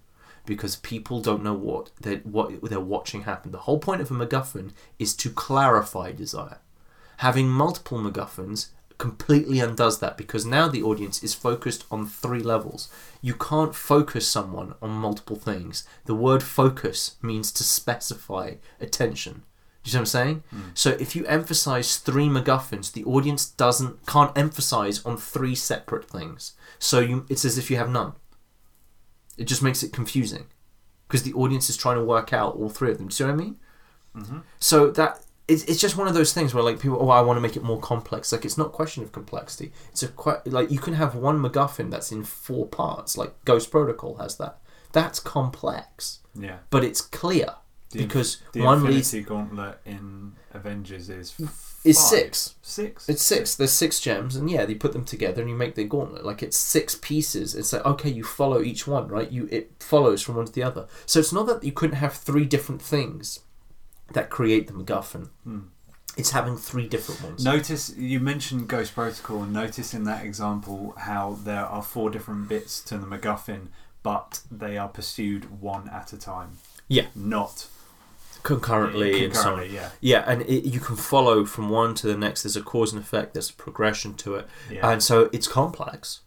because 0.45 0.75
people 0.75 1.21
don't 1.21 1.43
know 1.43 1.53
what 1.53 1.91
they 2.01 2.17
what 2.17 2.61
they're 2.61 2.79
watching 2.79 3.23
happen. 3.23 3.51
The 3.51 3.59
whole 3.59 3.79
point 3.79 4.01
of 4.01 4.11
a 4.11 4.13
MacGuffin 4.13 4.71
is 4.99 5.15
to 5.17 5.29
clarify 5.29 6.11
desire. 6.11 6.59
Having 7.17 7.49
multiple 7.49 7.99
MacGuffins 7.99 8.67
completely 8.97 9.59
undoes 9.59 9.99
that 9.99 10.17
because 10.17 10.45
now 10.45 10.67
the 10.67 10.83
audience 10.83 11.23
is 11.23 11.33
focused 11.33 11.85
on 11.91 12.05
three 12.07 12.41
levels. 12.41 12.89
You 13.21 13.33
can't 13.33 13.75
focus 13.75 14.27
someone 14.27 14.75
on 14.81 14.91
multiple 14.91 15.35
things. 15.35 15.85
The 16.05 16.15
word 16.15 16.43
focus 16.43 17.15
means 17.21 17.51
to 17.53 17.63
specify 17.63 18.55
attention. 18.79 19.43
Do 19.83 19.89
you 19.89 19.91
see 19.91 19.97
what 19.97 20.01
I'm 20.01 20.05
saying? 20.05 20.43
Hmm. 20.49 20.61
So 20.73 20.91
if 20.91 21.15
you 21.15 21.25
emphasize 21.25 21.97
three 21.97 22.27
MacGuffins, 22.27 22.93
the 22.93 23.03
audience 23.03 23.45
doesn't 23.45 24.05
can't 24.05 24.37
emphasize 24.37 25.05
on 25.05 25.17
three 25.17 25.55
separate 25.55 26.09
things. 26.09 26.53
So 26.79 26.99
you 26.99 27.25
it's 27.29 27.43
as 27.43 27.57
if 27.57 27.69
you 27.69 27.77
have 27.77 27.89
none. 27.89 28.13
It 29.37 29.45
just 29.45 29.61
makes 29.63 29.83
it 29.83 29.91
confusing 29.93 30.45
because 31.07 31.23
the 31.23 31.33
audience 31.33 31.69
is 31.69 31.77
trying 31.77 31.97
to 31.97 32.03
work 32.03 32.33
out 32.33 32.55
all 32.55 32.69
three 32.69 32.91
of 32.91 32.97
them. 32.97 33.07
Do 33.07 33.11
you 33.13 33.15
see 33.15 33.23
what 33.23 33.33
I 33.33 33.35
mean? 33.35 33.55
Mm-hmm. 34.15 34.37
So 34.59 34.91
that 34.91 35.19
it's, 35.47 35.63
it's 35.65 35.79
just 35.81 35.97
one 35.97 36.07
of 36.07 36.13
those 36.13 36.33
things 36.33 36.53
where 36.53 36.63
like 36.63 36.79
people, 36.79 36.97
oh, 37.01 37.09
I 37.09 37.21
want 37.21 37.37
to 37.37 37.41
make 37.41 37.55
it 37.57 37.63
more 37.63 37.79
complex. 37.79 38.31
Like 38.31 38.45
it's 38.45 38.57
not 38.57 38.67
a 38.67 38.69
question 38.71 39.03
of 39.03 39.11
complexity. 39.11 39.71
It's 39.91 40.03
a 40.03 40.07
que- 40.07 40.41
like 40.45 40.71
you 40.71 40.79
can 40.79 40.93
have 40.93 41.15
one 41.15 41.39
MacGuffin 41.41 41.89
that's 41.91 42.11
in 42.11 42.23
four 42.23 42.67
parts. 42.67 43.17
Like 43.17 43.33
Ghost 43.43 43.69
Protocol 43.71 44.15
has 44.17 44.37
that. 44.37 44.59
That's 44.91 45.19
complex, 45.19 46.19
Yeah. 46.35 46.57
but 46.69 46.83
it's 46.83 47.01
clear 47.01 47.55
The- 47.91 48.03
because 48.05 48.37
The 48.53 48.61
one 48.61 48.77
Infinity 48.85 49.17
leads. 49.17 49.27
Gauntlet 49.27 49.79
in 49.85 50.33
Avengers 50.53 51.09
is 51.09 51.31
It's 51.83 51.99
five. 51.99 52.19
six. 52.19 52.55
Six. 52.61 53.09
It's 53.09 53.21
six. 53.21 53.55
There's 53.55 53.71
six 53.71 53.99
gems, 53.99 54.35
and 54.35 54.49
yeah, 54.49 54.65
they 54.65 54.73
put 54.73 54.93
them 54.93 55.05
together, 55.05 55.41
and 55.41 55.49
you 55.49 55.55
make 55.55 55.75
the 55.75 55.83
gauntlet. 55.83 56.25
Like 56.25 56.41
it's 56.41 56.57
six 56.57 56.95
pieces. 56.95 57.55
It's 57.55 57.73
like 57.73 57.85
okay, 57.85 58.09
you 58.09 58.23
follow 58.23 58.61
each 58.61 58.87
one, 58.87 59.07
right? 59.09 59.29
You 59.29 59.47
it 59.51 59.71
follows 59.79 60.21
from 60.21 60.35
one 60.35 60.45
to 60.45 60.51
the 60.51 60.63
other. 60.63 60.87
So 61.05 61.19
it's 61.19 61.33
not 61.33 61.45
that 61.47 61.63
you 61.63 61.71
couldn't 61.71 61.97
have 61.97 62.13
three 62.13 62.45
different 62.45 62.81
things 62.81 63.41
that 64.13 64.29
create 64.29 64.67
the 64.67 64.73
MacGuffin. 64.73 65.29
Hmm. 65.43 65.59
It's 66.15 66.31
having 66.31 66.57
three 66.57 66.87
different 66.87 67.23
ones. 67.23 67.43
Notice 67.43 67.95
you 67.97 68.19
mentioned 68.19 68.67
Ghost 68.67 68.93
Protocol, 68.93 69.43
and 69.43 69.53
notice 69.53 69.93
in 69.93 70.03
that 70.05 70.23
example 70.23 70.93
how 70.97 71.37
there 71.43 71.65
are 71.65 71.81
four 71.81 72.09
different 72.09 72.47
bits 72.47 72.81
to 72.83 72.97
the 72.97 73.07
MacGuffin, 73.07 73.67
but 74.03 74.41
they 74.51 74.77
are 74.77 74.89
pursued 74.89 75.59
one 75.59 75.89
at 75.89 76.13
a 76.13 76.17
time. 76.17 76.57
Yeah. 76.87 77.07
Not 77.15 77.67
concurrently, 78.43 79.25
and 79.25 79.35
so 79.35 79.55
on. 79.55 79.71
Yeah. 79.71 79.89
Yeah, 80.01 80.23
and 80.27 80.41
it, 80.43 80.65
you 80.65 80.79
can 80.79 80.95
follow 80.95 81.45
from 81.45 81.69
one 81.69 81.95
to 81.95 82.07
the 82.07 82.17
next. 82.17 82.43
There's 82.43 82.55
a 82.57 82.61
cause 82.61 82.93
and 82.93 83.01
effect. 83.01 83.33
There's 83.33 83.49
a 83.49 83.53
progression 83.53 84.13
to 84.15 84.35
it, 84.35 84.47
Yeah. 84.69 84.89
and 84.89 85.01
so 85.01 85.29
it's 85.31 85.47
complex, 85.47 86.21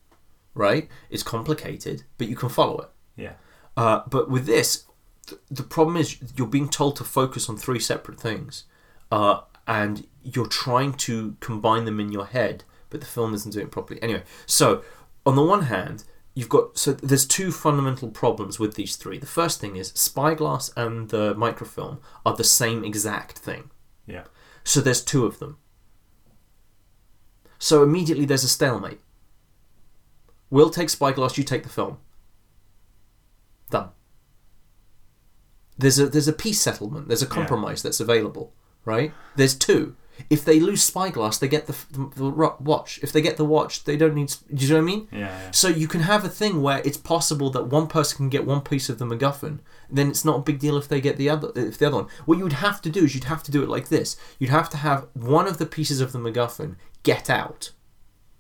right? 0.55 0.89
It's 1.11 1.23
complicated, 1.23 2.05
but 2.19 2.29
you 2.29 2.37
can 2.37 2.49
follow 2.49 2.79
it. 2.81 2.91
yeah. 3.17 3.33
Uh, 3.77 4.01
but 4.09 4.31
with 4.31 4.47
this, 4.47 4.85
th- 5.27 5.41
the 5.51 5.63
problem 5.63 5.99
is 5.99 6.17
you're 6.37 6.47
being 6.47 6.69
told 6.69 6.97
to 6.97 7.05
focus 7.05 7.49
on 7.51 7.57
three 7.59 7.79
separate 7.79 8.19
things, 8.19 8.65
uh, 9.13 9.41
and 9.67 10.07
you're 10.23 10.47
trying 10.47 10.95
to 10.95 11.37
combine 11.41 11.85
them 11.85 12.01
in 12.01 12.11
your 12.11 12.25
head, 12.27 12.65
but 12.89 13.01
the 13.01 13.07
film 13.07 13.35
isn't 13.35 13.53
doing 13.53 13.67
it 13.67 13.71
properly. 13.71 14.03
Anyway, 14.03 14.23
so 14.47 14.83
on 15.27 15.37
the 15.37 15.43
one 15.43 15.63
hand, 15.65 16.05
you've 16.37 16.51
got 16.51 16.77
so 16.77 16.93
there's 16.93 17.27
two 17.27 17.51
fundamental 17.51 18.11
problems 18.11 18.61
with 18.61 18.75
these 18.75 18.95
three. 18.95 19.19
The 19.19 19.27
first 19.27 19.59
thing 19.59 19.75
is 19.75 19.89
Spyglass 19.97 20.71
and 20.77 21.09
the 21.09 21.35
microfilm 21.35 21.99
are 22.25 22.37
the 22.37 22.45
same 22.45 22.85
exact 22.85 23.39
thing. 23.39 23.71
Yeah. 24.07 24.25
So 24.63 24.81
there's 24.81 25.03
two 25.03 25.25
of 25.25 25.39
them. 25.41 25.57
So 27.59 27.83
immediately 27.83 28.27
there's 28.27 28.45
a 28.45 28.49
stalemate. 28.49 29.01
We'll 30.51 30.71
take 30.71 30.91
Spyglass, 30.91 31.39
you 31.39 31.43
take 31.43 31.63
the 31.63 31.71
film. 31.71 31.99
Done. 33.71 33.89
There's 35.79 35.99
a 35.99 36.07
there's 36.07 36.29
a 36.29 36.35
peace 36.35 36.61
settlement. 36.61 37.09
There's 37.09 37.23
a 37.23 37.27
compromise 37.27 37.83
that's 37.83 37.99
available, 37.99 38.53
right? 38.85 39.13
There's 39.37 39.55
two. 39.55 39.97
If 40.31 40.45
they 40.45 40.61
lose 40.61 40.83
Spyglass, 40.83 41.39
they 41.39 41.49
get 41.49 41.67
the, 41.67 41.77
the, 41.91 42.11
the 42.17 42.55
watch. 42.61 42.99
If 43.03 43.13
they 43.13 43.21
get 43.21 43.37
the 43.37 43.45
watch, 43.45 43.85
they 43.85 43.97
don't 43.97 44.15
need. 44.15 44.35
Do 44.53 44.65
you 44.65 44.69
know 44.71 44.77
what 44.77 44.83
I 44.83 44.85
mean? 44.85 45.09
Yeah. 45.13 45.19
yeah. 45.19 45.51
So 45.51 45.69
you 45.69 45.89
can 45.89 46.01
have 46.01 46.25
a 46.25 46.29
thing 46.29 46.63
where 46.63 46.83
it's 46.85 46.97
possible 46.97 47.51
that 47.51 47.67
one 47.67 47.87
person 47.87 48.17
can 48.17 48.29
get 48.29 48.47
one 48.47 48.61
piece 48.61 48.89
of 48.89 48.99
the 48.99 49.05
MacGuffin. 49.05 49.61
Then 49.91 50.09
it's 50.09 50.25
not 50.25 50.39
a 50.39 50.43
big 50.43 50.59
deal 50.59 50.77
if 50.77 50.89
they 50.89 51.01
get 51.01 51.17
the 51.17 51.31
other. 51.31 51.53
If 51.55 51.79
the 51.79 51.87
other 51.87 51.97
one, 51.97 52.09
what 52.25 52.39
you 52.39 52.45
would 52.45 52.55
have 52.55 52.83
to 52.83 52.91
do 52.91 53.05
is 53.05 53.15
you'd 53.15 53.25
have 53.25 53.43
to 53.45 53.51
do 53.51 53.63
it 53.63 53.69
like 53.69 53.89
this. 53.89 54.17
You'd 54.39 54.51
have 54.51 54.71
to 54.71 54.79
have 54.79 55.07
one 55.15 55.47
of 55.47 55.59
the 55.59 55.67
pieces 55.67 56.01
of 56.01 56.13
the 56.13 56.19
MacGuffin 56.19 56.77
get 57.03 57.31
out 57.31 57.71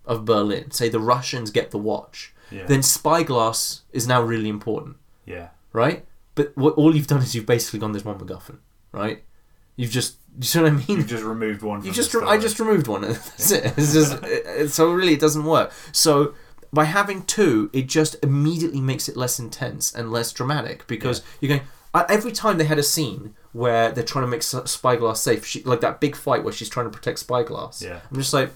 of 0.04 0.24
Berlin. 0.24 0.70
Say 0.70 0.88
the 0.88 1.00
Russians 1.00 1.50
get 1.50 1.70
the 1.70 1.78
watch. 1.78 2.32
Yeah. 2.50 2.66
Then 2.66 2.82
Spyglass 2.82 3.82
is 3.92 4.06
now 4.06 4.22
really 4.22 4.48
important, 4.48 4.96
yeah. 5.24 5.48
right? 5.72 6.04
But 6.34 6.56
what 6.56 6.74
all 6.74 6.94
you've 6.94 7.06
done 7.06 7.22
is 7.22 7.34
you've 7.34 7.46
basically 7.46 7.80
gone. 7.80 7.92
There's 7.92 8.04
one 8.04 8.18
MacGuffin, 8.18 8.58
right? 8.92 9.24
You've 9.74 9.90
just. 9.90 10.16
You 10.38 10.44
see 10.44 10.60
what 10.60 10.68
I 10.72 10.74
mean? 10.74 10.84
You've 10.98 11.06
just 11.06 11.24
removed 11.24 11.62
one. 11.62 11.84
You 11.84 11.92
just 11.92 12.12
re- 12.12 12.26
I 12.26 12.36
just 12.38 12.60
removed 12.60 12.88
one. 12.88 13.00
That's 13.02 13.50
it. 13.50 13.72
It's 13.78 13.92
just 13.94 14.18
it- 14.22 14.70
so 14.70 14.92
really 14.92 15.14
it 15.14 15.20
doesn't 15.20 15.44
work. 15.44 15.72
So 15.92 16.34
by 16.72 16.84
having 16.84 17.22
two, 17.24 17.70
it 17.72 17.86
just 17.86 18.16
immediately 18.22 18.80
makes 18.80 19.08
it 19.08 19.16
less 19.16 19.38
intense 19.38 19.94
and 19.94 20.10
less 20.12 20.32
dramatic 20.32 20.86
because 20.86 21.22
you're 21.40 21.48
going. 21.48 21.62
Uh, 21.94 22.04
every 22.10 22.32
time 22.32 22.58
they 22.58 22.64
had 22.66 22.78
a 22.78 22.82
scene 22.82 23.34
where 23.52 23.90
they're 23.90 24.04
trying 24.04 24.24
to 24.24 24.30
make 24.30 24.42
Spyglass 24.42 25.22
safe, 25.22 25.46
she, 25.46 25.62
like 25.62 25.80
that 25.80 25.98
big 25.98 26.14
fight 26.14 26.44
where 26.44 26.52
she's 26.52 26.68
trying 26.68 26.84
to 26.84 26.90
protect 26.90 27.18
Spyglass. 27.20 27.80
Yeah. 27.80 28.00
I'm 28.10 28.18
just 28.18 28.34
like, 28.34 28.50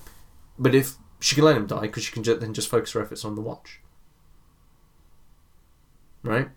but 0.59 0.75
if 0.75 0.97
she 1.21 1.35
can 1.35 1.45
let 1.45 1.57
him 1.57 1.67
die 1.67 1.83
because 1.83 2.03
she 2.05 2.13
can 2.13 2.23
ju- 2.23 2.37
then 2.37 2.53
just 2.53 2.69
focus 2.69 2.93
her 2.93 3.01
efforts 3.01 3.25
on 3.25 3.37
the 3.37 3.41
watch, 3.41 3.81
right? 6.23 6.49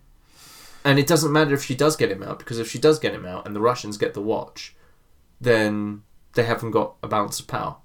And 0.83 0.99
it 0.99 1.07
doesn't 1.07 1.31
matter 1.31 1.53
if 1.53 1.63
she 1.63 1.75
does 1.75 1.95
get 1.95 2.11
him 2.11 2.21
out 2.23 2.39
because 2.39 2.59
if 2.59 2.69
she 2.69 2.79
does 2.79 2.99
get 2.99 3.13
him 3.13 3.25
out 3.25 3.45
and 3.47 3.55
the 3.55 3.61
Russians 3.61 3.97
get 3.97 4.13
the 4.13 4.21
watch, 4.21 4.75
then 5.43 6.03
they 6.33 6.43
haven't 6.43 6.71
got 6.71 6.95
a 7.03 7.07
balance 7.07 7.39
of 7.39 7.47
power. 7.47 7.77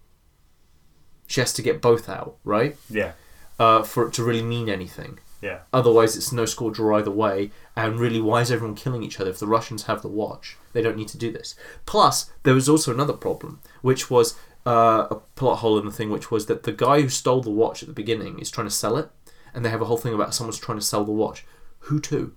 She 1.26 1.40
has 1.40 1.52
to 1.54 1.62
get 1.62 1.82
both 1.82 2.08
out, 2.08 2.36
right? 2.44 2.76
Yeah. 2.88 3.12
Uh, 3.58 3.82
for 3.82 4.06
it 4.06 4.12
to 4.14 4.24
really 4.24 4.42
mean 4.42 4.68
anything. 4.68 5.18
Yeah. 5.40 5.60
Otherwise, 5.72 6.16
it's 6.16 6.32
no 6.32 6.46
score 6.46 6.70
draw 6.70 6.96
either 6.98 7.10
way. 7.10 7.50
And 7.76 8.00
really, 8.00 8.20
why 8.20 8.40
is 8.40 8.50
everyone 8.50 8.76
killing 8.76 9.02
each 9.02 9.20
other? 9.20 9.30
If 9.30 9.38
the 9.38 9.46
Russians 9.46 9.84
have 9.84 10.02
the 10.02 10.08
watch, 10.08 10.56
they 10.72 10.82
don't 10.82 10.96
need 10.96 11.08
to 11.08 11.18
do 11.18 11.30
this. 11.30 11.54
Plus, 11.86 12.30
there 12.42 12.54
was 12.54 12.68
also 12.68 12.92
another 12.92 13.12
problem, 13.12 13.60
which 13.82 14.10
was 14.10 14.36
uh, 14.66 15.06
a 15.10 15.16
plot 15.36 15.58
hole 15.58 15.78
in 15.78 15.86
the 15.86 15.92
thing, 15.92 16.10
which 16.10 16.30
was 16.30 16.46
that 16.46 16.64
the 16.64 16.72
guy 16.72 17.02
who 17.02 17.08
stole 17.08 17.40
the 17.40 17.50
watch 17.50 17.82
at 17.82 17.88
the 17.88 17.94
beginning 17.94 18.38
is 18.38 18.50
trying 18.50 18.66
to 18.66 18.74
sell 18.74 18.96
it, 18.96 19.10
and 19.54 19.64
they 19.64 19.70
have 19.70 19.82
a 19.82 19.86
whole 19.86 19.96
thing 19.96 20.14
about 20.14 20.34
someone's 20.34 20.58
trying 20.58 20.78
to 20.78 20.84
sell 20.84 21.04
the 21.04 21.12
watch. 21.12 21.44
Who 21.80 22.00
to? 22.00 22.34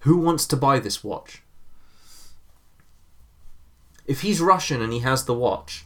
Who 0.00 0.18
wants 0.18 0.46
to 0.46 0.56
buy 0.56 0.78
this 0.78 1.02
watch? 1.02 1.42
If 4.06 4.22
he's 4.22 4.40
Russian 4.40 4.82
and 4.82 4.92
he 4.92 5.00
has 5.00 5.24
the 5.24 5.34
watch, 5.34 5.84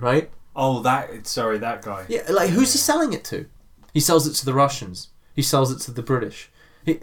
right? 0.00 0.30
Oh, 0.54 0.80
that. 0.82 1.26
Sorry, 1.26 1.58
that 1.58 1.82
guy. 1.82 2.06
Yeah, 2.08 2.22
like 2.30 2.50
who's 2.50 2.72
he 2.72 2.78
selling 2.78 3.12
it 3.12 3.24
to? 3.24 3.46
He 3.92 4.00
sells 4.00 4.26
it 4.26 4.34
to 4.34 4.44
the 4.44 4.54
Russians. 4.54 5.08
He 5.34 5.42
sells 5.42 5.70
it 5.70 5.80
to 5.84 5.90
the 5.90 6.02
British. 6.02 6.50
He, 6.84 7.00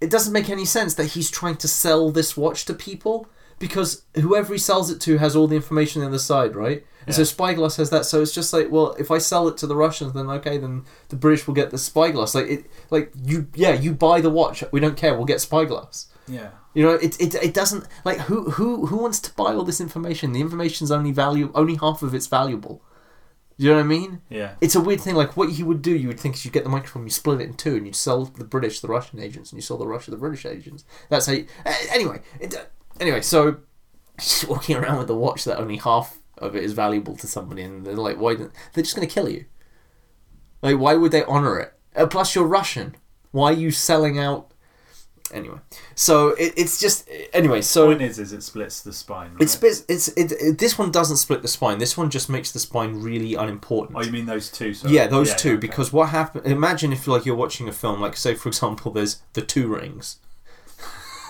it 0.00 0.10
doesn't 0.10 0.32
make 0.32 0.50
any 0.50 0.64
sense 0.64 0.94
that 0.94 1.12
he's 1.12 1.30
trying 1.30 1.56
to 1.56 1.68
sell 1.68 2.10
this 2.10 2.36
watch 2.36 2.64
to 2.66 2.74
people 2.74 3.28
because 3.58 4.04
whoever 4.14 4.52
he 4.52 4.58
sells 4.58 4.90
it 4.90 5.00
to 5.02 5.18
has 5.18 5.36
all 5.36 5.46
the 5.46 5.56
information 5.56 6.02
on 6.02 6.12
the 6.12 6.18
side, 6.18 6.54
right? 6.56 6.84
And 7.06 7.14
so 7.14 7.24
Spyglass 7.24 7.76
has 7.76 7.90
that. 7.90 8.06
So 8.06 8.22
it's 8.22 8.32
just 8.32 8.52
like, 8.52 8.70
well, 8.70 8.94
if 8.98 9.10
I 9.10 9.18
sell 9.18 9.46
it 9.48 9.56
to 9.58 9.66
the 9.66 9.76
Russians, 9.76 10.12
then 10.14 10.28
okay, 10.30 10.58
then 10.58 10.84
the 11.08 11.16
British 11.16 11.46
will 11.46 11.54
get 11.54 11.70
the 11.70 11.78
Spyglass. 11.78 12.34
Like 12.34 12.46
it, 12.46 12.66
like 12.90 13.12
you, 13.22 13.48
yeah, 13.54 13.74
you 13.74 13.92
buy 13.92 14.20
the 14.20 14.30
watch. 14.30 14.64
We 14.72 14.80
don't 14.80 14.96
care. 14.96 15.14
We'll 15.14 15.26
get 15.26 15.40
Spyglass. 15.40 16.06
Yeah. 16.26 16.50
You 16.72 16.82
know, 16.82 16.94
it, 16.94 17.20
it, 17.20 17.34
it 17.34 17.54
doesn't 17.54 17.86
like 18.04 18.20
who 18.20 18.50
who 18.50 18.86
who 18.86 18.96
wants 18.96 19.20
to 19.20 19.34
buy 19.34 19.54
all 19.54 19.64
this 19.64 19.80
information? 19.80 20.32
The 20.32 20.40
information's 20.40 20.90
only 20.90 21.12
value 21.12 21.52
only 21.54 21.76
half 21.76 22.02
of 22.02 22.14
it's 22.14 22.26
valuable. 22.26 22.82
You 23.56 23.70
know 23.70 23.76
what 23.76 23.84
I 23.84 23.86
mean? 23.86 24.20
Yeah. 24.28 24.54
It's 24.60 24.74
a 24.74 24.80
weird 24.80 25.00
thing. 25.00 25.14
Like 25.14 25.36
what 25.36 25.52
you 25.52 25.66
would 25.66 25.82
do, 25.82 25.94
you 25.94 26.08
would 26.08 26.18
think 26.18 26.34
is 26.34 26.44
you 26.44 26.50
get 26.50 26.64
the 26.64 26.70
microfilm, 26.70 27.04
you 27.04 27.10
split 27.10 27.40
it 27.40 27.44
in 27.44 27.54
two, 27.54 27.76
and 27.76 27.86
you 27.86 27.92
sell 27.92 28.24
the 28.24 28.44
British 28.44 28.80
the 28.80 28.88
Russian 28.88 29.20
agents, 29.20 29.52
and 29.52 29.58
you 29.58 29.62
sell 29.62 29.76
the 29.76 29.86
Russia 29.86 30.10
the 30.10 30.16
British 30.16 30.44
agents. 30.44 30.84
That's 31.08 31.26
how. 31.26 31.34
You, 31.34 31.46
anyway, 31.90 32.22
it, 32.40 32.54
anyway, 33.00 33.20
so 33.20 33.58
she's 34.20 34.46
walking 34.48 34.76
around 34.76 34.98
with 34.98 35.08
the 35.08 35.14
watch 35.14 35.44
that 35.44 35.58
only 35.58 35.76
half 35.76 36.18
of 36.38 36.56
it 36.56 36.64
is 36.64 36.72
valuable 36.72 37.16
to 37.16 37.26
somebody, 37.26 37.62
and 37.62 37.86
they're 37.86 37.94
like, 37.94 38.18
why? 38.18 38.34
They're 38.34 38.82
just 38.82 38.96
going 38.96 39.06
to 39.06 39.12
kill 39.12 39.28
you. 39.28 39.44
Like, 40.62 40.78
why 40.78 40.94
would 40.94 41.12
they 41.12 41.24
honor 41.24 41.58
it? 41.58 41.74
Uh, 41.94 42.06
plus, 42.06 42.34
you're 42.34 42.46
Russian. 42.46 42.96
Why 43.30 43.50
are 43.50 43.56
you 43.56 43.70
selling 43.70 44.18
out? 44.18 44.50
Anyway, 45.32 45.58
so 45.94 46.28
it, 46.28 46.52
it's 46.56 46.78
just 46.78 47.08
anyway. 47.32 47.60
So 47.62 47.86
Point 47.86 48.02
is, 48.02 48.18
is 48.18 48.32
it 48.32 48.42
splits 48.42 48.82
the 48.82 48.92
spine. 48.92 49.32
Right? 49.32 49.42
it 49.42 49.48
splits. 49.48 49.84
It's 49.88 50.08
it, 50.08 50.32
it. 50.32 50.58
This 50.58 50.78
one 50.78 50.90
doesn't 50.90 51.16
split 51.16 51.40
the 51.40 51.48
spine. 51.48 51.78
This 51.78 51.96
one 51.96 52.10
just 52.10 52.28
makes 52.28 52.52
the 52.52 52.58
spine 52.58 53.00
really 53.00 53.34
unimportant. 53.34 53.98
Oh, 53.98 54.02
you 54.02 54.12
mean 54.12 54.26
those 54.26 54.50
two? 54.50 54.74
Sorry. 54.74 54.94
Yeah, 54.94 55.06
those 55.06 55.34
two. 55.34 55.52
okay. 55.52 55.56
Because 55.56 55.92
what 55.92 56.10
happened? 56.10 56.46
Imagine 56.46 56.92
if 56.92 57.08
like 57.08 57.24
you're 57.24 57.34
watching 57.34 57.68
a 57.68 57.72
film, 57.72 58.00
like 58.00 58.16
say 58.16 58.34
for 58.34 58.48
example, 58.48 58.92
there's 58.92 59.22
the 59.32 59.42
two 59.42 59.66
rings. 59.66 60.18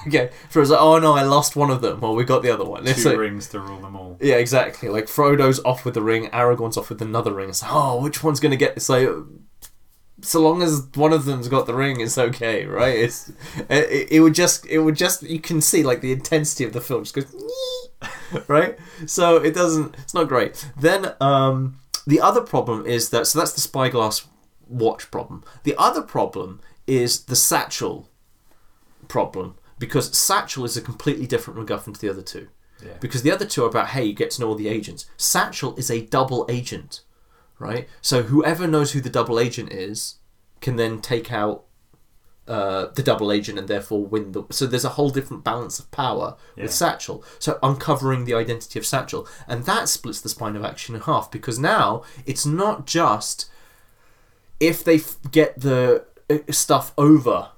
Okay, 0.06 0.30
so 0.50 0.60
it's 0.60 0.70
like, 0.70 0.80
oh 0.80 0.98
no, 0.98 1.14
I 1.14 1.22
lost 1.22 1.56
one 1.56 1.70
of 1.70 1.80
them. 1.80 2.00
Well, 2.00 2.14
we 2.14 2.24
got 2.24 2.42
the 2.42 2.50
other 2.50 2.64
one. 2.64 2.86
It's 2.86 3.02
two 3.02 3.10
like, 3.10 3.18
rings 3.18 3.48
to 3.48 3.60
rule 3.60 3.80
them 3.80 3.96
all. 3.96 4.18
yeah, 4.20 4.36
exactly. 4.36 4.88
Like 4.88 5.06
Frodo's 5.06 5.60
off 5.64 5.84
with 5.84 5.94
the 5.94 6.02
ring, 6.02 6.28
Aragorn's 6.28 6.76
off 6.76 6.88
with 6.88 7.02
another 7.02 7.32
ring. 7.32 7.48
It's 7.48 7.62
like, 7.62 7.72
oh, 7.72 8.02
which 8.02 8.22
one's 8.22 8.40
gonna 8.40 8.56
get? 8.56 8.76
It's 8.76 8.88
like, 8.88 9.08
so 10.24 10.40
long 10.40 10.62
as 10.62 10.86
one 10.94 11.12
of 11.12 11.24
them's 11.24 11.48
got 11.48 11.66
the 11.66 11.74
ring, 11.74 12.00
it's 12.00 12.18
okay, 12.18 12.64
right? 12.64 12.96
It's 12.96 13.30
it, 13.68 14.08
it 14.10 14.20
would 14.20 14.34
just 14.34 14.66
it 14.66 14.78
would 14.78 14.96
just 14.96 15.22
you 15.22 15.40
can 15.40 15.60
see 15.60 15.82
like 15.82 16.00
the 16.00 16.12
intensity 16.12 16.64
of 16.64 16.72
the 16.72 16.80
film 16.80 17.04
just 17.04 17.14
goes, 17.14 17.34
right? 18.48 18.78
So 19.06 19.36
it 19.36 19.54
doesn't. 19.54 19.96
It's 19.98 20.14
not 20.14 20.28
great. 20.28 20.70
Then 20.78 21.14
um, 21.20 21.78
the 22.06 22.20
other 22.20 22.40
problem 22.40 22.86
is 22.86 23.10
that 23.10 23.26
so 23.26 23.38
that's 23.38 23.52
the 23.52 23.60
spyglass 23.60 24.26
watch 24.66 25.10
problem. 25.10 25.44
The 25.64 25.74
other 25.78 26.02
problem 26.02 26.60
is 26.86 27.24
the 27.24 27.36
satchel 27.36 28.08
problem 29.08 29.56
because 29.84 30.06
satchel 30.16 30.64
is 30.64 30.76
a 30.76 30.80
completely 30.90 31.26
different 31.26 31.58
MacGuffin 31.58 31.92
to 31.94 32.00
the 32.00 32.10
other 32.10 32.22
two. 32.22 32.46
Yeah. 32.84 32.94
because 33.00 33.22
the 33.22 33.30
other 33.30 33.46
two 33.46 33.64
are 33.64 33.68
about 33.68 33.88
hey 33.94 34.04
you 34.04 34.12
get 34.14 34.30
to 34.32 34.40
know 34.40 34.48
all 34.48 34.54
the 34.56 34.68
agents. 34.78 35.06
Satchel 35.16 35.74
is 35.76 35.90
a 35.90 36.00
double 36.16 36.44
agent 36.48 37.02
right? 37.58 37.88
So 38.02 38.22
whoever 38.24 38.66
knows 38.66 38.92
who 38.92 39.00
the 39.00 39.08
double 39.18 39.38
agent 39.38 39.72
is 39.72 40.16
can 40.60 40.74
then 40.76 41.00
take 41.00 41.32
out 41.32 41.64
uh, 42.46 42.86
the 42.96 43.02
double 43.02 43.30
agent 43.32 43.58
and 43.58 43.68
therefore 43.68 44.04
win 44.04 44.32
the 44.32 44.42
so 44.50 44.66
there's 44.66 44.84
a 44.84 44.90
whole 44.98 45.08
different 45.08 45.42
balance 45.44 45.78
of 45.78 45.90
power 45.92 46.36
Yeah. 46.56 46.64
with 46.64 46.74
satchel. 46.74 47.24
So 47.38 47.58
uncovering 47.62 48.24
the 48.26 48.34
identity 48.34 48.78
of 48.78 48.84
satchel. 48.84 49.26
And 49.48 49.64
that 49.64 49.88
splits 49.88 50.20
the 50.20 50.28
spine 50.28 50.56
of 50.56 50.64
action 50.64 50.94
in 50.94 51.00
half 51.02 51.30
because 51.30 51.58
now 51.58 52.02
it's 52.26 52.44
not 52.44 52.86
just 52.86 53.48
if 54.60 54.84
they 54.84 54.96
f- 54.96 55.16
get 55.30 55.58
the 55.60 56.04
uh, 56.28 56.38
stuff 56.50 56.92
over 56.98 57.50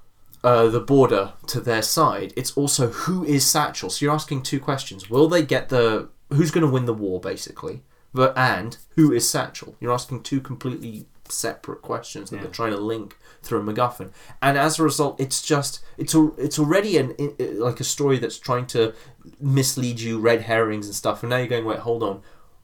uh, 0.43 0.67
the 0.67 0.79
border 0.79 1.33
to 1.47 1.59
their 1.59 1.81
side, 1.81 2.33
it's 2.37 2.55
also 2.55 2.89
who 2.89 3.23
is 3.25 3.45
Satchel. 3.45 3.89
So 3.89 4.05
you're 4.05 4.13
asking 4.13 4.43
two 4.43 4.59
questions: 4.59 5.09
Will 5.09 5.27
they 5.27 5.43
get 5.43 5.69
the 5.69 6.09
who's 6.31 6.51
going 6.51 6.65
to 6.65 6.71
win 6.71 6.85
the 6.85 6.93
war, 6.93 7.19
basically, 7.19 7.83
but 8.13 8.37
and 8.37 8.77
who 8.95 9.11
is 9.11 9.29
Satchel? 9.29 9.75
You're 9.79 9.93
asking 9.93 10.23
two 10.23 10.39
completely 10.41 11.05
separate 11.29 11.81
questions 11.81 12.29
that 12.29 12.37
Yeah. 12.37 12.43
they're 12.43 12.51
trying 12.51 12.71
to 12.71 12.79
link 12.79 13.17
through 13.43 13.59
a 13.59 13.63
MacGuffin, 13.63 14.11
and 14.41 14.57
as 14.57 14.79
a 14.79 14.83
result, 14.83 15.19
it's 15.19 15.41
just 15.41 15.81
it's 15.97 16.15
al- 16.15 16.33
it's 16.37 16.57
already 16.59 16.97
an 16.97 17.15
i- 17.19 17.33
i- 17.39 17.43
like 17.57 17.79
a 17.79 17.83
story 17.83 18.17
that's 18.19 18.37
trying 18.39 18.65
to 18.67 18.93
mislead 19.39 19.99
you, 19.99 20.19
red 20.19 20.43
herrings 20.43 20.85
and 20.85 20.95
stuff, 20.95 21.23
and 21.23 21.29
now 21.29 21.37
you're 21.37 21.47
going, 21.47 21.65
wait, 21.65 21.79
hold 21.79 22.03
on, 22.03 22.21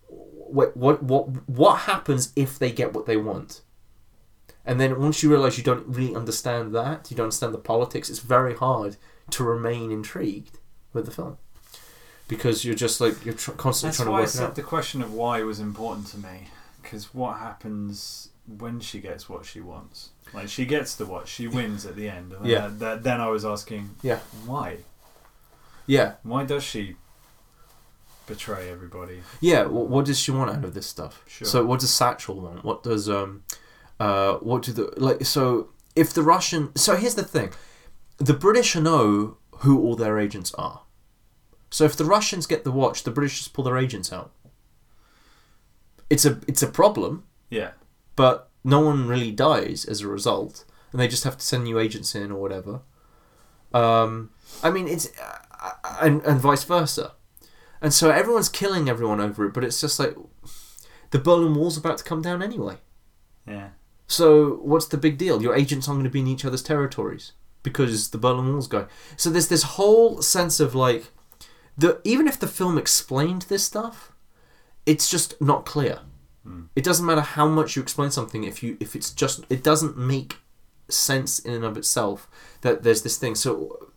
what 0.07 0.75
what 0.77 1.01
what 1.03 1.49
what 1.49 1.75
happens 1.79 2.31
if 2.35 2.57
they 2.59 2.71
get 2.71 2.93
what 2.93 3.05
they 3.05 3.17
want? 3.17 3.61
And 4.65 4.79
then 4.79 4.99
once 4.99 5.21
you 5.21 5.29
realize 5.29 5.57
you 5.57 5.63
don't 5.63 5.85
really 5.87 6.15
understand 6.15 6.73
that, 6.73 7.09
you 7.11 7.17
don't 7.17 7.25
understand 7.25 7.53
the 7.53 7.57
politics, 7.57 8.09
it's 8.09 8.19
very 8.19 8.55
hard 8.55 8.95
to 9.31 9.43
remain 9.43 9.91
intrigued 9.91 10.57
with 10.93 11.05
the 11.05 11.11
film 11.11 11.37
because 12.27 12.63
you're 12.63 12.75
just 12.75 13.01
like 13.01 13.25
you're 13.25 13.33
tr- 13.33 13.51
constantly 13.51 13.89
That's 13.89 13.97
trying 13.97 14.07
to 14.07 14.11
why 14.11 14.17
I 14.17 14.21
work 14.21 14.27
it 14.29 14.31
said 14.31 14.43
out. 14.45 14.55
the 14.55 14.61
question 14.63 15.01
of 15.01 15.13
why 15.13 15.43
was 15.43 15.59
important 15.59 16.07
to 16.07 16.17
me. 16.17 16.47
Because 16.81 17.13
what 17.13 17.37
happens 17.39 18.29
when 18.57 18.79
she 18.79 18.99
gets 18.99 19.27
what 19.29 19.45
she 19.45 19.59
wants? 19.59 20.09
Like 20.33 20.49
she 20.49 20.65
gets 20.65 20.95
the 20.95 21.05
watch, 21.05 21.27
she 21.29 21.47
wins 21.47 21.85
at 21.85 21.95
the 21.95 22.07
end. 22.09 22.31
And 22.33 22.43
then, 22.45 22.51
Yeah. 22.51 22.69
that, 22.71 23.03
then 23.03 23.19
I 23.21 23.27
was 23.27 23.43
asking, 23.45 23.91
Yeah. 24.01 24.19
why? 24.45 24.77
Yeah, 25.85 26.13
Why 26.23 26.45
does 26.45 26.63
she 26.63 26.95
betray 28.27 28.69
everybody? 28.69 29.21
yeah. 29.41 29.65
What, 29.65 29.87
what 29.89 30.05
does 30.05 30.19
she 30.19 30.31
want 30.31 30.49
out 30.51 30.63
of 30.63 30.73
this 30.73 30.87
stuff? 30.87 31.23
Sure. 31.27 31.45
So 31.47 31.65
what 31.65 31.79
does 31.81 31.93
Satchel 31.93 32.39
want? 32.39 32.63
What 32.63 32.83
does 32.83 33.09
um, 33.09 33.43
uh, 34.03 34.33
what 34.49 34.59
do 34.65 34.71
the 34.73 34.85
like? 34.97 35.25
So 35.25 35.69
if 35.95 36.13
the 36.13 36.23
Russian, 36.23 36.63
so 36.75 36.91
here's 37.01 37.15
the 37.15 37.23
thing, 37.35 37.49
the 38.29 38.33
British 38.45 38.75
know 38.75 39.37
who 39.61 39.73
all 39.83 39.95
their 39.95 40.17
agents 40.25 40.53
are. 40.55 40.79
So 41.69 41.85
if 41.85 41.95
the 41.95 42.05
Russians 42.05 42.45
get 42.47 42.63
the 42.63 42.71
watch, 42.81 43.03
the 43.03 43.11
British 43.17 43.37
just 43.39 43.53
pull 43.53 43.63
their 43.63 43.77
agents 43.85 44.11
out. 44.13 44.31
It's 46.09 46.25
a 46.25 46.39
it's 46.47 46.63
a 46.63 46.67
problem. 46.67 47.23
Yeah. 47.49 47.71
but 48.15 48.49
no 48.63 48.79
one 48.79 49.07
really 49.07 49.31
dies 49.31 49.85
as 49.85 50.01
a 50.01 50.07
result, 50.07 50.65
and 50.91 50.99
they 50.99 51.07
just 51.07 51.23
have 51.23 51.37
to 51.37 51.45
send 51.45 51.63
new 51.63 51.77
agents 51.79 52.15
in 52.15 52.31
or 52.31 52.39
whatever. 52.41 52.81
Um, 53.73 54.31
I 54.63 54.69
mean, 54.71 54.87
it's 54.87 55.07
uh, 55.19 55.71
and 56.01 56.21
and 56.23 56.39
vice 56.41 56.63
versa, 56.63 57.13
and 57.81 57.93
so 57.93 58.09
everyone's 58.09 58.49
killing 58.49 58.89
everyone 58.89 59.21
over 59.21 59.45
it. 59.45 59.53
But 59.53 59.63
it's 59.63 59.81
just 59.81 59.99
like 59.99 60.15
the 61.11 61.19
Berlin 61.19 61.53
Wall's 61.55 61.77
about 61.77 61.97
to 61.99 62.03
come 62.03 62.21
down 62.21 62.41
anyway. 62.41 62.77
Yeah. 63.47 63.69
So 64.07 64.55
what's 64.61 64.87
the 64.87 64.97
big 64.97 65.17
deal? 65.17 65.41
Your 65.41 65.55
agents 65.55 65.87
aren't 65.87 65.99
going 65.99 66.09
to 66.09 66.13
be 66.13 66.19
in 66.19 66.27
each 66.27 66.45
other's 66.45 66.63
territories 66.63 67.33
because 67.63 68.09
the 68.09 68.17
Berlin 68.17 68.51
Wall's 68.51 68.67
going. 68.67 68.87
So 69.17 69.29
there's 69.29 69.47
this 69.47 69.63
whole 69.63 70.21
sense 70.21 70.59
of 70.59 70.75
like, 70.75 71.05
the 71.77 71.99
even 72.03 72.27
if 72.27 72.39
the 72.39 72.47
film 72.47 72.77
explained 72.77 73.43
this 73.43 73.63
stuff, 73.63 74.11
it's 74.85 75.09
just 75.09 75.39
not 75.41 75.65
clear. 75.65 75.99
Hmm. 76.43 76.63
It 76.75 76.83
doesn't 76.83 77.05
matter 77.05 77.21
how 77.21 77.47
much 77.47 77.75
you 77.75 77.81
explain 77.81 78.11
something 78.11 78.43
if 78.43 78.61
you 78.61 78.77
if 78.79 78.95
it's 78.95 79.11
just 79.11 79.45
it 79.49 79.63
doesn't 79.63 79.97
make 79.97 80.37
sense 80.89 81.39
in 81.39 81.53
and 81.53 81.63
of 81.63 81.77
itself 81.77 82.27
that 82.61 82.83
there's 82.83 83.01
this 83.01 83.17
thing. 83.17 83.33
So 83.35 83.89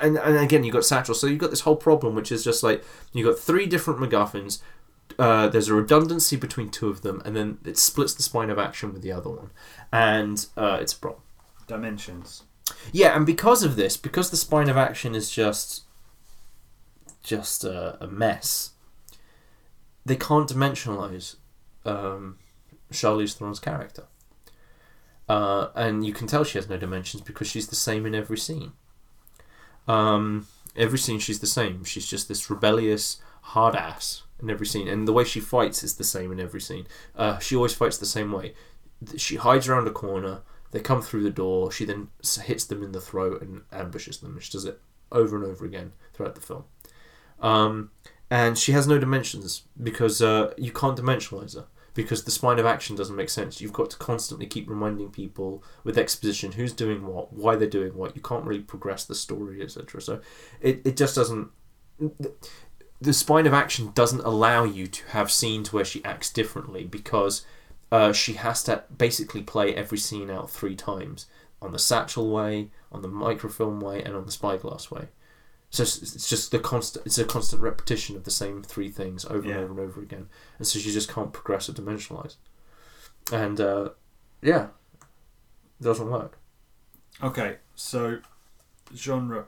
and, 0.00 0.16
and 0.16 0.38
again 0.38 0.64
you've 0.64 0.72
got 0.72 0.84
Satchel. 0.84 1.14
So 1.14 1.26
you've 1.26 1.38
got 1.38 1.50
this 1.50 1.60
whole 1.60 1.76
problem 1.76 2.14
which 2.14 2.32
is 2.32 2.42
just 2.42 2.62
like 2.62 2.82
you've 3.12 3.28
got 3.28 3.38
three 3.38 3.66
different 3.66 4.00
MacGuffins. 4.00 4.60
Uh, 5.20 5.48
there's 5.48 5.68
a 5.68 5.74
redundancy 5.74 6.34
between 6.34 6.70
two 6.70 6.88
of 6.88 7.02
them, 7.02 7.20
and 7.26 7.36
then 7.36 7.58
it 7.62 7.76
splits 7.76 8.14
the 8.14 8.22
spine 8.22 8.48
of 8.48 8.58
action 8.58 8.90
with 8.90 9.02
the 9.02 9.12
other 9.12 9.28
one, 9.28 9.50
and 9.92 10.46
uh, 10.56 10.78
it's 10.80 10.94
a 10.94 10.98
problem. 10.98 11.20
Dimensions. 11.66 12.44
Yeah, 12.90 13.14
and 13.14 13.26
because 13.26 13.62
of 13.62 13.76
this, 13.76 13.98
because 13.98 14.30
the 14.30 14.38
spine 14.38 14.70
of 14.70 14.78
action 14.78 15.14
is 15.14 15.30
just 15.30 15.82
just 17.22 17.64
a, 17.64 18.02
a 18.02 18.06
mess, 18.06 18.70
they 20.06 20.16
can't 20.16 20.48
dimensionalize 20.48 21.36
um, 21.84 22.38
Charlize 22.90 23.36
Theron's 23.36 23.60
character, 23.60 24.04
uh, 25.28 25.68
and 25.74 26.02
you 26.02 26.14
can 26.14 26.28
tell 26.28 26.44
she 26.44 26.56
has 26.56 26.70
no 26.70 26.78
dimensions 26.78 27.22
because 27.22 27.46
she's 27.46 27.68
the 27.68 27.76
same 27.76 28.06
in 28.06 28.14
every 28.14 28.38
scene. 28.38 28.72
Um, 29.86 30.46
every 30.74 30.98
scene 30.98 31.18
she's 31.18 31.40
the 31.40 31.46
same. 31.46 31.84
She's 31.84 32.06
just 32.06 32.26
this 32.26 32.48
rebellious 32.48 33.20
hard 33.42 33.76
ass 33.76 34.22
in 34.42 34.50
every 34.50 34.66
scene, 34.66 34.88
and 34.88 35.06
the 35.06 35.12
way 35.12 35.24
she 35.24 35.40
fights 35.40 35.82
is 35.82 35.94
the 35.96 36.04
same 36.04 36.32
in 36.32 36.40
every 36.40 36.60
scene. 36.60 36.86
Uh, 37.16 37.38
she 37.38 37.56
always 37.56 37.74
fights 37.74 37.98
the 37.98 38.06
same 38.06 38.32
way. 38.32 38.54
she 39.16 39.36
hides 39.36 39.68
around 39.68 39.86
a 39.86 39.92
corner. 39.92 40.42
They 40.72 40.80
come 40.80 41.02
through 41.02 41.24
the 41.24 41.30
door. 41.30 41.72
She 41.72 41.84
then 41.84 42.08
hits 42.44 42.64
them 42.64 42.82
in 42.82 42.92
the 42.92 43.00
throat 43.00 43.42
and 43.42 43.62
ambushes 43.72 44.18
them. 44.18 44.38
She 44.40 44.52
does 44.52 44.64
it 44.64 44.80
over 45.10 45.36
and 45.36 45.44
over 45.44 45.64
again 45.64 45.92
throughout 46.12 46.34
the 46.34 46.40
film. 46.40 46.64
Um, 47.40 47.90
and 48.30 48.56
she 48.56 48.72
has 48.72 48.86
no 48.86 48.98
dimensions 48.98 49.62
because 49.82 50.22
uh, 50.22 50.54
you 50.56 50.70
can't 50.70 50.96
dimensionalize 50.96 51.56
her 51.56 51.66
because 51.94 52.24
the 52.24 52.30
spine 52.30 52.58
of 52.58 52.66
action 52.66 52.94
doesn't 52.94 53.16
make 53.16 53.30
sense. 53.30 53.60
You've 53.60 53.72
got 53.72 53.90
to 53.90 53.96
constantly 53.96 54.46
keep 54.46 54.68
reminding 54.68 55.10
people 55.10 55.64
with 55.82 55.98
exposition 55.98 56.52
who's 56.52 56.72
doing 56.72 57.06
what, 57.06 57.32
why 57.32 57.56
they're 57.56 57.68
doing 57.68 57.96
what. 57.96 58.14
You 58.14 58.22
can't 58.22 58.44
really 58.44 58.62
progress 58.62 59.04
the 59.04 59.14
story, 59.14 59.62
etc. 59.62 60.00
So 60.00 60.20
it, 60.60 60.82
it 60.84 60.96
just 60.96 61.14
doesn't. 61.16 61.48
The 63.00 63.12
spine 63.12 63.46
of 63.46 63.54
action 63.54 63.92
doesn't 63.94 64.20
allow 64.24 64.64
you 64.64 64.86
to 64.86 65.06
have 65.08 65.30
scenes 65.30 65.72
where 65.72 65.84
she 65.84 66.04
acts 66.04 66.30
differently 66.30 66.84
because 66.84 67.46
uh, 67.90 68.12
she 68.12 68.34
has 68.34 68.62
to 68.64 68.84
basically 68.96 69.42
play 69.42 69.74
every 69.74 69.98
scene 69.98 70.30
out 70.30 70.50
three 70.50 70.76
times 70.76 71.26
on 71.62 71.72
the 71.72 71.78
satchel 71.78 72.30
way, 72.30 72.68
on 72.92 73.02
the 73.02 73.08
microfilm 73.08 73.80
way, 73.80 74.02
and 74.02 74.14
on 74.14 74.26
the 74.26 74.32
spyglass 74.32 74.90
way. 74.90 75.08
So 75.70 75.82
it's 75.84 76.28
just 76.28 76.50
the 76.50 76.58
constant. 76.58 77.06
It's 77.06 77.16
a 77.18 77.24
constant 77.24 77.62
repetition 77.62 78.16
of 78.16 78.24
the 78.24 78.30
same 78.30 78.62
three 78.62 78.90
things 78.90 79.24
over 79.24 79.46
Yeah. 79.46 79.54
and 79.54 79.64
over 79.64 79.70
and 79.80 79.90
over 79.90 80.00
again, 80.02 80.28
and 80.58 80.66
so 80.66 80.78
she 80.78 80.90
just 80.92 81.08
can't 81.12 81.32
progress 81.32 81.68
or 81.68 81.72
dimensionalize. 81.72 82.36
And 83.32 83.60
uh, 83.60 83.90
yeah, 84.42 84.68
it 85.80 85.84
doesn't 85.84 86.10
work. 86.10 86.38
Okay, 87.22 87.56
so 87.76 88.18
genre. 88.94 89.46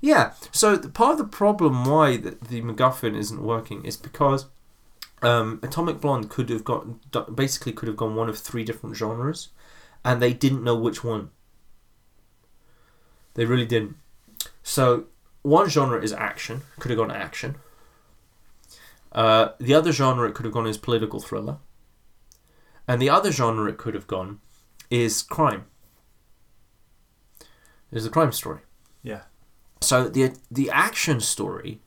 Yeah. 0.00 0.32
So 0.52 0.76
the, 0.76 0.88
part 0.88 1.12
of 1.12 1.18
the 1.18 1.24
problem 1.24 1.84
why 1.84 2.16
the, 2.16 2.36
the 2.48 2.62
MacGuffin 2.62 3.16
isn't 3.16 3.42
working 3.42 3.84
is 3.84 3.96
because 3.96 4.46
um, 5.22 5.60
Atomic 5.62 6.00
Blonde 6.00 6.30
could 6.30 6.48
have 6.50 6.64
got 6.64 7.34
basically 7.34 7.72
could 7.72 7.88
have 7.88 7.96
gone 7.96 8.14
one 8.14 8.28
of 8.28 8.38
three 8.38 8.64
different 8.64 8.96
genres, 8.96 9.48
and 10.04 10.20
they 10.20 10.32
didn't 10.32 10.64
know 10.64 10.76
which 10.76 11.04
one. 11.04 11.30
They 13.34 13.44
really 13.44 13.66
didn't. 13.66 13.96
So 14.62 15.04
one 15.42 15.68
genre 15.68 16.00
is 16.00 16.12
action. 16.12 16.62
Could 16.78 16.90
have 16.90 16.98
gone 16.98 17.10
action. 17.10 17.56
Uh, 19.12 19.50
the 19.58 19.74
other 19.74 19.92
genre 19.92 20.28
it 20.28 20.34
could 20.34 20.44
have 20.44 20.54
gone 20.54 20.66
is 20.66 20.78
political 20.78 21.20
thriller. 21.20 21.58
And 22.86 23.00
the 23.00 23.10
other 23.10 23.30
genre 23.30 23.70
it 23.70 23.78
could 23.78 23.94
have 23.94 24.06
gone 24.06 24.40
is 24.90 25.22
crime. 25.22 25.66
Is 27.92 28.06
a 28.06 28.10
crime 28.10 28.32
story. 28.32 28.60
Yeah. 29.02 29.22
So 29.80 30.08
the 30.08 30.36
the 30.50 30.70
action 30.70 31.20
story 31.20 31.80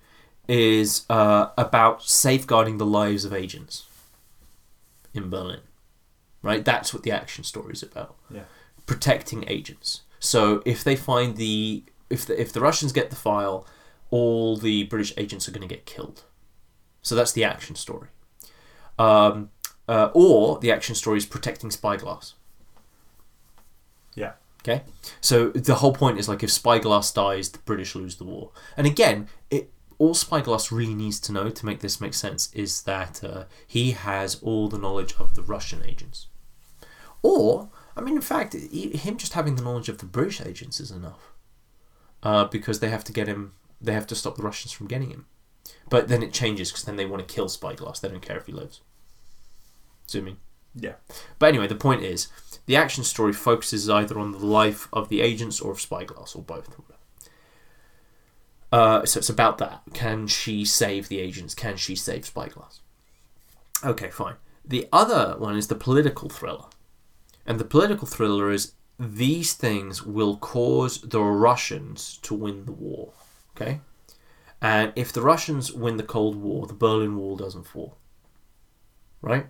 is 0.47 1.05
uh, 1.09 1.49
about 1.57 2.03
safeguarding 2.03 2.77
the 2.77 2.85
lives 2.85 3.23
of 3.25 3.33
agents 3.33 3.85
in 5.13 5.29
Berlin, 5.29 5.61
right? 6.41 6.65
That's 6.65 6.93
what 6.93 7.03
the 7.03 7.11
action 7.11 7.43
story 7.43 7.73
is 7.73 7.83
about. 7.83 8.15
Yeah. 8.29 8.43
Protecting 8.85 9.45
agents. 9.47 10.01
So 10.19 10.61
if 10.65 10.83
they 10.83 10.95
find 10.95 11.37
the 11.37 11.83
if 12.09 12.25
the, 12.25 12.39
if 12.39 12.51
the 12.51 12.61
Russians 12.61 12.91
get 12.91 13.09
the 13.09 13.15
file, 13.15 13.65
all 14.09 14.57
the 14.57 14.83
British 14.83 15.13
agents 15.17 15.47
are 15.47 15.51
going 15.51 15.67
to 15.67 15.73
get 15.73 15.85
killed. 15.85 16.23
So 17.01 17.15
that's 17.15 17.31
the 17.31 17.43
action 17.43 17.75
story. 17.75 18.09
Um, 18.97 19.49
uh, 19.87 20.09
or 20.13 20.59
the 20.59 20.71
action 20.71 20.95
story 20.95 21.17
is 21.17 21.25
protecting 21.25 21.71
Spyglass. 21.71 22.35
Yeah. 24.15 24.33
Okay, 24.65 24.83
so 25.19 25.49
the 25.49 25.75
whole 25.75 25.93
point 25.93 26.17
is 26.17 26.29
like 26.29 26.41
if 26.41 26.49
Spyglass 26.49 27.11
dies, 27.11 27.49
the 27.49 27.59
British 27.59 27.95
lose 27.95 28.15
the 28.15 28.23
war. 28.23 28.51
And 28.77 28.87
again, 28.87 29.27
it 29.51 29.69
all 29.97 30.13
Spyglass 30.13 30.71
really 30.71 30.95
needs 30.95 31.19
to 31.21 31.33
know 31.33 31.49
to 31.49 31.65
make 31.65 31.81
this 31.81 31.99
make 31.99 32.13
sense 32.13 32.49
is 32.53 32.83
that 32.83 33.21
uh, 33.23 33.43
he 33.67 33.91
has 33.91 34.41
all 34.41 34.69
the 34.69 34.77
knowledge 34.77 35.15
of 35.19 35.35
the 35.35 35.41
Russian 35.41 35.83
agents. 35.85 36.27
Or, 37.21 37.69
I 37.97 38.01
mean, 38.01 38.15
in 38.15 38.21
fact, 38.21 38.53
he- 38.53 38.95
him 38.95 39.17
just 39.17 39.33
having 39.33 39.55
the 39.55 39.61
knowledge 39.61 39.89
of 39.89 39.97
the 39.97 40.05
British 40.05 40.39
agents 40.39 40.79
is 40.79 40.91
enough, 40.91 41.33
uh, 42.21 42.45
because 42.45 42.79
they 42.79 42.89
have 42.89 43.03
to 43.03 43.13
get 43.13 43.27
him. 43.27 43.53
They 43.81 43.93
have 43.93 44.07
to 44.07 44.15
stop 44.15 44.37
the 44.37 44.43
Russians 44.43 44.71
from 44.71 44.87
getting 44.87 45.09
him. 45.09 45.25
But 45.89 46.07
then 46.07 46.23
it 46.23 46.31
changes 46.31 46.71
because 46.71 46.85
then 46.85 46.95
they 46.95 47.05
want 47.05 47.27
to 47.27 47.33
kill 47.33 47.49
Spyglass. 47.49 47.99
They 47.99 48.07
don't 48.07 48.21
care 48.21 48.37
if 48.37 48.45
he 48.45 48.53
lives. 48.53 48.79
What 50.11 50.23
mean? 50.23 50.37
Yeah. 50.75 50.93
But 51.39 51.49
anyway, 51.49 51.67
the 51.67 51.75
point 51.75 52.03
is, 52.03 52.27
the 52.65 52.75
action 52.75 53.03
story 53.03 53.33
focuses 53.33 53.89
either 53.89 54.17
on 54.17 54.31
the 54.31 54.45
life 54.45 54.87
of 54.93 55.09
the 55.09 55.21
agents 55.21 55.59
or 55.59 55.71
of 55.71 55.81
Spyglass, 55.81 56.35
or 56.35 56.41
both. 56.41 56.69
Uh, 58.71 59.05
so 59.05 59.19
it's 59.19 59.29
about 59.29 59.59
that. 59.59 59.83
Can 59.93 60.25
she 60.27 60.65
save 60.65 61.07
the 61.07 61.19
agents? 61.19 61.53
Can 61.53 61.77
she 61.77 61.95
save 61.95 62.25
Spyglass? 62.25 62.81
Okay, 63.83 64.09
fine. 64.09 64.35
The 64.65 64.87
other 64.91 65.35
one 65.37 65.57
is 65.57 65.67
the 65.67 65.75
political 65.75 66.29
thriller. 66.29 66.65
And 67.45 67.59
the 67.59 67.65
political 67.65 68.07
thriller 68.07 68.49
is 68.49 68.73
these 68.97 69.53
things 69.53 70.03
will 70.03 70.37
cause 70.37 71.01
the 71.01 71.21
Russians 71.21 72.17
to 72.23 72.33
win 72.33 72.65
the 72.65 72.71
war. 72.71 73.13
Okay? 73.55 73.81
And 74.61 74.93
if 74.95 75.11
the 75.11 75.21
Russians 75.21 75.73
win 75.73 75.97
the 75.97 76.03
Cold 76.03 76.37
War, 76.37 76.65
the 76.65 76.73
Berlin 76.73 77.17
Wall 77.17 77.35
doesn't 77.35 77.67
fall. 77.67 77.97
Right? 79.21 79.47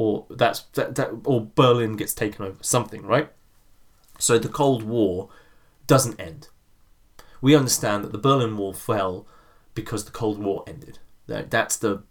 Or 0.00 0.24
that's 0.30 0.60
that, 0.76 0.94
that 0.94 1.10
or 1.26 1.50
Berlin 1.54 1.94
gets 1.94 2.14
taken 2.14 2.46
over. 2.46 2.56
Something, 2.62 3.02
right? 3.02 3.30
So 4.18 4.38
the 4.38 4.48
Cold 4.48 4.82
War 4.82 5.28
doesn't 5.86 6.18
end. 6.18 6.48
We 7.42 7.54
understand 7.54 8.04
that 8.04 8.12
the 8.12 8.16
Berlin 8.16 8.56
Wall 8.56 8.72
fell 8.72 9.26
because 9.74 10.06
the 10.06 10.10
Cold 10.10 10.38
War 10.38 10.64
ended. 10.66 11.00
That 11.26 11.50
that's 11.50 11.76
the 11.76 12.02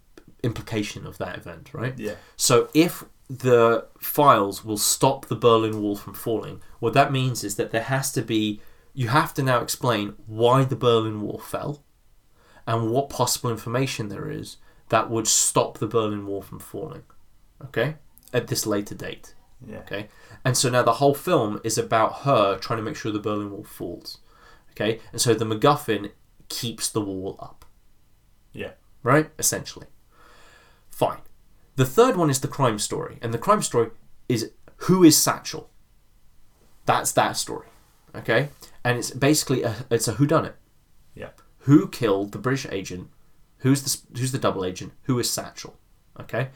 implication 0.44 1.04
of 1.04 1.18
that 1.18 1.36
event, 1.36 1.74
right? 1.74 1.98
Yeah. 1.98 2.14
So 2.36 2.68
if 2.74 3.02
the 3.28 3.88
files 3.98 4.64
will 4.64 4.78
stop 4.78 5.26
the 5.26 5.34
Berlin 5.34 5.82
Wall 5.82 5.96
from 5.96 6.14
falling, 6.14 6.62
what 6.78 6.92
that 6.92 7.10
means 7.10 7.42
is 7.42 7.56
that 7.56 7.72
there 7.72 7.82
has 7.82 8.12
to 8.12 8.22
be 8.22 8.60
you 8.94 9.08
have 9.08 9.34
to 9.34 9.42
now 9.42 9.62
explain 9.62 10.14
why 10.26 10.62
the 10.62 10.76
Berlin 10.76 11.22
Wall 11.22 11.40
fell 11.40 11.82
and 12.68 12.92
what 12.92 13.10
possible 13.10 13.50
information 13.50 14.10
there 14.10 14.30
is 14.30 14.58
that 14.90 15.10
would 15.10 15.26
stop 15.26 15.78
the 15.78 15.88
Berlin 15.88 16.24
Wall 16.24 16.40
from 16.40 16.60
falling. 16.60 17.02
Okay? 17.64 17.96
At 18.32 18.48
this 18.48 18.66
later 18.66 18.94
date. 18.94 19.34
Yeah. 19.66 19.78
Okay? 19.78 20.08
And 20.44 20.56
so 20.56 20.70
now 20.70 20.82
the 20.82 20.94
whole 20.94 21.14
film 21.14 21.60
is 21.64 21.76
about 21.76 22.20
her 22.20 22.58
trying 22.58 22.78
to 22.78 22.82
make 22.82 22.96
sure 22.96 23.12
the 23.12 23.18
Berlin 23.18 23.50
Wall 23.50 23.64
falls. 23.64 24.18
Okay? 24.72 25.00
And 25.12 25.20
so 25.20 25.34
the 25.34 25.44
MacGuffin 25.44 26.12
keeps 26.48 26.88
the 26.88 27.00
wall 27.00 27.36
up. 27.40 27.64
Yeah. 28.52 28.72
Right? 29.02 29.30
Essentially. 29.38 29.86
Fine. 30.90 31.18
The 31.76 31.86
third 31.86 32.16
one 32.16 32.30
is 32.30 32.40
the 32.40 32.48
crime 32.48 32.78
story. 32.78 33.18
And 33.20 33.34
the 33.34 33.38
crime 33.38 33.62
story 33.62 33.90
is 34.28 34.52
who 34.76 35.04
is 35.04 35.16
Satchel? 35.16 35.70
That's 36.86 37.12
that 37.12 37.36
story. 37.36 37.68
Okay? 38.14 38.48
And 38.84 38.98
it's 38.98 39.10
basically 39.10 39.62
a, 39.62 39.86
it's 39.90 40.08
a 40.08 40.14
whodunit. 40.14 40.54
Yeah. 41.14 41.30
Who 41.60 41.88
killed 41.88 42.32
the 42.32 42.38
British 42.38 42.66
agent? 42.70 43.08
Who's 43.58 43.82
the 43.82 44.18
who's 44.18 44.32
the 44.32 44.38
double 44.38 44.64
agent? 44.64 44.92
Who 45.02 45.18
is 45.18 45.30
Satchel? 45.30 45.76
Okay, 46.18 46.48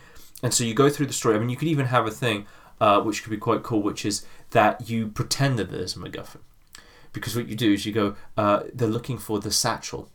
and 0.45 0.53
so 0.53 0.63
you 0.63 0.75
go 0.75 0.91
through 0.91 1.07
the 1.07 1.15
story. 1.15 1.35
I 1.35 1.39
mean, 1.39 1.49
you 1.49 1.57
could 1.57 1.69
even 1.69 1.87
have 1.87 2.07
a 2.07 2.11
thing 2.11 2.47
uh, 2.79 3.01
which 3.01 3.23
could 3.23 3.31
be 3.31 3.39
quite 3.39 3.63
cool, 3.63 3.83
which 3.83 4.05
is 4.05 4.27
that 4.51 4.91
you 4.91 5.09
pretend 5.09 5.59
that 5.59 5.71
there's 5.71 5.97
a 5.97 5.99
MacGuffin, 5.99 6.43
because 7.15 7.35
what 7.35 7.49
you 7.49 7.57
do 7.57 7.73
is 7.73 7.87
you 7.87 7.93
go, 7.93 8.15
uh, 8.37 8.65
they're 8.73 8.87
looking 8.87 9.17
for 9.17 9.41
the 9.41 9.51
satchel, 9.51 10.11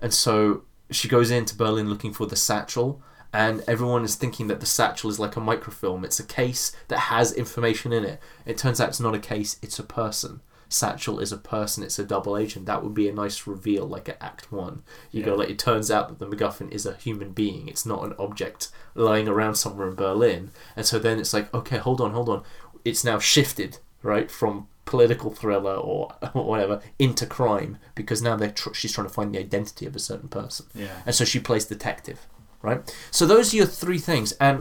and 0.00 0.12
so 0.12 0.64
she 0.90 1.06
goes 1.08 1.30
into 1.30 1.54
Berlin 1.54 1.88
looking 1.88 2.12
for 2.12 2.26
the 2.26 2.34
satchel, 2.34 3.00
and 3.32 3.62
everyone 3.68 4.04
is 4.04 4.16
thinking 4.16 4.48
that 4.48 4.58
the 4.58 4.66
satchel 4.66 5.08
is 5.08 5.20
like 5.20 5.36
a 5.36 5.40
microfilm. 5.40 6.04
It's 6.04 6.18
a 6.18 6.24
case 6.26 6.72
that 6.88 6.98
has 6.98 7.32
information 7.32 7.92
in 7.92 8.04
it. 8.04 8.20
It 8.44 8.58
turns 8.58 8.80
out 8.80 8.88
it's 8.88 8.98
not 8.98 9.14
a 9.14 9.20
case; 9.20 9.60
it's 9.62 9.78
a 9.78 9.84
person. 9.84 10.40
Satchel 10.74 11.20
is 11.20 11.30
a 11.32 11.36
person. 11.38 11.84
It's 11.84 11.98
a 11.98 12.04
double 12.04 12.36
agent. 12.36 12.66
That 12.66 12.82
would 12.82 12.94
be 12.94 13.08
a 13.08 13.12
nice 13.12 13.46
reveal, 13.46 13.86
like 13.86 14.08
at 14.08 14.20
Act 14.20 14.50
One. 14.50 14.82
You 15.12 15.22
go 15.22 15.34
like, 15.36 15.48
it 15.50 15.58
turns 15.58 15.90
out 15.90 16.08
that 16.08 16.18
the 16.18 16.26
MacGuffin 16.26 16.70
is 16.72 16.84
a 16.84 16.96
human 16.96 17.30
being. 17.30 17.68
It's 17.68 17.86
not 17.86 18.04
an 18.04 18.14
object 18.18 18.70
lying 18.94 19.28
around 19.28 19.54
somewhere 19.54 19.88
in 19.88 19.94
Berlin. 19.94 20.50
And 20.76 20.84
so 20.84 20.98
then 20.98 21.20
it's 21.20 21.32
like, 21.32 21.52
okay, 21.54 21.78
hold 21.78 22.00
on, 22.00 22.10
hold 22.12 22.28
on. 22.28 22.42
It's 22.84 23.04
now 23.04 23.18
shifted 23.18 23.78
right 24.02 24.30
from 24.30 24.66
political 24.84 25.30
thriller 25.30 25.74
or 25.76 26.08
whatever 26.32 26.82
into 26.98 27.24
crime 27.24 27.78
because 27.94 28.20
now 28.20 28.36
they're 28.36 28.50
tr- 28.50 28.74
she's 28.74 28.92
trying 28.92 29.06
to 29.06 29.12
find 29.14 29.34
the 29.34 29.38
identity 29.38 29.86
of 29.86 29.96
a 29.96 29.98
certain 29.98 30.28
person 30.28 30.66
Yeah. 30.74 30.88
and 31.06 31.14
so 31.14 31.24
she 31.24 31.40
plays 31.40 31.64
detective 31.64 32.26
right 32.60 32.94
so 33.10 33.24
those 33.24 33.54
are 33.54 33.56
your 33.56 33.64
three 33.66 33.96
things 33.96 34.32
and 34.32 34.60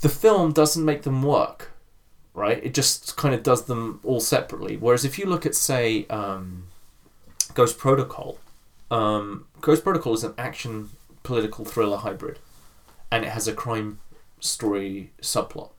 the 0.00 0.08
film 0.08 0.52
doesn't 0.52 0.84
make 0.84 1.02
them 1.02 1.22
work 1.22 1.70
right 2.38 2.62
it 2.64 2.72
just 2.74 3.16
kind 3.16 3.34
of 3.34 3.42
does 3.42 3.64
them 3.66 4.00
all 4.04 4.20
separately 4.20 4.76
whereas 4.76 5.04
if 5.04 5.18
you 5.18 5.26
look 5.26 5.44
at 5.44 5.54
say 5.54 6.06
um, 6.08 6.64
ghost 7.54 7.76
protocol 7.78 8.38
um, 8.90 9.46
ghost 9.60 9.82
protocol 9.84 10.14
is 10.14 10.24
an 10.24 10.34
action 10.38 10.90
political 11.22 11.64
thriller 11.64 11.98
hybrid 11.98 12.38
and 13.10 13.24
it 13.24 13.30
has 13.30 13.46
a 13.48 13.52
crime 13.52 13.98
story 14.40 15.10
subplot 15.20 15.70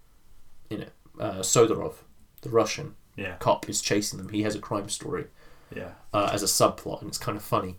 in 0.69 0.81
it 0.81 0.91
uh, 1.19 1.39
Sidorov 1.39 1.95
the 2.41 2.49
Russian 2.49 2.95
Yeah. 3.15 3.35
cop 3.39 3.67
is 3.69 3.81
chasing 3.81 4.17
them 4.19 4.29
he 4.29 4.43
has 4.43 4.55
a 4.55 4.59
crime 4.59 4.89
story 4.89 5.25
Yeah. 5.75 5.91
uh, 6.13 6.29
as 6.31 6.41
a 6.43 6.45
subplot, 6.47 7.01
and 7.01 7.09
it's 7.09 7.17
kind 7.17 7.37
of 7.37 7.43
funny. 7.43 7.75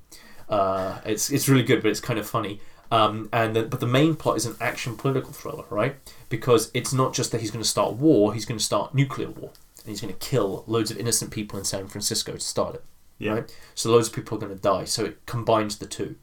Uh, 0.49 0.99
it's 1.05 1.31
it's 1.31 1.49
really 1.49 1.63
good, 1.71 1.81
but 1.83 1.91
it's 1.91 2.01
kind 2.01 2.19
of 2.19 2.27
funny. 2.29 2.61
Um, 2.91 3.29
and 3.33 3.55
the, 3.55 3.63
but 3.63 3.81
the 3.81 3.87
main 3.87 4.17
plot 4.17 4.37
is 4.37 4.47
an 4.47 4.57
action 4.61 4.97
political 4.97 5.33
thriller, 5.33 5.65
right? 5.71 5.97
Because 6.29 6.71
it's 6.75 6.93
not 6.93 7.15
just 7.15 7.31
that 7.33 7.41
he's 7.41 7.51
going 7.51 7.63
to 7.63 7.69
start 7.69 7.95
war; 7.95 8.35
he's 8.35 8.45
going 8.45 8.59
to 8.59 8.65
start 8.65 8.95
nuclear 8.95 9.31
war, 9.31 9.51
and 9.79 9.87
he's 9.87 10.01
going 10.01 10.13
to 10.13 10.19
kill 10.19 10.65
loads 10.67 10.91
of 10.91 10.99
innocent 10.99 11.31
people 11.31 11.59
in 11.59 11.65
San 11.65 11.87
Francisco 11.87 12.33
to 12.33 12.41
start 12.41 12.75
it. 12.77 12.85
Yeah. 13.19 13.33
Right? 13.33 13.57
So 13.75 13.91
loads 13.91 14.09
of 14.09 14.15
people 14.15 14.37
are 14.37 14.41
going 14.41 14.55
to 14.55 14.61
die. 14.61 14.85
So 14.85 15.05
it 15.05 15.25
combines 15.27 15.79
the 15.79 15.87
two. 15.87 16.17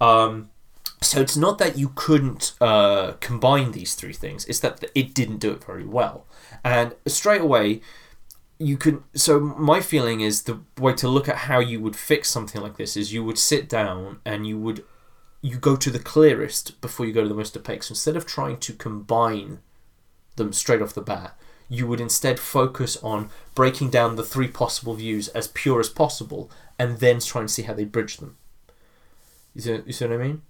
Um, 0.00 0.50
so 1.02 1.20
it's 1.20 1.36
not 1.36 1.58
that 1.58 1.76
you 1.76 1.92
couldn't 1.94 2.54
uh, 2.60 3.12
combine 3.20 3.72
these 3.72 3.94
three 3.94 4.12
things; 4.12 4.44
it's 4.46 4.60
that 4.60 4.82
it 4.94 5.14
didn't 5.14 5.38
do 5.38 5.50
it 5.50 5.62
very 5.62 5.84
well. 5.84 6.26
And 6.64 6.94
straight 7.06 7.42
away, 7.42 7.82
you 8.58 8.76
can. 8.76 9.04
So 9.14 9.38
my 9.38 9.80
feeling 9.80 10.20
is 10.20 10.44
the 10.44 10.60
way 10.78 10.94
to 10.94 11.08
look 11.08 11.28
at 11.28 11.36
how 11.36 11.58
you 11.58 11.80
would 11.80 11.96
fix 11.96 12.30
something 12.30 12.60
like 12.60 12.78
this 12.78 12.96
is 12.96 13.12
you 13.12 13.22
would 13.24 13.38
sit 13.38 13.68
down 13.68 14.20
and 14.24 14.46
you 14.46 14.58
would 14.58 14.84
you 15.40 15.56
go 15.56 15.76
to 15.76 15.90
the 15.90 15.98
clearest 15.98 16.80
before 16.80 17.06
you 17.06 17.12
go 17.12 17.22
to 17.22 17.28
the 17.28 17.34
most 17.34 17.56
opaque. 17.56 17.82
So 17.82 17.92
instead 17.92 18.16
of 18.16 18.26
trying 18.26 18.58
to 18.58 18.72
combine 18.72 19.60
them 20.36 20.52
straight 20.52 20.82
off 20.82 20.94
the 20.94 21.00
bat, 21.00 21.38
you 21.68 21.86
would 21.86 22.00
instead 22.00 22.40
focus 22.40 22.96
on 23.02 23.30
breaking 23.54 23.90
down 23.90 24.16
the 24.16 24.24
three 24.24 24.48
possible 24.48 24.94
views 24.94 25.28
as 25.28 25.48
pure 25.48 25.80
as 25.80 25.88
possible 25.88 26.50
and 26.78 26.98
then 26.98 27.20
try 27.20 27.42
and 27.42 27.50
see 27.50 27.62
how 27.62 27.74
they 27.74 27.84
bridge 27.84 28.16
them. 28.16 28.36
You 29.54 29.60
see, 29.60 29.80
you 29.86 29.92
see 29.92 30.06
what 30.06 30.14
I 30.14 30.22
mean? 30.22 30.42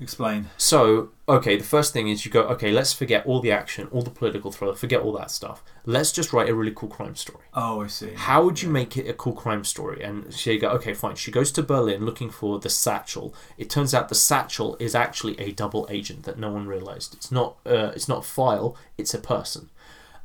Explain. 0.00 0.46
So, 0.56 1.10
okay, 1.28 1.56
the 1.56 1.64
first 1.64 1.92
thing 1.92 2.08
is 2.08 2.24
you 2.24 2.30
go, 2.30 2.42
okay, 2.44 2.72
let's 2.72 2.94
forget 2.94 3.26
all 3.26 3.40
the 3.40 3.52
action, 3.52 3.86
all 3.92 4.00
the 4.00 4.10
political 4.10 4.50
thriller, 4.50 4.74
forget 4.74 5.02
all 5.02 5.12
that 5.12 5.30
stuff. 5.30 5.62
Let's 5.84 6.10
just 6.10 6.32
write 6.32 6.48
a 6.48 6.54
really 6.54 6.72
cool 6.74 6.88
crime 6.88 7.14
story. 7.16 7.44
Oh, 7.52 7.82
I 7.82 7.86
see. 7.86 8.14
How 8.14 8.42
would 8.42 8.62
you 8.62 8.70
make 8.70 8.96
it 8.96 9.08
a 9.08 9.12
cool 9.12 9.34
crime 9.34 9.62
story? 9.62 10.02
And 10.02 10.32
she 10.32 10.58
go, 10.58 10.70
okay, 10.70 10.94
fine. 10.94 11.16
She 11.16 11.30
goes 11.30 11.52
to 11.52 11.62
Berlin 11.62 12.06
looking 12.06 12.30
for 12.30 12.58
the 12.58 12.70
satchel. 12.70 13.34
It 13.58 13.68
turns 13.68 13.92
out 13.92 14.08
the 14.08 14.14
satchel 14.14 14.76
is 14.80 14.94
actually 14.94 15.38
a 15.38 15.52
double 15.52 15.86
agent 15.90 16.22
that 16.22 16.38
no 16.38 16.50
one 16.50 16.66
realized. 16.66 17.14
It's 17.14 17.30
not. 17.30 17.56
Uh, 17.66 17.92
it's 17.94 18.08
not 18.08 18.20
a 18.20 18.28
file. 18.28 18.76
It's 18.96 19.12
a 19.12 19.18
person. 19.18 19.68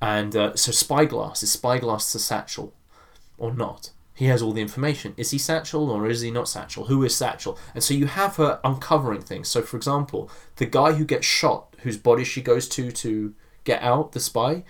And 0.02 0.36
uh, 0.36 0.56
so 0.56 0.72
Spyglass 0.72 1.44
is 1.44 1.52
Spyglass 1.52 2.14
the 2.14 2.20
satchel, 2.20 2.74
or 3.38 3.54
not? 3.54 3.92
He 4.16 4.26
has 4.28 4.41
all 4.41 4.53
the 4.53 4.61
information. 4.61 5.13
Is 5.18 5.32
he 5.32 5.38
Satchel 5.38 5.91
or 5.91 6.07
is 6.07 6.22
he 6.22 6.32
not 6.32 6.47
Satchel? 6.47 6.86
Who 6.86 7.03
is 7.03 7.13
Satchel? 7.13 7.59
And 7.74 7.84
so 7.84 7.93
you 7.93 8.05
have 8.05 8.38
her 8.38 8.61
uncovering 8.63 9.22
things. 9.22 9.49
So, 9.49 9.61
for 9.61 9.76
example, 9.76 10.32
the 10.55 10.66
guy 10.66 10.93
who 10.93 11.03
gets 11.03 11.28
shot, 11.28 11.76
whose 11.80 11.97
body 11.97 12.24
she 12.24 12.41
goes 12.41 12.70
to 12.70 12.91
to 12.91 13.36
get 13.66 13.84
out, 13.84 14.13
the 14.13 14.22
spy, 14.22 14.63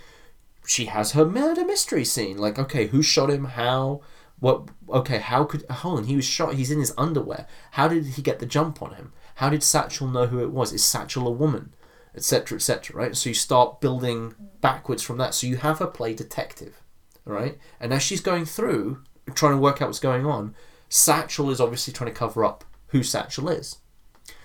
she 0.65 0.85
has 0.85 1.11
her 1.11 1.25
murder 1.25 1.63
mystery 1.63 2.03
scene. 2.03 2.39
Like, 2.39 2.57
okay, 2.57 2.87
who 2.87 3.03
shot 3.03 3.29
him? 3.29 3.45
How? 3.45 4.01
What? 4.39 4.69
Okay, 4.89 5.19
how 5.19 5.43
could? 5.43 5.63
Hold 5.69 5.99
on, 5.99 6.05
he 6.05 6.15
was 6.15 6.25
shot. 6.25 6.55
He's 6.55 6.71
in 6.71 6.79
his 6.79 6.93
underwear. 6.97 7.45
How 7.71 7.87
did 7.87 8.05
he 8.05 8.23
get 8.23 8.39
the 8.39 8.47
jump 8.47 8.81
on 8.81 8.95
him? 8.95 9.13
How 9.35 9.49
did 9.49 9.61
Satchel 9.61 10.07
know 10.07 10.25
who 10.25 10.41
it 10.41 10.51
was? 10.51 10.73
Is 10.73 10.83
Satchel 10.83 11.27
a 11.27 11.31
woman? 11.31 11.75
Etc. 12.15 12.55
Etc. 12.55 12.97
Right. 12.97 13.15
So 13.15 13.29
you 13.29 13.35
start 13.35 13.79
building 13.79 14.33
backwards 14.61 15.03
from 15.03 15.17
that. 15.19 15.35
So 15.35 15.45
you 15.45 15.57
have 15.57 15.77
her 15.77 15.87
play 15.87 16.15
detective, 16.15 16.81
right? 17.25 17.59
And 17.79 17.93
as 17.93 18.01
she's 18.01 18.21
going 18.21 18.45
through 18.45 19.03
trying 19.33 19.53
to 19.53 19.57
work 19.57 19.81
out 19.81 19.87
what's 19.87 19.99
going 19.99 20.25
on, 20.25 20.55
Satchel 20.89 21.49
is 21.49 21.59
obviously 21.59 21.93
trying 21.93 22.11
to 22.11 22.17
cover 22.17 22.45
up 22.45 22.63
who 22.87 23.03
Satchel 23.03 23.49
is. 23.49 23.77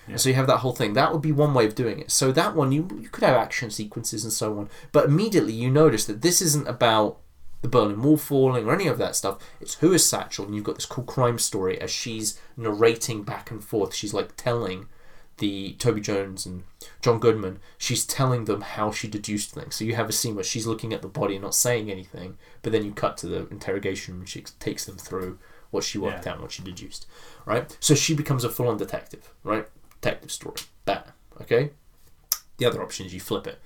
Yeah. 0.07 0.15
So 0.17 0.29
you 0.29 0.35
have 0.35 0.47
that 0.47 0.57
whole 0.57 0.73
thing. 0.73 0.93
That 0.93 1.13
would 1.13 1.21
be 1.21 1.31
one 1.31 1.53
way 1.53 1.65
of 1.65 1.75
doing 1.75 1.99
it. 1.99 2.11
So 2.11 2.31
that 2.31 2.55
one, 2.55 2.71
you, 2.71 2.87
you 2.99 3.09
could 3.09 3.23
have 3.23 3.35
action 3.35 3.69
sequences 3.69 4.23
and 4.23 4.33
so 4.33 4.57
on. 4.57 4.69
But 4.91 5.05
immediately 5.05 5.53
you 5.53 5.69
notice 5.69 6.05
that 6.05 6.21
this 6.21 6.41
isn't 6.41 6.67
about 6.67 7.19
the 7.61 7.69
Berlin 7.69 8.01
Wall 8.01 8.17
falling 8.17 8.65
or 8.65 8.73
any 8.73 8.87
of 8.87 8.97
that 8.97 9.15
stuff. 9.15 9.37
It's 9.59 9.75
who 9.75 9.93
is 9.93 10.05
Satchel, 10.05 10.45
and 10.45 10.55
you've 10.55 10.63
got 10.63 10.75
this 10.75 10.85
cool 10.85 11.03
crime 11.03 11.37
story 11.37 11.79
as 11.79 11.91
she's 11.91 12.39
narrating 12.57 13.23
back 13.23 13.51
and 13.51 13.63
forth. 13.63 13.93
She's 13.93 14.13
like 14.13 14.35
telling 14.35 14.87
the 15.41 15.73
Toby 15.73 15.99
Jones 15.99 16.45
and 16.45 16.63
John 17.01 17.19
Goodman, 17.19 17.59
she's 17.77 18.05
telling 18.05 18.45
them 18.45 18.61
how 18.61 18.91
she 18.91 19.07
deduced 19.09 19.51
things. 19.51 19.75
So 19.75 19.83
you 19.83 19.95
have 19.95 20.07
a 20.07 20.13
scene 20.13 20.35
where 20.35 20.43
she's 20.43 20.67
looking 20.67 20.93
at 20.93 21.01
the 21.01 21.07
body 21.07 21.33
and 21.35 21.43
not 21.43 21.55
saying 21.55 21.91
anything, 21.91 22.37
but 22.61 22.71
then 22.71 22.85
you 22.85 22.93
cut 22.93 23.17
to 23.17 23.27
the 23.27 23.47
interrogation 23.49 24.15
and 24.19 24.29
she 24.29 24.41
takes 24.59 24.85
them 24.85 24.97
through 24.97 25.39
what 25.71 25.83
she 25.83 25.97
worked 25.97 26.25
Yeah. 26.25 26.31
out 26.31 26.35
and 26.35 26.43
what 26.43 26.51
she 26.51 26.63
deduced. 26.63 27.07
Right? 27.45 27.75
So 27.79 27.95
she 27.95 28.13
becomes 28.13 28.43
a 28.43 28.49
full 28.49 28.67
on 28.67 28.77
detective, 28.77 29.33
right? 29.43 29.67
Detective 29.99 30.31
story. 30.31 30.57
Bam. 30.85 31.03
Okay? 31.41 31.71
The 32.57 32.65
other 32.65 32.81
option 32.83 33.05
is 33.07 33.13
you 33.13 33.19
flip 33.19 33.47
it. 33.47 33.59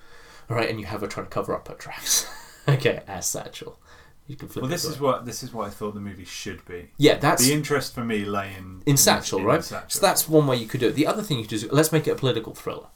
Alright, 0.50 0.70
and 0.70 0.80
you 0.80 0.86
have 0.86 1.02
her 1.02 1.08
trying 1.08 1.26
to 1.26 1.30
cover 1.32 1.54
up 1.54 1.68
her 1.68 1.74
tracks. 1.76 2.26
okay, 2.68 3.02
as 3.08 3.26
Satchel. 3.28 3.80
You 4.28 4.36
can 4.36 4.48
flip 4.48 4.64
Well, 4.64 4.72
this 4.72 4.86
is 4.86 5.00
what 5.00 5.26
this 5.26 5.44
is 5.44 5.54
what 5.54 5.68
I 5.68 5.70
thought 5.70 5.94
the 5.94 6.00
movie 6.00 6.26
should 6.26 6.66
be. 6.66 6.90
Yeah, 6.98 7.16
that's 7.16 7.46
the 7.46 7.54
interest 7.54 7.94
for 7.94 8.04
me 8.04 8.26
lay 8.26 8.56
in 8.58 8.82
in 8.86 8.98
Satchel, 8.98 9.40
in 9.40 9.46
right? 9.46 9.64
Satchel. 9.64 9.90
So 9.90 10.00
that's 10.02 10.28
one 10.28 10.48
way 10.48 10.56
you 10.56 10.68
could 10.68 10.80
do 10.80 10.88
it. 10.88 10.96
The 10.96 11.08
other 11.08 11.22
thing 11.22 11.38
you 11.38 11.44
could 11.44 11.52
do 11.52 11.56
is 11.68 11.72
let's 11.72 11.92
make 11.92 12.08
it 12.08 12.12
a 12.12 12.16
political 12.16 12.56
thriller, 12.56 12.88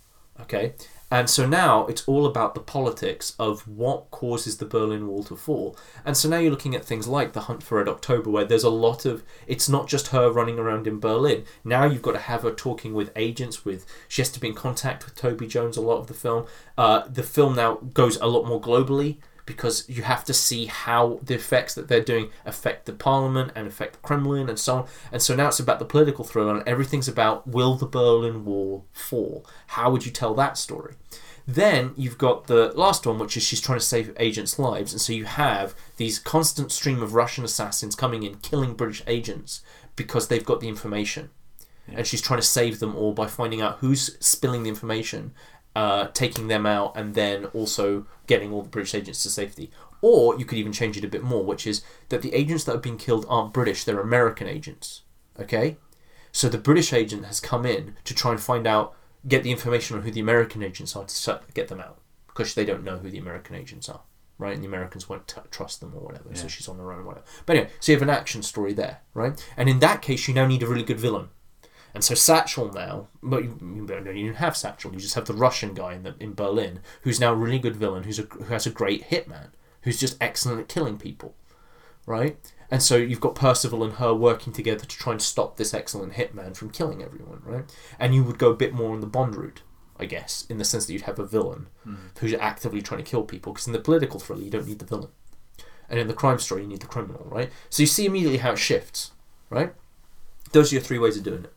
okay? 0.41 0.73
And 1.11 1.27
so 1.27 1.47
now 1.47 1.87
it's 1.87 2.07
all 2.07 2.27
about 2.27 2.53
the 2.53 2.59
politics 2.59 3.35
of 3.39 3.67
what 3.67 4.11
causes 4.11 4.57
the 4.57 4.65
Berlin 4.65 5.07
Wall 5.07 5.23
to 5.23 5.35
fall. 5.35 5.75
And 6.05 6.15
so 6.15 6.29
now 6.29 6.37
you're 6.37 6.51
looking 6.51 6.75
at 6.75 6.85
things 6.85 7.07
like 7.07 7.33
The 7.33 7.41
Hunt 7.41 7.63
for 7.63 7.79
Red 7.79 7.87
October, 7.89 8.29
where 8.29 8.45
there's 8.45 8.63
a 8.63 8.69
lot 8.69 9.05
of. 9.05 9.23
It's 9.47 9.67
not 9.67 9.87
just 9.87 10.09
her 10.09 10.31
running 10.31 10.59
around 10.59 10.85
in 10.85 10.99
Berlin. 10.99 11.45
Now 11.63 11.85
you've 11.85 12.03
got 12.03 12.11
to 12.11 12.19
have 12.19 12.43
her 12.43 12.51
talking 12.51 12.93
with 12.93 13.11
agents. 13.15 13.65
With 13.65 13.85
she 14.07 14.21
has 14.21 14.29
to 14.31 14.39
be 14.39 14.49
in 14.49 14.53
contact 14.53 15.05
with 15.05 15.15
Toby 15.15 15.47
Jones 15.47 15.77
a 15.77 15.81
lot 15.81 15.97
of 15.97 16.07
the 16.07 16.13
film. 16.13 16.45
Uh, 16.77 17.07
the 17.07 17.23
film 17.23 17.55
now 17.55 17.75
goes 17.75 18.17
a 18.17 18.27
lot 18.27 18.45
more 18.45 18.61
globally 18.61 19.17
because 19.49 19.89
you 19.89 20.03
have 20.03 20.23
to 20.23 20.31
see 20.31 20.67
how 20.67 21.19
the 21.23 21.33
effects 21.33 21.73
that 21.73 21.87
they're 21.87 22.03
doing 22.03 22.29
affect 22.45 22.85
the 22.85 22.93
parliament 22.93 23.51
and 23.55 23.65
affect 23.65 23.93
the 23.93 23.99
Kremlin 24.07 24.47
and 24.47 24.59
so 24.59 24.75
on. 24.75 24.87
And 25.11 25.23
so 25.23 25.35
now 25.35 25.47
it's 25.47 25.59
about 25.59 25.79
the 25.79 25.85
political 25.85 26.23
thriller 26.23 26.55
and 26.55 26.67
everything's 26.69 27.07
about 27.07 27.47
will 27.47 27.73
the 27.73 27.87
Berlin 27.87 28.45
Wall 28.45 28.85
fall? 28.93 29.43
How 29.65 29.89
would 29.89 30.05
you 30.05 30.11
tell 30.11 30.35
that 30.35 30.55
story? 30.55 30.93
Then 31.47 31.93
you've 31.97 32.19
got 32.19 32.45
the 32.45 32.71
last 32.75 33.07
one, 33.07 33.17
which 33.17 33.35
is 33.35 33.41
she's 33.41 33.59
trying 33.59 33.79
to 33.79 33.85
save 33.85 34.15
agents' 34.19 34.59
lives, 34.59 34.93
and 34.93 35.01
so 35.01 35.13
you 35.13 35.25
have 35.25 35.73
these 35.97 36.19
constant 36.19 36.71
stream 36.71 37.01
of 37.01 37.15
Russian 37.15 37.43
assassins 37.43 37.95
coming 37.95 38.21
in, 38.21 38.35
killing 38.35 38.75
British 38.75 39.01
agents 39.07 39.63
because 39.95 40.27
they've 40.27 40.45
got 40.45 40.59
the 40.59 40.67
information, 40.67 41.31
and 41.91 42.05
she's 42.05 42.21
trying 42.21 42.39
to 42.39 42.45
save 42.45 42.79
them 42.79 42.95
all 42.95 43.13
by 43.13 43.25
finding 43.25 43.61
out 43.61 43.79
who's 43.79 44.15
spilling 44.19 44.61
the 44.61 44.69
information, 44.69 45.33
uh, 45.79 46.07
taking 46.13 46.49
them 46.49 46.65
out, 46.65 46.91
and 46.97 47.15
then 47.15 47.45
also 47.45 48.05
getting 48.27 48.51
all 48.51 48.63
the 48.63 48.67
British 48.67 48.93
agents 48.93 49.23
to 49.23 49.29
safety. 49.29 49.71
Or 50.01 50.37
you 50.37 50.43
could 50.43 50.57
even 50.57 50.73
change 50.73 50.97
it 50.97 51.05
a 51.05 51.07
bit 51.15 51.23
more, 51.23 51.45
which 51.45 51.65
is 51.65 51.83
that 52.09 52.21
the 52.21 52.33
agents 52.33 52.65
that 52.65 52.73
have 52.73 52.81
been 52.81 52.97
killed 52.97 53.25
aren't 53.29 53.53
British; 53.53 53.85
they're 53.85 54.01
American 54.01 54.45
agents. 54.45 55.03
Okay, 55.39 55.77
so 56.33 56.49
the 56.49 56.57
British 56.57 56.91
agent 56.91 57.27
has 57.27 57.39
come 57.39 57.65
in 57.65 57.95
to 58.03 58.13
try 58.13 58.31
and 58.31 58.41
find 58.41 58.67
out, 58.67 58.93
get 59.25 59.41
the 59.41 59.51
information 59.51 59.95
on 59.95 60.03
who 60.03 60.11
the 60.11 60.19
American 60.19 60.61
agents 60.63 60.97
are 60.97 61.05
to 61.05 61.39
get 61.53 61.69
them 61.69 61.79
out 61.79 61.99
because 62.27 62.53
they 62.53 62.65
don't 62.65 62.83
know 62.83 62.97
who 62.97 63.09
the 63.09 63.17
American 63.17 63.55
agents 63.55 63.87
are, 63.87 64.01
right? 64.37 64.53
And 64.53 64.61
the 64.61 64.67
Americans 64.67 65.07
won't 65.07 65.29
t- 65.29 65.39
trust 65.49 65.79
them 65.79 65.93
or 65.95 66.01
whatever. 66.01 66.27
So 66.33 66.49
she's 66.49 66.67
on 66.67 66.77
her 66.77 66.91
own, 66.91 67.05
whatever. 67.05 67.25
But 67.45 67.55
anyway, 67.55 67.71
so 67.79 67.93
you 67.93 67.95
have 67.95 68.03
an 68.03 68.09
action 68.09 68.43
story 68.43 68.73
there, 68.73 68.99
right? 69.13 69.41
And 69.55 69.69
in 69.69 69.79
that 69.79 70.01
case, 70.01 70.27
you 70.27 70.33
now 70.33 70.45
need 70.45 70.61
a 70.61 70.67
really 70.67 70.83
good 70.83 70.99
villain. 70.99 71.29
And 71.93 72.03
so 72.03 72.13
Satchel 72.15 72.71
now, 72.71 73.07
but 73.21 73.43
you, 73.43 73.57
you 73.61 73.85
don't 73.85 74.07
even 74.07 74.35
have 74.35 74.55
Satchel. 74.55 74.93
You 74.93 74.99
just 74.99 75.15
have 75.15 75.25
the 75.25 75.33
Russian 75.33 75.73
guy 75.73 75.93
in 75.93 76.03
the, 76.03 76.15
in 76.19 76.33
Berlin 76.33 76.79
who's 77.01 77.19
now 77.19 77.33
a 77.33 77.35
really 77.35 77.59
good 77.59 77.75
villain, 77.75 78.03
who's 78.03 78.19
a, 78.19 78.23
who 78.23 78.45
has 78.45 78.67
a 78.67 78.71
great 78.71 79.09
hitman, 79.09 79.49
who's 79.81 79.99
just 79.99 80.17
excellent 80.21 80.59
at 80.61 80.67
killing 80.67 80.97
people, 80.97 81.35
right? 82.05 82.37
And 82.71 82.83
so 82.83 82.97
you've 82.97 83.21
got 83.21 83.35
Percival 83.35 83.83
and 83.83 83.93
her 83.93 84.13
working 84.13 84.53
together 84.53 84.85
to 84.85 84.97
try 84.97 85.13
and 85.13 85.21
stop 85.21 85.57
this 85.57 85.73
excellent 85.73 86.13
hitman 86.13 86.55
from 86.55 86.69
killing 86.69 87.01
everyone, 87.01 87.41
right? 87.43 87.65
And 87.97 88.13
you 88.13 88.23
would 88.23 88.37
go 88.37 88.51
a 88.51 88.55
bit 88.55 88.73
more 88.73 88.93
on 88.93 88.99
the 88.99 89.07
Bond 89.07 89.35
route, 89.35 89.63
I 89.99 90.05
guess, 90.05 90.45
in 90.49 90.59
the 90.59 90.65
sense 90.65 90.85
that 90.85 90.93
you'd 90.93 91.03
have 91.03 91.19
a 91.19 91.25
villain 91.25 91.67
hmm. 91.83 91.95
who's 92.19 92.33
actively 92.35 92.81
trying 92.81 93.03
to 93.03 93.09
kill 93.09 93.23
people. 93.23 93.53
Because 93.53 93.65
in 93.65 93.73
the 93.73 93.79
political 93.79 94.19
thriller, 94.19 94.43
you 94.43 94.51
don't 94.51 94.67
need 94.67 94.79
the 94.79 94.85
villain, 94.85 95.09
and 95.89 95.99
in 95.99 96.07
the 96.07 96.13
crime 96.13 96.39
story, 96.39 96.61
you 96.61 96.67
need 96.67 96.81
the 96.81 96.87
criminal, 96.87 97.25
right? 97.25 97.49
So 97.69 97.81
you 97.81 97.87
see 97.87 98.05
immediately 98.05 98.37
how 98.37 98.51
it 98.51 98.59
shifts, 98.59 99.11
right? 99.49 99.73
Those 100.51 100.71
are 100.71 100.75
your 100.75 100.83
three 100.83 100.99
ways 100.99 101.17
of 101.17 101.23
doing 101.23 101.45
it. 101.45 101.53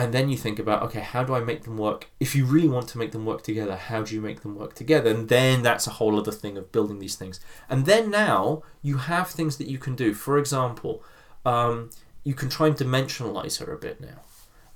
And 0.00 0.14
then 0.14 0.30
you 0.30 0.36
think 0.38 0.58
about, 0.58 0.82
okay, 0.84 1.00
how 1.00 1.24
do 1.24 1.34
I 1.34 1.40
make 1.40 1.64
them 1.64 1.76
work? 1.76 2.08
If 2.18 2.34
you 2.34 2.46
really 2.46 2.70
want 2.70 2.88
to 2.88 2.96
make 2.96 3.12
them 3.12 3.26
work 3.26 3.42
together, 3.42 3.76
how 3.76 4.00
do 4.02 4.14
you 4.14 4.22
make 4.22 4.40
them 4.40 4.54
work 4.56 4.72
together? 4.74 5.10
And 5.10 5.28
then 5.28 5.62
that's 5.62 5.86
a 5.86 5.90
whole 5.90 6.18
other 6.18 6.32
thing 6.32 6.56
of 6.56 6.72
building 6.72 7.00
these 7.00 7.16
things. 7.16 7.38
And 7.68 7.84
then 7.84 8.10
now 8.10 8.62
you 8.80 8.96
have 8.96 9.28
things 9.28 9.58
that 9.58 9.66
you 9.66 9.76
can 9.76 9.94
do. 9.94 10.14
For 10.14 10.38
example, 10.38 11.04
um, 11.44 11.90
you 12.24 12.32
can 12.32 12.48
try 12.48 12.68
and 12.68 12.76
dimensionalize 12.76 13.58
her 13.58 13.70
a 13.70 13.76
bit 13.76 14.00
now. 14.00 14.22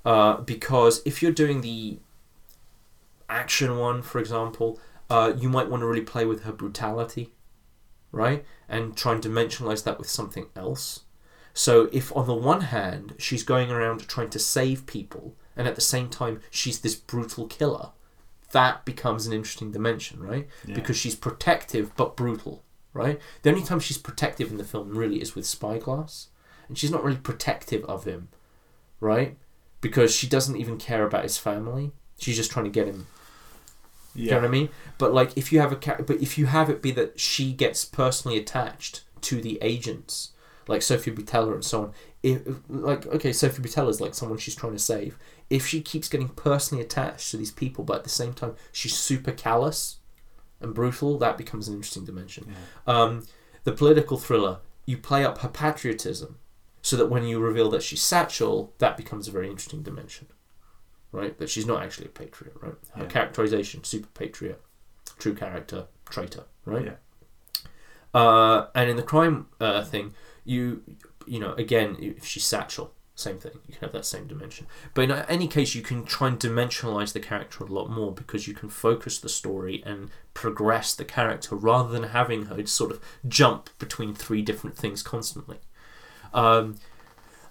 Uh, 0.05 0.41
because 0.41 1.01
if 1.05 1.23
you're 1.23 1.31
doing 1.31 1.61
the 1.61 1.97
action 3.27 3.79
one, 3.79 4.03
for 4.03 4.19
example, 4.19 4.79
uh, 5.09 5.33
you 5.35 5.49
might 5.49 5.71
want 5.71 5.81
to 5.81 5.87
really 5.87 6.01
play 6.01 6.25
with 6.25 6.43
her 6.43 6.51
brutality, 6.51 7.33
right? 8.11 8.45
And 8.69 8.95
try 8.95 9.13
and 9.13 9.23
dimensionalize 9.23 9.83
that 9.85 9.97
with 9.97 10.07
something 10.07 10.45
else. 10.55 11.04
So 11.55 11.89
if 11.91 12.15
on 12.15 12.27
the 12.27 12.35
one 12.35 12.61
hand 12.61 13.15
she's 13.17 13.41
going 13.41 13.71
around 13.71 14.07
trying 14.07 14.29
to 14.29 14.39
save 14.39 14.85
people, 14.85 15.35
and 15.57 15.67
at 15.67 15.73
the 15.73 15.81
same 15.81 16.09
time 16.09 16.41
she's 16.51 16.81
this 16.81 16.95
brutal 16.95 17.47
killer, 17.47 17.89
that 18.51 18.85
becomes 18.85 19.25
an 19.25 19.33
interesting 19.33 19.71
dimension, 19.71 20.21
right? 20.21 20.47
Yeah. 20.67 20.75
Because 20.75 20.97
she's 20.97 21.15
protective 21.15 21.95
but 21.95 22.15
brutal, 22.15 22.63
right? 22.93 23.19
The 23.41 23.49
only 23.49 23.63
time 23.63 23.79
she's 23.79 23.97
protective 23.97 24.51
in 24.51 24.57
the 24.57 24.63
film 24.63 24.91
really 24.95 25.19
is 25.19 25.33
with 25.33 25.47
Spyglass, 25.47 26.27
and 26.67 26.77
she's 26.77 26.91
not 26.91 27.03
really 27.03 27.17
protective 27.17 27.83
of 27.85 28.03
him, 28.03 28.27
right? 28.99 29.37
because 29.85 30.15
she 30.15 30.25
doesn't 30.25 30.55
even 30.55 30.79
care 30.79 31.05
about 31.05 31.21
his 31.21 31.37
family. 31.37 31.91
She's 32.17 32.37
just 32.37 32.49
trying 32.49 32.65
to 32.65 32.71
get 32.71 32.87
him. 32.87 33.05
You 34.15 34.31
know 34.31 34.37
what 34.37 34.45
I 34.45 34.47
mean? 34.47 34.69
But 34.97 35.13
like, 35.13 35.37
if 35.37 35.53
you 35.53 35.59
have 35.59 35.71
a 35.71 35.75
but 35.75 36.19
if 36.21 36.39
you 36.39 36.47
have 36.47 36.71
it 36.71 36.81
be 36.81 36.89
that 36.91 37.19
she 37.19 37.53
gets 37.53 37.85
personally 37.85 38.35
attached 38.35 39.03
to 39.21 39.39
the 39.39 39.59
agents, 39.61 40.31
like 40.67 40.81
Sophie 40.81 41.11
Boutella 41.11 41.53
and 41.53 41.63
so 41.63 41.81
on. 41.83 41.91
If 42.23 42.41
like 42.69 43.05
okay, 43.07 43.31
Sophie 43.33 43.61
Boutella 43.61 43.89
is 43.89 44.01
like 44.01 44.13
someone 44.15 44.37
she's 44.37 44.55
trying 44.55 44.73
to 44.73 44.79
save. 44.79 45.17
If 45.49 45.67
she 45.67 45.81
keeps 45.81 46.09
getting 46.09 46.29
personally 46.29 46.83
attached 46.83 47.29
to 47.31 47.37
these 47.37 47.51
people, 47.51 47.83
but 47.83 47.97
at 47.97 48.03
the 48.03 48.09
same 48.09 48.33
time 48.33 48.55
she's 48.71 48.97
super 48.97 49.31
callous 49.31 49.97
and 50.59 50.73
brutal, 50.73 51.17
that 51.19 51.37
becomes 51.37 51.67
an 51.67 51.75
interesting 51.75 52.05
dimension. 52.05 52.47
Yeah. 52.87 52.93
Um, 53.01 53.25
the 53.63 53.71
political 53.71 54.17
thriller, 54.17 54.59
you 54.85 54.97
play 54.97 55.23
up 55.25 55.39
her 55.39 55.49
patriotism, 55.49 56.37
so 56.81 56.95
that 56.97 57.07
when 57.07 57.23
you 57.25 57.39
reveal 57.39 57.69
that 57.71 57.83
she's 57.83 58.01
Satchel, 58.01 58.73
that 58.79 58.95
becomes 58.97 59.27
a 59.27 59.31
very 59.31 59.49
interesting 59.49 59.83
dimension, 59.83 60.27
right? 61.11 61.37
That 61.37 61.49
she's 61.49 61.65
not 61.65 61.83
actually 61.83 62.05
a 62.07 62.09
patriot, 62.09 62.53
right? 62.61 62.75
Her 62.95 63.03
Yeah. 63.03 63.09
characterization, 63.09 63.83
super 63.83 64.07
patriot, 64.13 64.61
true 65.19 65.33
character, 65.35 65.87
traitor, 66.09 66.43
right? 66.65 66.85
Yeah. 66.85 66.93
Uh, 68.13 68.67
and 68.73 68.89
in 68.89 68.95
the 68.95 69.03
crime 69.03 69.47
uh, 69.59 69.83
thing, 69.83 70.13
you 70.45 70.81
you 71.25 71.39
know 71.39 71.53
again, 71.53 71.97
if 71.99 72.25
she's 72.25 72.45
Satchel, 72.45 72.93
same 73.15 73.37
thing. 73.37 73.53
You 73.67 73.73
can 73.73 73.81
have 73.81 73.93
that 73.93 74.05
same 74.05 74.27
dimension. 74.27 74.67
But 74.93 75.03
in 75.03 75.11
any 75.11 75.47
case, 75.47 75.73
you 75.73 75.81
can 75.81 76.03
try 76.03 76.27
and 76.27 76.39
dimensionalize 76.39 77.13
the 77.13 77.21
character 77.21 77.63
a 77.63 77.67
lot 77.67 77.89
more 77.89 78.11
because 78.11 78.47
you 78.47 78.53
can 78.53 78.69
focus 78.69 79.17
the 79.17 79.29
story 79.29 79.81
and 79.85 80.09
progress 80.33 80.93
the 80.93 81.05
character 81.05 81.55
rather 81.55 81.89
than 81.89 82.09
having 82.09 82.45
her 82.45 82.65
sort 82.65 82.91
of 82.91 82.99
jump 83.27 83.69
between 83.79 84.13
three 84.13 84.41
different 84.41 84.77
things 84.77 85.01
constantly. 85.01 85.59
Um, 86.33 86.75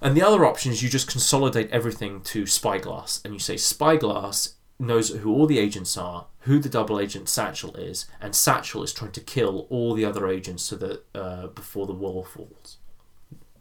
and 0.02 0.14
the 0.14 0.22
other 0.22 0.44
option 0.44 0.70
is 0.70 0.82
you 0.82 0.90
just 0.90 1.10
consolidate 1.10 1.70
everything 1.70 2.20
to 2.22 2.44
Spyglass, 2.44 3.22
and 3.24 3.32
you 3.32 3.40
say 3.40 3.56
Spyglass 3.56 4.56
knows 4.78 5.08
who 5.08 5.32
all 5.32 5.46
the 5.46 5.58
agents 5.58 5.96
are, 5.96 6.26
who 6.40 6.58
the 6.58 6.68
double 6.68 7.00
agent 7.00 7.30
Satchel 7.30 7.74
is, 7.76 8.06
and 8.20 8.36
Satchel 8.36 8.82
is 8.82 8.92
trying 8.92 9.12
to 9.12 9.20
kill 9.20 9.66
all 9.70 9.94
the 9.94 10.04
other 10.04 10.28
agents 10.28 10.64
so 10.64 10.76
that 10.76 11.04
uh, 11.14 11.46
before 11.46 11.86
the 11.86 11.94
wall 11.94 12.22
falls, 12.22 12.76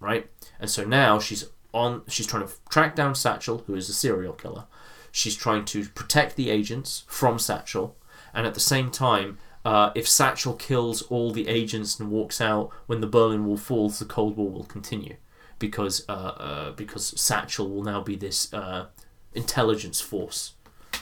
right? 0.04 0.30
And 0.60 0.70
so 0.70 0.84
now 0.84 1.20
she's 1.20 1.46
on. 1.74 2.04
She's 2.08 2.28
trying 2.28 2.48
to 2.48 2.54
track 2.70 2.96
down 2.96 3.16
Satchel, 3.16 3.64
who 3.66 3.76
is 3.76 3.90
a 3.90 3.94
serial 3.94 4.34
killer. 4.34 4.66
She's 5.12 5.36
trying 5.36 5.66
to 5.66 5.86
protect 5.90 6.36
the 6.36 6.50
agents 6.50 7.04
from 7.08 7.40
Satchel, 7.40 7.96
and 8.34 8.46
at 8.46 8.54
the 8.54 8.60
same 8.60 8.92
time, 8.92 9.38
uh, 9.66 9.92
if 9.96 10.08
Satchel 10.08 10.54
kills 10.54 11.02
all 11.04 11.32
the 11.32 11.48
agents 11.48 12.00
and 12.00 12.12
walks 12.12 12.42
out 12.42 12.72
when 12.88 13.02
the 13.02 13.08
Berlin 13.08 13.46
Wall 13.46 13.58
falls, 13.58 14.00
the 14.00 14.06
Cold 14.06 14.36
War 14.36 14.50
will 14.50 14.66
continue 14.66 15.16
because 15.60 16.06
uh, 16.10 16.12
uh, 16.12 16.72
because 16.72 17.20
Satchel 17.20 17.70
will 17.70 17.84
now 17.84 18.02
be 18.02 18.16
this 18.16 18.54
uh, 18.54 18.88
intelligence 19.34 20.02
force, 20.02 20.54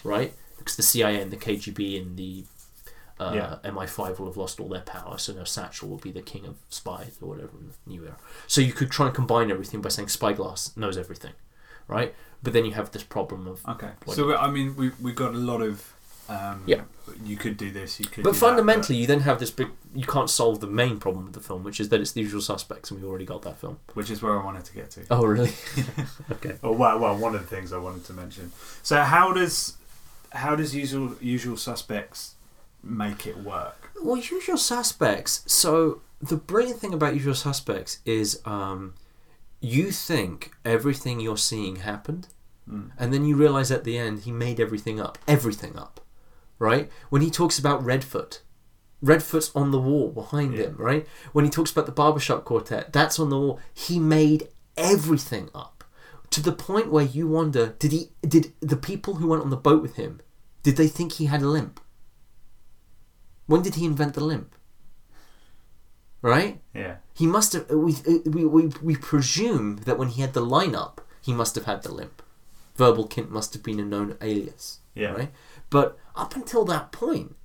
right? 0.04 0.34
Because 0.58 0.76
the 0.76 0.84
CIA 0.84 1.22
and 1.22 1.32
the 1.32 1.38
KGB 1.38 1.99
and 1.99 2.18
the 2.18 2.45
uh, 3.22 3.34
Yeah. 3.63 3.69
MI5 3.72 4.19
will 4.19 4.28
have 4.32 4.38
lost 4.38 4.59
all 4.59 4.69
their 4.69 4.82
power, 4.97 5.17
so 5.17 5.34
now 5.34 5.43
Satchel 5.45 5.88
will 5.89 5.97
be 6.09 6.11
the 6.11 6.22
king 6.34 6.45
of 6.45 6.55
spies 6.69 7.13
or 7.22 7.28
whatever 7.30 7.51
in 7.59 7.67
the 7.67 7.76
new 7.93 8.03
era. 8.03 8.17
So 8.47 8.61
you 8.61 8.74
could 8.74 8.89
try 8.91 9.05
and 9.07 9.15
combine 9.15 9.51
everything 9.51 9.82
by 9.82 9.89
saying 9.89 10.09
Spyglass 10.09 10.76
knows 10.76 10.97
everything, 10.97 11.34
right? 11.88 12.13
But 12.43 12.53
then 12.53 12.65
you 12.65 12.74
have 12.74 12.91
this 12.91 13.03
problem 13.03 13.47
of 13.47 13.57
Okay. 13.67 13.91
So 14.07 14.36
I 14.36 14.49
mean, 14.49 14.76
we 14.76 14.91
we 15.05 15.11
got 15.13 15.34
a 15.34 15.38
lot 15.51 15.61
of. 15.61 15.93
Um, 16.30 16.63
Yeah. 16.65 16.84
You 17.26 17.36
could 17.36 17.57
do 17.57 17.69
this. 17.72 17.99
You 17.99 18.05
could. 18.05 18.24
But 18.24 18.34
do 18.34 18.39
that, 18.39 18.45
fundamentally, 18.47 18.97
you 19.01 19.05
then 19.05 19.19
have 19.22 19.38
this 19.39 19.51
big. 19.51 19.67
You 19.93 20.05
can't 20.15 20.30
solve 20.30 20.59
the 20.61 20.67
main 20.82 20.97
problem 20.97 21.26
with 21.26 21.34
the 21.34 21.41
film, 21.49 21.63
which 21.63 21.80
is 21.82 21.89
that 21.89 21.99
it's 21.99 22.13
the 22.13 22.22
usual 22.22 22.41
suspects, 22.41 22.89
and 22.89 22.99
we've 23.01 23.09
already 23.09 23.26
got 23.26 23.41
that 23.41 23.57
film. 23.59 23.76
which 23.93 24.09
is 24.09 24.22
where 24.24 24.39
I 24.39 24.43
wanted 24.43 24.63
to 24.65 24.74
get 24.74 24.91
to. 24.91 25.01
Oh, 25.11 25.26
really? 25.26 25.51
okay. 26.36 26.55
Oh 26.63 26.72
well, 26.72 26.97
well, 26.99 27.15
one 27.17 27.36
of 27.36 27.41
the 27.41 27.47
things 27.55 27.74
I 27.74 27.78
wanted 27.78 28.05
to 28.05 28.13
mention. 28.13 28.51
So 28.82 28.95
how 29.15 29.34
does 29.34 29.78
how 30.32 30.55
does 30.55 30.74
usual 30.74 31.15
usual 31.19 31.57
suspects 31.57 32.36
make 32.84 33.26
it 33.28 33.38
work? 33.38 33.92
Well, 34.02 34.18
Usual 34.18 34.58
Suspects. 34.58 35.44
So 35.48 36.02
the 36.22 36.36
brilliant 36.38 36.80
thing 36.80 36.94
about 36.94 37.14
Usual 37.14 37.36
Suspects 37.36 38.00
is, 38.06 38.42
um, 38.46 38.94
you 39.60 39.92
think 39.92 40.52
everything 40.66 41.20
you're 41.20 41.38
seeing 41.38 41.78
happened, 41.78 42.28
Mm. 42.70 42.92
and 42.98 43.12
then 43.12 43.26
you 43.26 43.36
realize 43.36 43.72
at 43.72 43.84
the 43.84 43.98
end 43.98 44.20
he 44.20 44.32
made 44.32 44.60
everything 44.60 45.00
up. 45.00 45.18
Everything 45.28 45.76
up, 45.78 46.00
right? 46.60 46.92
When 47.10 47.22
he 47.24 47.32
talks 47.32 47.58
about 47.58 47.84
Redfoot. 47.84 48.40
Redfoot's 49.04 49.52
on 49.56 49.72
the 49.72 49.80
wall 49.82 50.10
behind 50.10 50.54
Yeah. 50.54 50.66
him, 50.66 50.76
right? 50.78 51.08
When 51.34 51.44
he 51.44 51.50
talks 51.50 51.72
about 51.72 51.88
the 51.88 51.92
barbershop 51.92 52.46
quartet, 52.46 52.94
that's 52.94 53.18
on 53.20 53.30
the 53.30 53.38
wall. 53.40 53.60
He 53.74 54.00
made 54.00 54.48
everything 54.78 55.50
up 55.56 55.84
to 56.30 56.40
the 56.42 56.52
point 56.52 56.92
where 56.92 57.04
you 57.04 57.28
wonder: 57.28 57.76
did 57.80 57.92
he? 57.92 58.12
Did 58.22 58.54
the 58.60 58.78
people 58.78 59.16
who 59.16 59.28
went 59.28 59.42
on 59.42 59.50
the 59.50 59.58
boat 59.58 59.82
with 59.82 59.96
him? 59.96 60.22
Did 60.62 60.78
they 60.78 60.88
think 60.88 61.14
he 61.14 61.26
had 61.26 61.42
a 61.42 61.48
limp? 61.48 61.80
When 63.52 63.64
did 63.64 63.76
he 63.76 63.86
invent 63.86 64.14
the 64.14 64.24
limp? 64.24 64.56
Right? 66.22 66.62
Yeah. 66.74 66.95
He 67.14 67.28
must 67.28 67.52
have. 67.52 67.70
We 67.70 67.95
we 68.26 68.45
we, 68.45 68.68
we 68.82 68.95
presume 68.95 69.82
that 69.86 69.97
when 69.97 70.08
he 70.08 70.22
had 70.22 70.34
the 70.34 70.45
lineup, 70.45 70.99
he 71.22 71.34
must 71.34 71.56
have 71.56 71.66
had 71.66 71.84
the 71.84 71.93
limp. 71.93 72.22
Verbal 72.78 73.10
Kint 73.10 73.30
must 73.30 73.54
have 73.54 73.62
been 73.62 73.82
a 73.82 73.84
known 73.84 74.16
alias. 74.22 74.80
Yeah. 74.95 75.12
Right. 75.12 75.32
But 75.70 75.97
up 76.16 76.34
until 76.38 76.64
that 76.66 76.93
point, 76.93 77.36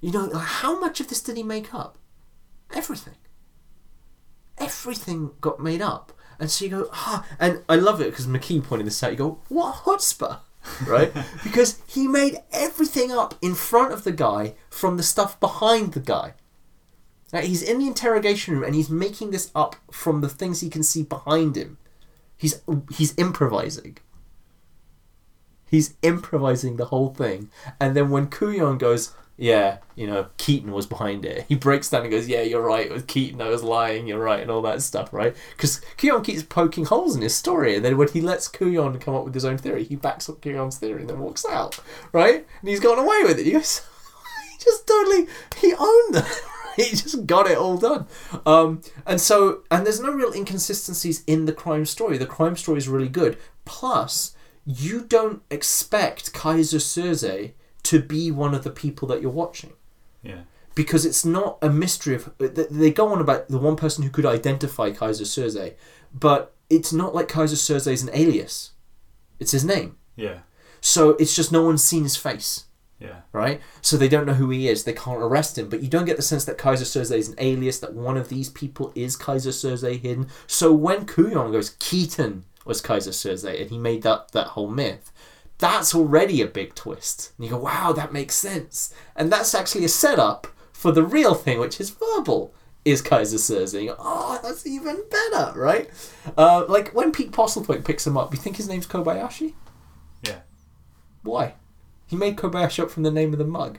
you 0.00 0.10
know, 0.10 0.28
how 0.34 0.80
much 0.80 0.98
of 0.98 1.06
this 1.06 1.22
did 1.22 1.36
he 1.36 1.44
make 1.44 1.72
up? 1.72 1.98
Everything. 2.74 3.14
Everything 4.58 5.30
got 5.40 5.60
made 5.60 5.80
up, 5.80 6.12
and 6.40 6.50
so 6.50 6.64
you 6.64 6.70
go, 6.72 6.88
ah, 6.92 7.24
and 7.38 7.62
I 7.68 7.76
love 7.76 8.00
it 8.00 8.10
because 8.10 8.26
McKee 8.26 8.64
pointed 8.64 8.88
this 8.88 9.04
out. 9.04 9.12
You 9.12 9.18
go, 9.18 9.40
what 9.48 9.76
chutzpah, 9.84 10.40
right? 10.86 11.12
because 11.42 11.80
he 11.86 12.06
made 12.06 12.38
everything 12.52 13.12
up 13.12 13.34
in 13.42 13.54
front 13.54 13.92
of 13.92 14.04
the 14.04 14.12
guy 14.12 14.54
from 14.70 14.96
the 14.96 15.02
stuff 15.02 15.38
behind 15.40 15.92
the 15.92 16.00
guy. 16.00 16.34
Now, 17.32 17.40
he's 17.40 17.62
in 17.62 17.78
the 17.78 17.86
interrogation 17.86 18.54
room 18.54 18.64
and 18.64 18.74
he's 18.74 18.88
making 18.88 19.30
this 19.30 19.50
up 19.54 19.76
from 19.90 20.20
the 20.20 20.28
things 20.28 20.60
he 20.60 20.70
can 20.70 20.82
see 20.82 21.02
behind 21.02 21.56
him. 21.56 21.78
He's 22.36 22.62
he's 22.92 23.14
improvising. 23.18 23.98
He's 25.70 25.94
improvising 26.00 26.76
the 26.76 26.86
whole 26.86 27.12
thing, 27.12 27.50
and 27.78 27.94
then 27.94 28.08
when 28.08 28.28
Kujan 28.28 28.78
goes, 28.78 29.12
"Yeah, 29.38 29.78
you 29.94 30.06
know, 30.06 30.26
Keaton 30.36 30.72
was 30.72 30.86
behind 30.86 31.24
it," 31.24 31.46
he 31.48 31.54
breaks 31.54 31.88
down 31.88 32.02
and 32.02 32.10
goes, 32.10 32.28
"Yeah, 32.28 32.42
you're 32.42 32.60
right. 32.60 32.86
It 32.86 32.92
was 32.92 33.04
Keaton. 33.04 33.40
I 33.40 33.48
was 33.48 33.62
lying. 33.62 34.06
You're 34.06 34.22
right," 34.22 34.40
and 34.40 34.50
all 34.50 34.62
that 34.62 34.82
stuff, 34.82 35.12
right? 35.12 35.34
Because 35.56 35.80
Kujan 35.96 36.24
keeps 36.24 36.42
poking 36.42 36.84
holes 36.84 37.16
in 37.16 37.22
his 37.22 37.34
story, 37.34 37.76
and 37.76 37.84
then 37.84 37.96
when 37.96 38.08
he 38.08 38.20
lets 38.20 38.48
Kujan 38.48 39.00
come 39.00 39.14
up 39.14 39.24
with 39.24 39.34
his 39.34 39.44
own 39.44 39.56
theory, 39.56 39.84
he 39.84 39.96
backs 39.96 40.28
up 40.28 40.40
Kujan's 40.40 40.78
theory 40.78 41.00
and 41.00 41.08
then 41.08 41.20
walks 41.20 41.46
out, 41.48 41.78
right? 42.12 42.46
And 42.60 42.68
he's 42.68 42.80
gotten 42.80 43.04
away 43.04 43.22
with 43.22 43.38
it. 43.38 43.46
He 43.46 43.52
goes, 43.52 43.80
he 44.52 44.64
just 44.64 44.86
totally 44.86 45.26
he 45.56 45.72
owned 45.72 46.14
that. 46.14 46.40
he 46.76 46.90
just 46.90 47.26
got 47.26 47.50
it 47.50 47.58
all 47.58 47.76
done. 47.76 48.06
Um, 48.46 48.82
and 49.06 49.20
so, 49.20 49.62
and 49.70 49.84
there's 49.84 50.00
no 50.00 50.12
real 50.12 50.32
inconsistencies 50.32 51.24
in 51.26 51.44
the 51.44 51.52
crime 51.52 51.84
story. 51.84 52.18
The 52.18 52.26
crime 52.26 52.56
story 52.56 52.78
is 52.78 52.88
really 52.88 53.08
good. 53.08 53.36
Plus, 53.64 54.34
you 54.64 55.02
don't 55.02 55.42
expect 55.50 56.32
Keyser 56.32 56.78
Soze 56.78 57.52
to 57.84 58.00
be 58.00 58.30
one 58.30 58.54
of 58.54 58.64
the 58.64 58.70
people 58.70 59.08
that 59.08 59.22
you're 59.22 59.30
watching 59.30 59.72
Yeah. 60.22 60.40
because 60.74 61.04
it's 61.06 61.24
not 61.24 61.58
a 61.62 61.70
mystery 61.70 62.14
of. 62.14 62.30
They 62.38 62.90
go 62.90 63.08
on 63.12 63.20
about 63.20 63.48
the 63.48 63.58
one 63.58 63.76
person 63.76 64.04
who 64.04 64.10
could 64.10 64.26
identify 64.26 64.90
Keyser 64.90 65.24
Soze, 65.26 65.74
but 66.12 66.54
it's 66.70 66.92
not 66.92 67.14
like 67.14 67.28
Keyser 67.28 67.56
Soze 67.56 67.90
is 67.90 68.02
an 68.02 68.10
alias. 68.12 68.72
It's 69.38 69.52
his 69.52 69.64
name. 69.64 69.96
Yeah. 70.16 70.40
So 70.80 71.10
it's 71.10 71.34
just 71.34 71.50
no 71.52 71.62
one's 71.62 71.82
seen 71.82 72.02
his 72.04 72.16
face 72.16 72.64
Yeah. 73.00 73.20
right? 73.32 73.60
So 73.82 73.96
they 73.96 74.08
don't 74.08 74.26
know 74.26 74.34
who 74.34 74.50
he 74.50 74.68
is. 74.68 74.84
They 74.84 74.92
can't 74.92 75.22
arrest 75.22 75.56
him. 75.58 75.68
But 75.68 75.82
you 75.82 75.88
don't 75.88 76.04
get 76.04 76.16
the 76.16 76.22
sense 76.22 76.44
that 76.44 76.58
Keyser 76.58 76.84
Soze 76.84 77.16
is 77.16 77.28
an 77.28 77.36
alias. 77.38 77.78
That 77.80 77.94
one 77.94 78.16
of 78.16 78.28
these 78.28 78.48
people 78.50 78.92
is 78.94 79.16
Keyser 79.16 79.52
Soze 79.52 80.00
hidden. 80.00 80.28
So 80.46 80.72
when 80.72 81.06
Kujan 81.06 81.52
goes, 81.52 81.70
Keaton 81.78 82.44
was 82.64 82.82
Keyser 82.82 83.12
Soze, 83.14 83.60
and 83.60 83.70
he 83.70 83.78
made 83.78 84.02
that 84.02 84.32
that 84.32 84.48
whole 84.48 84.68
myth. 84.68 85.10
That's 85.58 85.94
already 85.94 86.40
a 86.40 86.46
big 86.46 86.74
twist. 86.74 87.32
And 87.36 87.44
you 87.44 87.52
go, 87.52 87.58
wow, 87.58 87.92
that 87.92 88.12
makes 88.12 88.34
sense. 88.34 88.94
And 89.16 89.30
that's 89.30 89.54
actually 89.54 89.84
a 89.84 89.88
setup 89.88 90.46
for 90.72 90.92
the 90.92 91.02
real 91.02 91.34
thing, 91.34 91.58
which 91.58 91.80
is 91.80 91.90
verbal. 91.90 92.54
Is 92.84 93.02
Keyser 93.02 93.34
Soze? 93.34 93.74
And 93.74 93.82
you 93.82 93.90
go, 93.90 93.96
oh, 93.98 94.38
that's 94.42 94.66
even 94.66 95.02
better, 95.10 95.58
right? 95.58 95.90
Uh, 96.36 96.64
like 96.68 96.94
when 96.94 97.12
Pete 97.12 97.32
Postlethwaite 97.32 97.84
picks 97.84 98.06
him 98.06 98.16
up, 98.16 98.32
you 98.32 98.38
think 98.38 98.56
his 98.56 98.68
name's 98.68 98.86
Kobayashi? 98.86 99.54
Yeah. 100.22 100.40
Why? 101.22 101.54
He 102.06 102.16
made 102.16 102.36
Kobayashi 102.36 102.84
up 102.84 102.90
from 102.90 103.02
the 103.02 103.10
name 103.10 103.32
of 103.32 103.38
the 103.38 103.44
mug. 103.44 103.78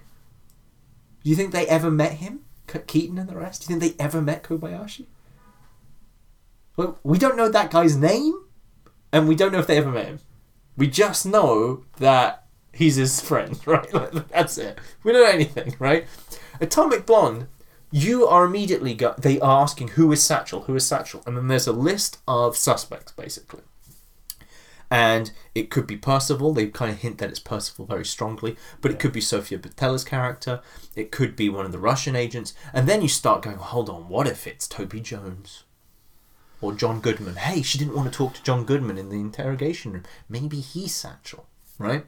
Do 1.23 1.29
you 1.29 1.35
think 1.35 1.51
they 1.51 1.67
ever 1.67 1.89
met 1.89 2.13
him? 2.13 2.41
Keaton 2.67 3.17
and 3.17 3.27
the 3.27 3.35
rest? 3.35 3.65
Do 3.67 3.73
you 3.73 3.79
think 3.79 3.97
they 3.97 4.03
ever 4.03 4.21
met 4.21 4.43
Kobayashi? 4.43 5.07
Well, 6.75 6.99
we 7.03 7.17
don't 7.17 7.35
know 7.35 7.49
that 7.49 7.71
guy's 7.71 7.97
name, 7.97 8.45
and 9.11 9.27
we 9.27 9.35
don't 9.35 9.51
know 9.51 9.59
if 9.59 9.67
they 9.67 9.77
ever 9.77 9.91
met 9.91 10.05
him. 10.05 10.19
We 10.79 10.87
just 10.87 11.25
know 11.25 11.83
that 11.97 12.45
he's 12.71 12.95
his 12.95 13.19
friend, 13.19 13.59
right? 13.67 13.93
Like, 13.93 14.29
That's 14.29 14.57
it. 14.57 14.79
We 15.03 15.11
don't 15.11 15.23
know 15.23 15.29
anything, 15.29 15.75
right? 15.77 16.07
Atomic 16.61 17.05
Blonde, 17.05 17.47
you 17.91 18.25
are 18.25 18.45
immediately 18.45 18.93
go- 18.93 19.15
they 19.17 19.41
are 19.41 19.61
asking 19.61 19.89
who 19.89 20.09
is 20.13 20.23
Satchel, 20.23 20.61
who 20.61 20.75
is 20.75 20.85
Satchel, 20.87 21.21
and 21.25 21.35
then 21.35 21.47
there's 21.47 21.67
a 21.67 21.73
list 21.73 22.19
of 22.27 22.55
suspects 22.55 23.11
basically. 23.11 23.61
And 24.89 25.33
it 25.53 25.69
could 25.69 25.85
be 25.85 25.97
Percival. 25.97 26.53
They 26.53 26.67
kind 26.67 26.91
of 26.91 26.99
hint 26.99 27.17
that 27.19 27.29
it's 27.29 27.39
Percival 27.39 27.85
very 27.85 28.05
strongly, 28.05 28.55
but 28.81 28.89
it 28.89 28.99
could 28.99 29.11
be 29.11 29.21
Sofia 29.21 29.59
Boutella's 29.59 30.03
character. 30.05 30.61
It 30.95 31.11
could 31.11 31.35
be 31.35 31.49
one 31.49 31.65
of 31.65 31.71
the 31.71 31.77
Russian 31.77 32.15
agents. 32.15 32.53
And 32.73 32.87
then 32.87 33.01
you 33.03 33.07
start 33.09 33.43
going, 33.43 33.57
hold 33.57 33.89
on, 33.89 34.07
what 34.07 34.27
if 34.27 34.47
it's 34.47 34.67
Toby 34.67 34.99
Jones? 34.99 35.63
Or 36.61 36.73
John 36.73 36.99
Goodman. 36.99 37.37
Hey, 37.37 37.61
she 37.61 37.77
didn't 37.77 37.95
want 37.95 38.11
to 38.11 38.17
talk 38.17 38.33
to 38.33 38.43
John 38.43 38.65
Goodman 38.65 38.97
in 38.97 39.09
the 39.09 39.15
interrogation 39.15 39.93
room. 39.93 40.03
Maybe 40.27 40.59
he's 40.59 40.93
Satchel, 40.93 41.45
right? 41.77 42.05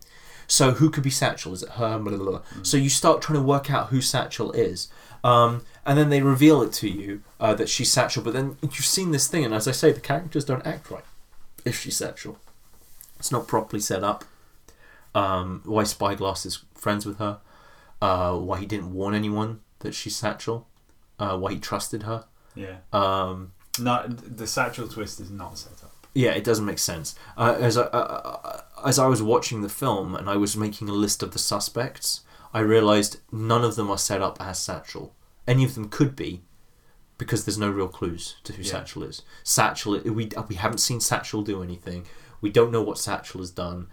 So 0.47 0.71
who 0.71 0.89
could 0.89 1.03
be 1.03 1.09
Satchel? 1.09 1.53
Is 1.53 1.63
it 1.63 1.69
her? 1.69 1.97
Blah, 1.97 2.17
blah, 2.17 2.29
blah. 2.29 2.41
So 2.61 2.75
you 2.75 2.89
start 2.89 3.21
trying 3.21 3.39
to 3.39 3.45
work 3.45 3.71
out 3.71 3.87
who 3.87 4.01
Satchel 4.01 4.51
is. 4.51 4.89
Um, 5.23 5.63
and 5.85 5.97
then 5.97 6.09
they 6.09 6.21
reveal 6.21 6.61
it 6.61 6.73
to 6.73 6.89
you 6.89 7.23
uh, 7.39 7.53
that 7.53 7.69
she's 7.69 7.91
Satchel. 7.91 8.23
But 8.23 8.33
then 8.33 8.57
you've 8.61 8.85
seen 8.85 9.11
this 9.11 9.27
thing, 9.27 9.45
and 9.45 9.53
as 9.53 9.67
I 9.67 9.71
say, 9.71 9.93
the 9.93 10.01
characters 10.01 10.43
don't 10.43 10.65
act 10.65 10.91
right 10.91 11.05
if 11.63 11.79
she's 11.79 11.95
Satchel. 11.95 12.37
It's 13.17 13.31
not 13.31 13.47
properly 13.47 13.81
set 13.81 14.03
up. 14.03 14.25
Um, 15.15 15.61
why 15.63 15.83
Spyglass 15.83 16.45
is 16.45 16.63
friends 16.75 17.05
with 17.05 17.17
her. 17.19 17.39
Uh, 18.01 18.35
why 18.35 18.59
he 18.59 18.65
didn't 18.65 18.93
warn 18.93 19.13
anyone 19.13 19.61
that 19.79 19.93
she's 19.93 20.15
Satchel. 20.15 20.67
Uh, 21.19 21.37
why 21.37 21.53
he 21.53 21.59
trusted 21.59 22.03
her. 22.03 22.25
Yeah. 22.55 22.77
Um, 22.91 23.53
No, 23.79 24.05
the 24.07 24.47
satchel 24.47 24.87
twist 24.87 25.19
is 25.19 25.29
not 25.31 25.57
set 25.57 25.83
up. 25.83 26.07
yeah, 26.13 26.31
it 26.31 26.43
doesn't 26.43 26.65
make 26.65 26.79
sense. 26.79 27.15
Uh, 27.37 27.55
as 27.59 27.77
I, 27.77 27.83
uh, 27.83 28.61
as 28.85 28.99
I 28.99 29.07
was 29.07 29.23
watching 29.23 29.61
the 29.61 29.69
film 29.69 30.15
and 30.15 30.29
I 30.29 30.35
was 30.35 30.57
making 30.57 30.89
a 30.89 30.93
list 30.93 31.23
of 31.23 31.31
the 31.31 31.39
suspects, 31.39 32.21
I 32.53 32.59
realized 32.59 33.19
none 33.31 33.63
of 33.63 33.75
them 33.75 33.89
are 33.89 33.97
set 33.97 34.21
up 34.21 34.37
as 34.41 34.59
Satchel. 34.59 35.13
Any 35.47 35.63
of 35.63 35.75
them 35.75 35.87
could 35.89 36.15
be, 36.15 36.41
because 37.17 37.45
there's 37.45 37.57
no 37.57 37.69
real 37.69 37.87
clues 37.87 38.35
to 38.43 38.53
who 38.53 38.61
Yeah. 38.63 38.71
Satchel 38.71 39.03
is. 39.03 39.21
Satchel, 39.43 39.99
we 39.99 40.29
we 40.49 40.55
haven't 40.55 40.79
seen 40.79 40.99
Satchel 40.99 41.41
do 41.43 41.63
anything. 41.63 42.05
We 42.41 42.49
don't 42.49 42.71
know 42.71 42.81
what 42.81 42.97
Satchel 42.97 43.39
has 43.39 43.51
done, 43.51 43.87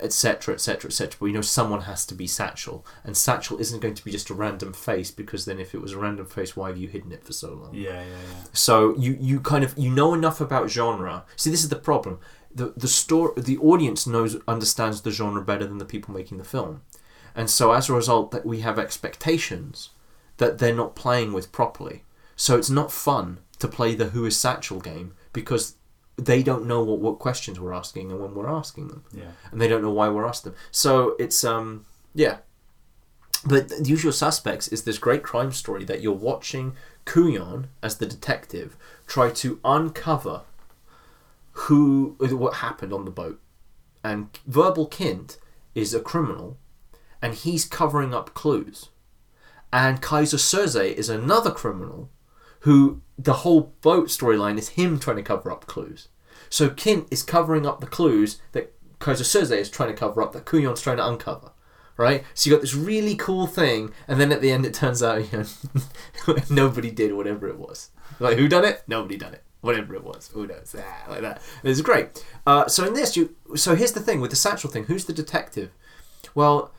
etc., 0.00 0.54
etc., 0.54 0.88
etc. 0.88 1.16
But 1.18 1.24
we 1.24 1.32
know 1.32 1.40
someone 1.40 1.82
has 1.82 2.06
to 2.06 2.14
be 2.14 2.26
Satchel, 2.26 2.84
and 3.04 3.16
Satchel 3.16 3.58
isn't 3.58 3.80
going 3.80 3.94
to 3.94 4.04
be 4.04 4.10
just 4.10 4.30
a 4.30 4.34
random 4.34 4.72
face 4.72 5.10
because 5.10 5.44
then 5.44 5.58
if 5.58 5.74
it 5.74 5.80
was 5.80 5.92
a 5.92 5.98
random 5.98 6.26
face, 6.26 6.56
why 6.56 6.68
have 6.68 6.78
you 6.78 6.88
hidden 6.88 7.12
it 7.12 7.24
for 7.24 7.32
so 7.32 7.54
long? 7.54 7.74
Yeah, 7.74 7.92
yeah, 7.92 8.04
yeah. 8.04 8.44
So 8.52 8.96
you 8.96 9.16
you 9.20 9.40
kind 9.40 9.64
of 9.64 9.76
you 9.76 9.90
know 9.90 10.14
enough 10.14 10.40
about 10.40 10.70
genre. 10.70 11.24
See, 11.36 11.50
this 11.50 11.62
is 11.62 11.68
the 11.68 11.76
problem. 11.76 12.18
The 12.54 12.72
the 12.76 12.88
store 12.88 13.34
the 13.36 13.58
audience 13.58 14.06
knows 14.06 14.36
understands 14.46 15.02
the 15.02 15.10
genre 15.10 15.42
better 15.42 15.66
than 15.66 15.78
the 15.78 15.84
people 15.84 16.14
making 16.14 16.38
the 16.38 16.44
film, 16.44 16.82
and 17.34 17.50
so 17.50 17.72
as 17.72 17.88
a 17.88 17.94
result, 17.94 18.30
that 18.30 18.46
we 18.46 18.60
have 18.60 18.78
expectations 18.78 19.90
that 20.38 20.58
they're 20.58 20.74
not 20.74 20.96
playing 20.96 21.32
with 21.32 21.52
properly. 21.52 22.04
So 22.36 22.56
it's 22.56 22.70
not 22.70 22.92
fun 22.92 23.40
to 23.58 23.68
play 23.68 23.94
the 23.94 24.10
Who 24.10 24.24
is 24.24 24.36
Satchel 24.36 24.80
game 24.80 25.14
because 25.32 25.74
they 26.18 26.42
don't 26.42 26.66
know 26.66 26.82
what, 26.82 26.98
what 26.98 27.18
questions 27.18 27.58
we're 27.60 27.72
asking 27.72 28.10
and 28.10 28.20
when 28.20 28.34
we're 28.34 28.48
asking 28.48 28.88
them 28.88 29.04
Yeah. 29.12 29.30
and 29.52 29.60
they 29.60 29.68
don't 29.68 29.82
know 29.82 29.92
why 29.92 30.08
we're 30.08 30.26
asking 30.26 30.52
them. 30.52 30.60
So 30.70 31.14
it's 31.18 31.44
um 31.44 31.86
yeah. 32.14 32.38
But 33.46 33.68
the 33.68 33.84
usual 33.88 34.10
suspects 34.12 34.66
is 34.68 34.82
this 34.82 34.98
great 34.98 35.22
crime 35.22 35.52
story 35.52 35.84
that 35.84 36.00
you're 36.00 36.12
watching 36.12 36.74
Kujan 37.06 37.66
as 37.82 37.98
the 37.98 38.06
detective 38.06 38.76
try 39.06 39.30
to 39.30 39.60
uncover 39.64 40.42
who 41.52 42.16
what 42.20 42.54
happened 42.54 42.92
on 42.92 43.04
the 43.04 43.10
boat, 43.10 43.40
and 44.04 44.28
Verbal 44.46 44.88
Kint 44.88 45.38
is 45.74 45.92
a 45.94 46.00
criminal, 46.00 46.56
and 47.22 47.34
he's 47.34 47.64
covering 47.64 48.14
up 48.14 48.34
clues, 48.34 48.90
and 49.72 50.00
Keyser 50.02 50.38
Soze 50.38 50.92
is 50.94 51.08
another 51.08 51.50
criminal, 51.50 52.10
who 52.60 53.02
the 53.18 53.34
whole 53.34 53.72
boat 53.80 54.08
storyline 54.08 54.58
is 54.58 54.70
him 54.70 54.98
trying 54.98 55.16
to 55.16 55.22
cover 55.22 55.50
up 55.50 55.66
clues. 55.66 56.08
So 56.48 56.70
Kint 56.70 57.06
is 57.10 57.22
covering 57.22 57.66
up 57.66 57.80
the 57.80 57.86
clues 57.86 58.40
that 58.52 58.72
Keyser 59.00 59.24
Soze 59.24 59.56
is 59.56 59.70
trying 59.70 59.90
to 59.90 59.96
cover 59.96 60.22
up 60.22 60.32
that 60.32 60.44
Kujan's 60.44 60.80
trying 60.80 60.96
to 60.96 61.06
uncover. 61.06 61.52
Right? 61.96 62.24
So 62.34 62.48
you 62.48 62.54
got 62.54 62.60
this 62.60 62.76
really 62.76 63.16
cool 63.16 63.48
thing, 63.48 63.92
and 64.06 64.20
then 64.20 64.30
at 64.30 64.40
the 64.40 64.52
end 64.52 64.64
it 64.64 64.72
turns 64.72 65.02
out 65.02 65.32
you 65.32 65.38
know, 65.38 66.36
nobody 66.48 66.92
did 66.92 67.12
whatever 67.12 67.48
it 67.48 67.58
was. 67.58 67.90
Like 68.20 68.38
who 68.38 68.48
done 68.48 68.64
it? 68.64 68.82
Nobody 68.86 69.16
done 69.16 69.34
it. 69.34 69.42
Whatever 69.60 69.96
it 69.96 70.04
was, 70.04 70.28
who 70.28 70.46
knows? 70.46 70.76
Ah, 70.78 71.10
like 71.10 71.22
that. 71.22 71.42
It's 71.64 71.80
great. 71.80 72.24
Uh, 72.46 72.68
so 72.68 72.86
in 72.86 72.94
this, 72.94 73.16
you 73.16 73.34
so 73.56 73.74
here's 73.74 73.92
the 73.92 74.00
thing 74.00 74.20
with 74.20 74.30
the 74.30 74.36
satchel 74.36 74.70
thing. 74.70 74.84
Who's 74.84 75.06
the 75.06 75.12
detective? 75.12 75.70
Well, 76.36 76.72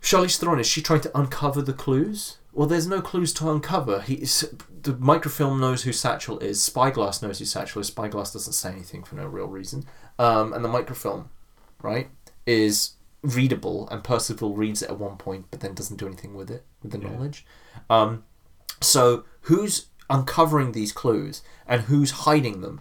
Charlize 0.00 0.38
Theron 0.38 0.58
is 0.58 0.66
she 0.66 0.80
trying 0.80 1.02
to 1.02 1.18
uncover 1.18 1.60
the 1.60 1.74
clues? 1.74 2.38
Well, 2.52 2.66
there's 2.68 2.86
no 2.86 3.00
clues 3.00 3.32
to 3.34 3.50
uncover. 3.50 4.00
He's 4.02 4.44
the 4.82 4.94
microfilm 4.96 5.60
knows 5.60 5.84
who 5.84 5.92
Satchel 5.92 6.38
is. 6.40 6.62
Spyglass 6.62 7.22
knows 7.22 7.38
who 7.38 7.44
Satchel 7.44 7.80
is. 7.80 7.86
Spyglass 7.88 8.32
doesn't 8.32 8.52
say 8.52 8.70
anything 8.72 9.04
for 9.04 9.14
no 9.14 9.26
real 9.26 9.46
reason. 9.46 9.84
Um, 10.18 10.52
and 10.52 10.64
the 10.64 10.68
microfilm, 10.68 11.30
right, 11.82 12.10
is 12.46 12.92
readable, 13.22 13.88
and 13.90 14.02
Percival 14.04 14.54
reads 14.54 14.82
it 14.82 14.90
at 14.90 14.98
one 14.98 15.16
point, 15.16 15.46
but 15.50 15.60
then 15.60 15.74
doesn't 15.74 15.96
do 15.98 16.06
anything 16.06 16.34
with 16.34 16.50
it 16.50 16.64
with 16.82 16.92
the 16.92 16.98
Yeah. 16.98 17.08
knowledge. 17.10 17.46
Um, 17.88 18.24
so 18.80 19.24
who's 19.42 19.86
uncovering 20.10 20.72
these 20.72 20.92
clues 20.92 21.42
and 21.66 21.82
who's 21.82 22.10
hiding 22.10 22.60
them? 22.60 22.80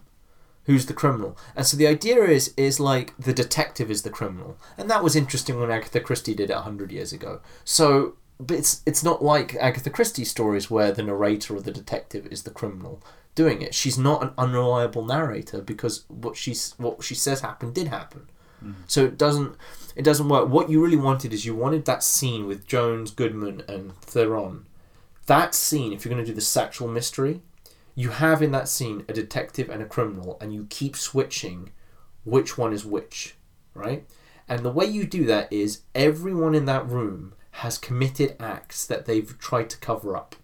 Who's 0.66 0.86
the 0.88 0.94
criminal? 0.94 1.38
And 1.56 1.66
so 1.66 1.76
the 1.78 1.88
idea 1.88 2.24
is 2.24 2.54
is 2.58 2.80
like 2.80 3.14
the 3.18 3.34
detective 3.34 3.90
is 3.90 4.02
the 4.04 4.10
criminal, 4.10 4.58
and 4.78 4.90
that 4.90 5.04
was 5.04 5.16
interesting 5.16 5.60
when 5.60 5.72
Agatha 5.72 6.00
Christie 6.00 6.36
did 6.36 6.50
it 6.50 6.56
hundred 6.58 6.92
years 6.92 7.12
ago. 7.14 7.42
So, 7.64 8.16
but 8.42 8.58
it's 8.58 8.82
it's 8.86 9.04
not 9.04 9.24
like 9.24 9.56
Agatha 9.56 9.90
Christie 9.90 10.26
stories 10.26 10.70
where 10.70 10.92
the 10.92 11.04
narrator 11.04 11.56
or 11.56 11.62
the 11.62 11.72
detective 11.72 12.26
is 12.28 12.44
the 12.44 12.52
criminal 12.52 13.02
doing 13.36 13.62
it. 13.62 13.74
She's 13.74 13.98
not 13.98 14.24
an 14.24 14.32
unreliable 14.38 15.06
narrator 15.06 15.62
because 15.62 16.06
what 16.08 16.36
she's 16.36 16.74
what 16.78 17.04
she 17.04 17.16
says 17.16 17.42
happened 17.42 17.76
did 17.76 17.88
happen. 17.88 18.28
Mm. 18.64 18.76
So 18.88 19.06
it 19.06 19.18
doesn't 19.18 19.56
it 19.96 20.04
doesn't 20.04 20.28
work. 20.28 20.50
What 20.50 20.70
you 20.70 20.84
really 20.84 20.98
wanted 20.98 21.34
is 21.34 21.46
you 21.46 21.56
wanted 21.56 21.86
that 21.86 22.04
scene 22.04 22.48
with 22.48 22.68
Jones, 22.68 23.12
Goodman, 23.12 23.64
and 23.68 23.96
Theron. 24.02 24.66
That 25.28 25.54
scene, 25.54 25.94
if 25.94 26.04
you're 26.04 26.14
going 26.14 26.26
to 26.26 26.30
do 26.30 26.36
the 26.36 26.42
sexual 26.42 26.88
mystery, 26.88 27.42
you 27.94 28.10
have 28.10 28.42
in 28.42 28.52
that 28.52 28.68
scene 28.68 29.06
a 29.08 29.14
detective 29.14 29.70
and 29.70 29.82
a 29.82 29.86
criminal, 29.86 30.38
and 30.42 30.54
you 30.54 30.66
keep 30.70 30.96
switching 30.96 31.72
which 32.24 32.58
one 32.58 32.74
is 32.74 32.86
which, 32.86 33.36
right? 33.74 34.06
And 34.48 34.66
the 34.66 34.72
way 34.72 34.86
you 34.86 35.06
do 35.06 35.26
that 35.26 35.52
is 35.54 35.84
everyone 35.94 36.56
in 36.56 36.66
that 36.66 36.88
room 36.88 37.34
has 37.52 37.78
committed 37.78 38.36
acts 38.40 38.86
that 38.86 39.06
they've 39.06 39.38
tried 39.38 39.70
to 39.72 39.78
cover 39.78 40.16
up. 40.16 40.36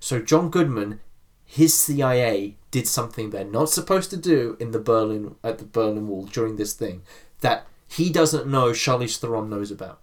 So 0.00 0.20
John 0.20 0.50
Goodman, 0.50 1.00
his 1.44 1.72
CIA 1.74 2.56
did 2.70 2.86
something 2.86 3.30
they're 3.30 3.44
not 3.44 3.70
supposed 3.70 4.10
to 4.10 4.16
do 4.16 4.56
in 4.60 4.70
the 4.72 4.78
Berlin 4.78 5.36
at 5.42 5.58
the 5.58 5.64
Berlin 5.64 6.08
Wall 6.08 6.24
during 6.26 6.56
this 6.56 6.74
thing 6.74 7.02
that 7.40 7.66
he 7.88 8.10
doesn't 8.10 8.46
know 8.46 8.70
Charlize 8.70 9.16
Theron 9.18 9.48
knows 9.48 9.70
about. 9.70 10.00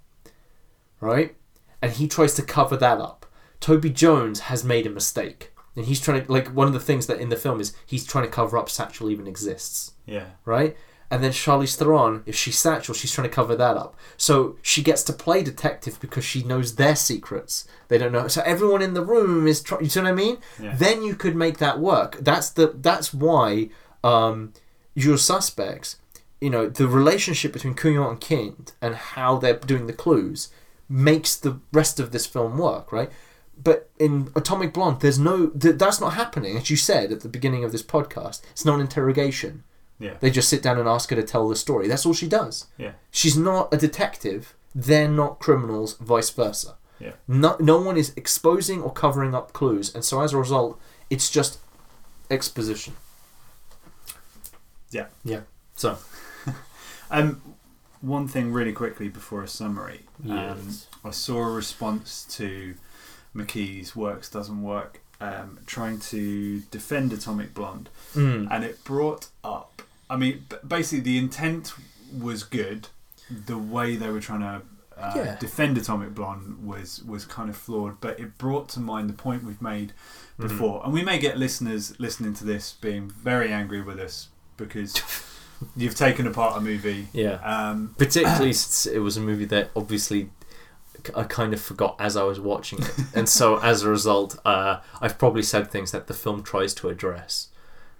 Right? 1.00 1.36
And 1.82 1.92
he 1.92 2.08
tries 2.08 2.34
to 2.36 2.42
cover 2.42 2.78
that 2.78 3.00
up. 3.00 3.26
Toby 3.60 3.90
Jones 3.90 4.42
has 4.42 4.64
made 4.64 4.88
a 4.88 4.90
mistake. 4.90 5.52
And 5.76 5.86
he's 5.86 6.00
trying 6.00 6.24
to 6.26 6.32
like 6.32 6.50
one 6.50 6.68
of 6.68 6.74
the 6.74 6.80
things 6.80 7.08
that 7.08 7.20
in 7.20 7.30
the 7.30 7.36
film 7.36 7.60
is 7.60 7.76
he's 7.86 8.06
trying 8.06 8.26
to 8.26 8.30
cover 8.32 8.58
up 8.58 8.70
Satchel 8.70 9.10
even 9.10 9.28
exists 9.28 9.94
Yeah. 10.06 10.28
right? 10.46 10.78
And 11.14 11.24
then 11.24 11.32
Charlize 11.32 11.76
Theron, 11.76 12.24
if 12.26 12.36
she's 12.36 12.57
Satchel, 12.57 12.95
she's 12.95 13.11
trying 13.11 13.30
to 13.30 13.36
cover 13.36 13.55
that 13.55 13.78
up. 13.78 13.95
So 14.18 14.57
she 14.64 14.82
gets 14.82 15.03
to 15.03 15.14
play 15.14 15.43
detective 15.43 15.99
because 15.99 16.26
she 16.26 16.41
knows 16.41 16.76
their 16.76 16.95
secrets. 16.95 17.68
They 17.88 17.99
don't 17.99 18.11
know. 18.11 18.28
So 18.28 18.41
everyone 18.47 18.82
in 18.82 18.95
the 18.95 19.05
room 19.05 19.45
is 19.45 19.61
trying. 19.61 19.84
You 19.84 19.91
see 19.91 19.99
what 19.99 20.09
I 20.09 20.14
mean? 20.14 20.39
Yeah. 20.59 20.76
Then 20.76 21.03
you 21.03 21.14
could 21.14 21.36
make 21.36 21.59
that 21.59 21.80
work. 21.80 22.18
That's 22.20 22.49
the. 22.49 22.74
That's 22.76 23.14
why 23.14 23.70
um, 24.03 24.53
your 24.95 25.20
suspects. 25.20 25.97
You 26.41 26.49
know 26.49 26.68
the 26.68 26.88
relationship 26.88 27.53
between 27.53 27.76
Kujan 27.76 28.09
and 28.09 28.20
Kint 28.20 28.72
and 28.82 28.95
how 28.95 29.38
they're 29.38 29.59
doing 29.59 29.86
the 29.86 29.93
clues 29.93 30.49
makes 30.89 31.36
the 31.36 31.59
rest 31.72 31.99
of 31.99 32.11
this 32.11 32.26
film 32.26 32.57
work, 32.57 32.91
right? 32.91 33.11
But 33.55 33.91
in 33.99 34.32
Atomic 34.36 34.74
Blonde, 34.74 35.01
there's 35.01 35.20
no. 35.20 35.49
Th- 35.49 35.76
that's 35.76 36.01
not 36.01 36.14
happening. 36.14 36.57
As 36.57 36.72
you 36.72 36.76
said 36.76 37.11
at 37.11 37.20
the 37.22 37.30
beginning 37.30 37.64
of 37.64 37.72
this 37.72 37.84
podcast, 37.84 38.41
it's 38.49 38.66
not 38.66 38.76
an 38.76 38.82
interrogation. 38.82 39.64
Yeah. 40.04 40.16
They 40.20 40.30
just 40.30 40.49
sit 40.49 40.62
down 40.62 40.78
and 40.78 40.88
ask 40.88 41.10
her 41.10 41.16
to 41.16 41.24
tell 41.24 41.47
the 41.47 41.56
story. 41.56 41.88
That's 41.88 42.06
all 42.06 42.14
she 42.14 42.28
does. 42.28 42.68
Yeah. 42.78 42.91
She's 43.10 43.38
not 43.38 43.74
a 43.74 43.78
detective. 43.78 44.54
They're 44.76 45.08
not 45.08 45.39
criminals, 45.39 45.95
vice 45.97 46.30
versa. 46.30 46.76
Yeah. 46.99 47.14
No, 47.28 47.56
no 47.60 47.80
one 47.80 47.95
is 47.95 48.14
exposing 48.16 48.82
or 48.82 48.91
covering 48.91 49.34
up 49.34 49.54
clues, 49.54 49.93
and 49.93 50.04
so 50.04 50.22
as 50.22 50.34
a 50.34 50.38
result, 50.38 50.80
it's 51.10 51.30
just 51.30 51.60
exposition. 52.30 52.93
Yeah. 54.91 55.08
Yeah. 55.24 55.41
So. 55.76 55.97
Um, 57.12 57.41
one 58.01 58.28
thing 58.28 58.51
really 58.51 58.74
quickly 58.74 59.08
before 59.08 59.43
a 59.43 59.47
summary. 59.47 60.01
Um, 60.28 60.76
I 61.06 61.12
saw 61.12 61.43
a 61.43 61.51
response 61.51 62.26
to 62.32 62.74
McKee's 63.36 63.95
Works 63.95 64.32
Doesn't 64.32 64.64
Work 64.64 64.99
um, 65.22 65.60
trying 65.66 65.99
to 65.99 66.60
defend 66.72 67.14
Atomic 67.14 67.54
Blonde. 67.54 67.89
Mm. 68.14 68.47
And 68.51 68.64
it 68.64 68.84
brought 68.84 69.28
up, 69.43 69.82
I 70.10 70.18
mean, 70.18 70.45
basically 70.68 71.01
the 71.01 71.18
intent 71.18 71.74
was 72.18 72.43
good. 72.43 72.88
The 73.30 73.58
way 73.58 73.95
they 73.95 74.10
were 74.10 74.20
trying 74.20 74.41
to 74.41 74.62
uh, 74.97 75.14
Yeah. 75.16 75.36
defend 75.39 75.78
Atomic 75.78 76.14
Blonde 76.14 76.66
was, 76.66 77.04
was 77.04 77.26
kind 77.26 77.49
of 77.49 77.58
flawed, 77.58 77.99
but 78.01 78.20
it 78.20 78.38
brought 78.38 78.70
to 78.70 78.80
mind 78.80 79.10
the 79.10 79.14
point 79.14 79.43
we've 79.43 79.62
made 79.62 79.93
before. 80.39 80.82
And 80.84 80.93
we 80.93 81.04
may 81.04 81.18
get 81.20 81.38
listeners 81.38 81.99
listening 81.99 82.34
to 82.36 82.43
this 82.45 82.74
being 82.82 83.10
very 83.10 83.51
angry 83.51 83.82
with 83.82 83.99
us 83.99 84.28
because 84.58 84.95
You've 85.78 85.95
taken 85.95 86.28
apart 86.28 86.58
a 86.58 86.62
movie. 86.62 87.08
Yeah. 87.14 87.36
Um, 87.36 87.95
Particularly 87.97 88.51
since 88.54 88.86
it 88.86 88.99
was 88.99 89.16
a 89.16 89.22
movie 89.22 89.45
that 89.45 89.72
obviously 89.78 90.30
I 91.16 91.24
kind 91.24 91.54
of 91.54 91.62
forgot 91.62 91.95
as 91.99 92.18
I 92.18 92.24
was 92.24 92.39
watching 92.39 92.82
it, 92.82 92.91
and 93.16 93.30
so 93.30 93.58
as 93.60 93.84
a 93.84 93.89
result, 93.89 94.38
uh, 94.45 94.80
I've 95.01 95.18
probably 95.18 95.43
said 95.43 95.72
things 95.72 95.91
that 95.91 96.08
the 96.08 96.14
film 96.14 96.43
tries 96.43 96.74
to 96.76 96.89
address, 96.89 97.47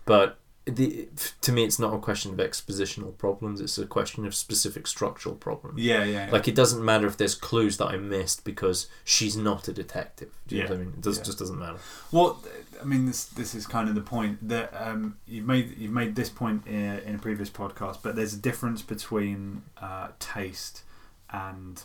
but 0.06 0.38
the, 0.66 1.10
to 1.42 1.52
me, 1.52 1.66
it's 1.66 1.78
not 1.78 1.94
a 1.94 2.00
question 2.00 2.32
of 2.32 2.38
expositional 2.40 3.18
problems; 3.18 3.60
it's 3.60 3.78
a 3.78 3.86
question 3.86 4.26
of 4.26 4.34
specific 4.34 4.88
structural 4.88 5.36
problems. 5.36 5.80
yeah, 5.82 6.04
yeah. 6.06 6.26
yeah. 6.28 6.32
Like 6.32 6.48
it 6.48 6.56
doesn't 6.56 6.84
matter 6.84 7.06
if 7.08 7.18
there's 7.18 7.36
clues 7.36 7.78
that 7.78 7.88
I 7.88 7.98
missed 7.98 8.46
because 8.46 8.88
she's 9.04 9.36
not 9.36 9.68
a 9.68 9.74
detective. 9.74 10.30
Do 10.48 10.56
you 10.56 10.62
know 10.64 10.68
Yeah. 10.70 10.72
what 10.76 10.80
I 10.82 10.84
mean? 10.86 10.94
It 10.94 11.02
does, 11.02 11.18
Yeah. 11.18 11.24
just 11.24 11.40
doesn't 11.40 11.60
matter. 11.60 11.80
What 12.12 12.38
I 12.82 12.86
mean, 12.86 13.06
this 13.06 13.26
this 13.26 13.54
is 13.56 13.68
kind 13.68 13.90
of 13.90 13.96
the 13.96 14.02
point 14.02 14.48
that 14.48 14.74
um, 14.80 15.18
you've 15.28 15.46
made. 15.46 15.78
You've 15.78 15.92
made 15.92 16.16
this 16.16 16.30
point 16.30 16.66
in, 16.66 17.00
in 17.00 17.16
a 17.16 17.20
previous 17.20 17.50
podcast, 17.50 17.98
but 18.02 18.16
there's 18.16 18.34
a 18.34 18.38
difference 18.40 18.82
between 18.82 19.64
uh, 19.82 20.10
taste 20.20 20.84
and 21.30 21.82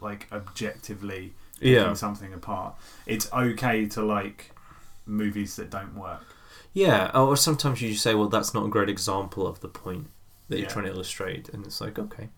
like 0.00 0.26
objectively 0.32 1.34
picking 1.60 1.74
Yeah. 1.74 1.94
something 1.94 2.32
apart. 2.32 2.74
It's 3.06 3.30
okay 3.32 3.86
to 3.86 4.02
like 4.02 4.50
movies 5.06 5.56
that 5.56 5.70
don't 5.70 5.94
work. 5.96 6.24
Yeah, 6.76 7.10
or 7.18 7.36
sometimes 7.38 7.80
you 7.80 7.88
just 7.92 8.02
say, 8.02 8.14
well, 8.14 8.28
that's 8.28 8.52
not 8.52 8.66
a 8.66 8.68
great 8.68 8.90
example 8.90 9.46
of 9.46 9.60
the 9.60 9.68
point 9.68 10.08
that 10.48 10.58
you're 10.58 10.68
trying 10.68 10.84
to 10.84 10.90
illustrate, 10.90 11.48
and 11.48 11.64
it's 11.64 11.80
like, 11.80 11.98
okay, 11.98 12.28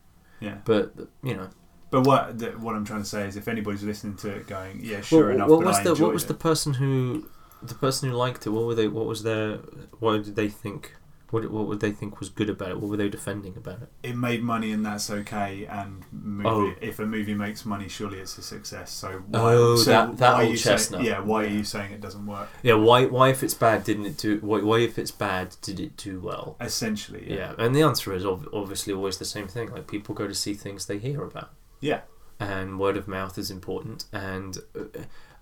Yeah. 0.41 0.59
but 0.65 0.95
you 1.25 1.35
know, 1.35 1.49
But 1.91 2.03
what 2.07 2.39
the, 2.39 2.51
what 2.53 2.77
I'm 2.77 2.85
trying 2.85 3.03
to 3.03 3.09
say 3.09 3.27
is, 3.27 3.37
if 3.37 3.49
anybody's 3.49 3.83
listening 3.83 4.17
to 4.19 4.29
it, 4.37 4.47
going, 4.47 4.79
yeah, 4.83 5.01
sure 5.01 5.27
Well, 5.27 5.35
enough, 5.35 5.49
what 5.51 5.59
but 5.61 5.67
was 5.67 5.79
I 5.79 5.83
the 5.83 5.95
what 6.03 6.13
was 6.13 6.25
it. 6.25 6.29
the 6.29 6.35
person 6.49 6.75
who 6.75 7.29
the 7.63 7.75
person 7.75 8.09
who 8.09 8.15
liked 8.15 8.47
it? 8.47 8.51
What 8.51 8.65
were 8.67 8.75
they? 8.77 8.87
What 8.87 9.07
was 9.07 9.25
their? 9.25 9.57
What 9.99 10.25
did 10.25 10.37
they 10.37 10.49
think? 10.49 10.95
What 11.31 11.51
what 11.51 11.67
would 11.69 11.81
they 11.81 11.91
think 11.93 12.21
was 12.21 12.31
good 12.31 12.49
about 12.49 12.71
it? 12.71 12.81
What 12.81 12.89
were 12.91 12.97
they 12.97 13.09
defending 13.11 13.55
about 13.57 13.83
it? 13.83 13.89
it 14.03 14.17
made 14.17 14.43
money 14.43 14.73
and 14.73 14.85
that's 14.85 15.11
okay. 15.11 15.67
And 15.67 16.05
movie, 16.11 16.49
Oh. 16.49 16.75
if 16.81 16.99
a 16.99 17.05
movie 17.07 17.35
makes 17.35 17.67
money, 17.67 17.89
surely 17.89 18.19
it's 18.19 18.39
a 18.39 18.43
success. 18.43 18.91
So 18.93 19.23
why, 19.29 19.41
Oh, 19.55 19.77
so 19.77 19.91
that- 19.91 20.17
that 20.19 20.33
why 20.35 20.45
are 20.45 20.47
old 20.47 20.57
chestnut. 20.57 21.03
yeah, 21.03 21.21
why 21.21 21.45
are 21.45 21.49
you 21.49 21.65
saying 21.65 21.93
it 21.93 22.01
doesn't 22.01 22.27
work? 22.27 22.49
Yeah, 22.63 22.75
why 22.75 23.05
why 23.07 23.29
if 23.29 23.43
it's 23.43 23.55
bad 23.55 23.85
didn't 23.85 24.07
it 24.07 24.17
do? 24.17 24.39
Why, 24.41 24.61
why 24.63 24.79
if 24.81 24.99
it's 24.99 25.11
bad 25.11 25.57
did 25.61 25.79
it 25.81 25.97
do 25.99 26.21
well? 26.21 26.57
Essentially, 26.61 27.25
Yeah, 27.29 27.53
yeah, 27.59 27.65
and 27.65 27.75
the 27.77 27.83
answer 27.83 28.15
is 28.15 28.25
ob- 28.25 28.49
obviously 28.53 28.93
always 28.95 29.19
the 29.19 29.25
same 29.27 29.49
thing. 29.49 29.71
Like 29.71 29.87
people 29.87 30.15
go 30.15 30.27
to 30.29 30.35
see 30.35 30.55
things 30.55 30.87
they 30.87 30.99
hear 30.99 31.23
about. 31.23 31.51
yeah. 31.81 32.01
and 32.41 32.79
word 32.79 32.97
of 32.97 33.09
mouth 33.09 33.37
is 33.37 33.51
important. 33.51 34.05
And 34.13 34.59
uh, 34.79 34.85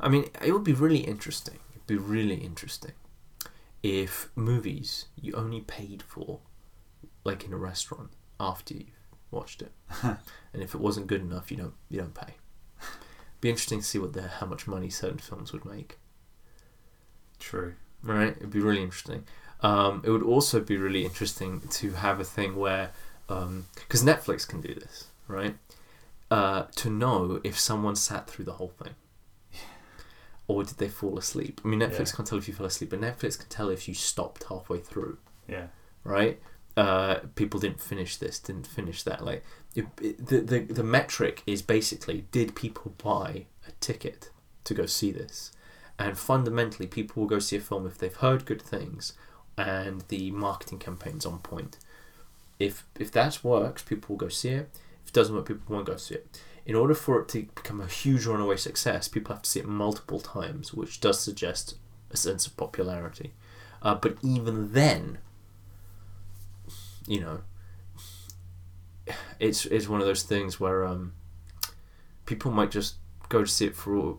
I 0.01 0.09
mean, 0.09 0.25
it 0.43 0.53
would 0.53 0.65
be 0.65 0.73
really 0.73 1.01
interesting. 1.01 1.59
It'd 1.75 1.87
be 1.87 1.99
really 1.99 2.37
interesting 2.37 2.93
if 3.87 4.31
movies 4.35 5.07
you 5.15 5.33
only 5.35 5.61
paid 5.61 6.03
for, 6.03 6.41
like 7.23 7.45
in 7.45 7.53
a 7.53 7.57
restaurant, 7.57 8.11
after 8.41 8.75
you've 8.75 8.87
watched 9.31 9.63
it, 9.63 9.71
and 10.03 10.19
if 10.55 10.75
it 10.75 10.81
wasn't 10.81 11.07
good 11.07 11.21
enough, 11.21 11.53
you 11.53 11.57
don't 11.57 11.75
you 11.89 12.01
don't 12.01 12.15
pay. 12.15 12.35
It'd 12.81 13.41
be 13.41 13.51
interesting 13.51 13.79
to 13.79 13.87
see 13.87 14.01
what 14.01 14.13
the 14.13 14.23
how 14.23 14.47
much 14.47 14.67
money 14.67 14.91
certain 14.91 15.19
films 15.19 15.53
would 15.53 15.65
make. 15.65 15.99
True. 17.39 17.75
Right, 18.03 18.37
it'd 18.37 18.51
be 18.51 18.61
really 18.61 18.83
interesting. 18.83 19.25
Um, 19.61 20.03
it 20.05 20.11
would 20.11 20.23
also 20.23 20.61
be 20.61 20.77
really 20.77 21.05
interesting 21.05 21.61
to 21.61 21.93
have 21.93 22.21
a 22.21 22.25
thing 22.25 22.57
where, 22.57 22.91
because 23.29 24.05
Netflix 24.05 24.47
can 24.47 24.61
do 24.61 24.75
this, 24.75 25.07
right? 25.29 25.57
Uh, 26.31 26.65
to 26.75 26.91
know 26.91 27.41
if 27.43 27.59
someone 27.59 27.97
sat 27.97 28.29
through 28.29 28.45
the 28.45 28.53
whole 28.55 28.69
thing, 28.83 28.95
or 30.49 30.65
did 30.65 30.79
they 30.79 30.89
fall 30.89 31.19
asleep? 31.19 31.61
I 31.65 31.69
mean, 31.69 31.81
Netflix 31.81 32.11
Yeah. 32.11 32.17
can't 32.17 32.29
tell 32.29 32.39
if 32.39 32.49
you 32.49 32.55
fell 32.55 32.67
asleep, 32.67 32.91
but 32.91 33.01
Netflix 33.01 33.39
can 33.39 33.49
tell 33.49 33.69
if 33.69 33.89
you 33.89 33.95
stopped 33.95 34.45
halfway 34.45 34.79
through, 34.81 35.19
Yeah. 35.49 35.69
right? 36.05 36.41
Uh, 36.77 37.21
people 37.35 37.59
didn't 37.59 37.81
finish 37.81 38.17
this, 38.17 38.39
didn't 38.39 38.67
finish 38.67 39.03
that. 39.03 39.25
Like 39.25 39.43
it, 39.75 39.87
it, 40.01 40.27
the, 40.27 40.41
the 40.41 40.61
the 40.61 40.83
metric 40.85 41.43
is 41.47 41.63
basically 41.63 42.27
did 42.33 42.55
people 42.55 42.95
buy 43.03 43.47
a 43.67 43.73
ticket 43.81 44.31
to 44.65 44.75
go 44.75 44.85
see 44.87 45.11
this? 45.11 45.53
And 45.99 46.19
fundamentally, 46.19 46.87
people 46.87 47.23
will 47.23 47.29
go 47.29 47.39
see 47.39 47.57
a 47.57 47.61
film 47.61 47.87
if 47.87 47.97
they've 47.97 48.15
heard 48.15 48.45
good 48.45 48.61
things 48.61 49.15
and 49.57 50.03
the 50.09 50.31
marketing 50.33 50.79
campaign's 50.79 51.25
on 51.25 51.39
point. 51.39 51.79
If 52.59 52.85
if 52.99 53.11
that 53.13 53.43
works, 53.43 53.83
people 53.83 54.15
will 54.15 54.21
go 54.27 54.29
see 54.29 54.51
it. 54.51 54.69
If 55.03 55.09
it 55.09 55.15
doesn't 55.15 55.35
work, 55.35 55.47
people 55.47 55.75
won't 55.75 55.87
go 55.87 55.97
see 55.97 56.17
it. 56.17 56.41
In 56.67 56.75
order 56.75 56.95
for 56.95 57.21
it 57.21 57.29
to 57.29 57.45
become 57.55 57.81
a 57.81 57.87
huge 57.87 58.27
runaway 58.27 58.57
success, 58.57 59.07
people 59.09 59.33
have 59.35 59.43
to 59.43 59.49
see 59.49 59.61
it 59.61 59.69
multiple 59.69 60.19
times, 60.21 60.75
which 60.75 61.01
does 61.01 61.21
suggest 61.21 61.77
a 62.11 62.17
sense 62.17 62.45
of 62.47 62.57
popularity. 62.57 63.33
Uh, 63.83 63.95
but 63.95 64.17
even 64.23 64.73
then, 64.73 65.19
you 67.07 67.21
know, 67.21 67.41
it's 69.39 69.65
it's 69.67 69.89
one 69.89 70.01
of 70.01 70.07
those 70.07 70.25
things 70.25 70.59
where 70.59 70.85
um, 70.85 71.13
people 72.25 72.51
might 72.51 72.71
just 72.73 72.97
go 73.29 73.43
to 73.43 73.47
see 73.51 73.67
it 73.67 73.77
for 73.77 74.19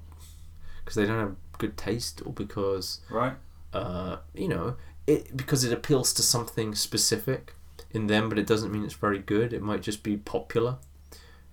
because 0.80 0.96
they 0.96 1.06
don't 1.06 1.20
have 1.20 1.36
good 1.58 1.76
taste 1.76 2.22
or 2.26 2.32
because 2.32 3.02
Right. 3.10 3.34
uh, 3.74 4.18
you 4.34 4.48
know 4.48 4.76
it 5.06 5.36
because 5.36 5.64
it 5.66 5.74
appeals 5.74 6.14
to 6.14 6.22
something 6.22 6.76
specific 6.76 7.56
in 7.92 8.08
them, 8.08 8.30
but 8.30 8.40
it 8.40 8.48
doesn't 8.48 8.72
mean 8.72 8.84
it's 8.86 8.94
very 8.94 9.20
good. 9.20 9.52
It 9.54 9.62
might 9.62 9.82
just 9.82 10.04
be 10.04 10.16
popular. 10.16 10.78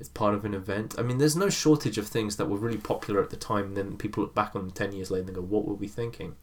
It's 0.01 0.09
part 0.09 0.35
of 0.35 0.45
an 0.45 0.55
event. 0.55 0.95
I 0.99 1.03
mean, 1.03 1.19
there's 1.19 1.37
no 1.37 1.49
shortage 1.49 1.99
of 1.99 2.07
things 2.09 2.37
that 2.37 2.47
were 2.47 2.57
really 2.57 2.79
popular 2.79 3.23
at 3.23 3.31
the 3.31 3.37
time, 3.37 3.67
and 3.67 3.77
then 3.77 3.97
people 3.97 4.23
look 4.25 4.35
back 4.35 4.55
on 4.57 4.63
them 4.63 4.71
ten 4.73 4.93
years 4.93 5.11
later 5.11 5.27
and 5.27 5.35
go, 5.37 5.41
"What 5.43 5.65
were 5.67 5.75
we 5.75 5.89
thinking?" 5.89 6.37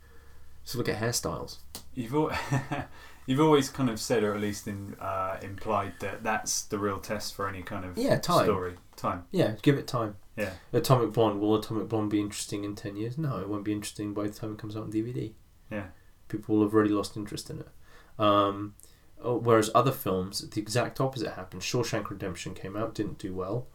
Just 0.64 0.76
look 0.78 0.88
at 0.90 1.02
hairstyles. 1.02 1.58
You've 1.94 2.14
al- 2.14 2.32
you've 3.26 3.40
always 3.42 3.70
kind 3.70 3.90
of 3.90 4.00
said, 4.00 4.24
or 4.24 4.34
at 4.34 4.42
least 4.42 4.68
in, 4.68 4.96
uh, 5.02 5.38
implied, 5.42 5.94
that 6.00 6.24
that's 6.24 6.64
the 6.64 6.78
real 6.80 7.00
test 7.00 7.34
for 7.36 7.48
any 7.50 7.62
kind 7.62 7.84
of 7.86 7.98
Yeah, 7.98 8.18
time. 8.20 8.46
story. 8.46 8.76
Time. 8.96 9.26
Yeah, 9.32 9.56
give 9.62 9.78
it 9.78 9.88
time. 9.88 10.16
Yeah. 10.38 10.52
Atomic 10.72 11.12
Blonde. 11.14 11.42
Will 11.42 11.56
Atomic 11.56 11.90
Blonde 11.90 12.10
be 12.10 12.22
interesting 12.22 12.64
in 12.64 12.76
ten 12.76 12.96
years? 12.96 13.18
No, 13.18 13.38
it 13.40 13.50
won't 13.50 13.66
be 13.66 13.74
interesting 13.74 14.14
by 14.14 14.24
the 14.28 14.34
time 14.34 14.54
it 14.54 14.60
comes 14.60 14.78
out 14.78 14.84
on 14.84 14.92
DVD. 14.92 15.34
Yeah. 15.70 15.88
People 16.30 16.56
will 16.56 16.64
have 16.64 16.74
already 16.74 16.92
lost 16.92 17.18
interest 17.18 17.50
in 17.50 17.60
it. 17.60 17.68
Um, 18.18 18.76
whereas 19.24 19.70
other 19.76 19.92
films, 19.92 20.48
the 20.50 20.62
exact 20.62 21.00
opposite 21.00 21.34
happened. 21.34 21.62
Shawshank 21.62 22.10
Redemption 22.10 22.54
came 22.54 22.76
out, 22.76 22.94
didn't 22.96 23.18
do 23.18 23.34
well, 23.34 23.68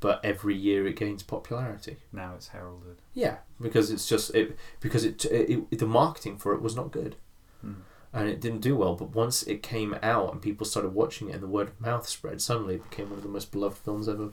but 0.00 0.20
every 0.24 0.54
year 0.56 0.86
it 0.86 0.96
gains 0.96 1.22
popularity. 1.22 1.98
Now 2.12 2.34
it's 2.34 2.48
heralded. 2.48 3.02
Yeah, 3.14 3.36
because 3.60 3.90
it's 3.90 4.08
just 4.08 4.34
it 4.34 4.56
because 4.80 5.04
it, 5.04 5.24
it, 5.26 5.64
it 5.70 5.78
the 5.78 5.86
marketing 5.86 6.36
for 6.38 6.52
it 6.54 6.62
was 6.62 6.74
not 6.76 6.90
good 6.90 7.16
Hmm. 7.60 7.74
and 8.12 8.28
it 8.28 8.40
didn't 8.40 8.60
do 8.60 8.74
well. 8.76 8.94
But 8.96 9.14
once 9.14 9.44
it 9.44 9.62
came 9.62 9.94
out 10.02 10.32
and 10.32 10.42
people 10.42 10.66
started 10.66 10.94
watching 10.94 11.28
it 11.28 11.34
and 11.34 11.42
the 11.42 11.46
word 11.48 11.68
of 11.68 11.80
mouth 11.80 12.08
spread, 12.08 12.40
suddenly 12.42 12.74
it 12.74 12.90
became 12.90 13.10
one 13.10 13.18
of 13.18 13.22
the 13.22 13.28
most 13.28 13.52
beloved 13.52 13.78
films 13.78 14.08
ever 14.08 14.30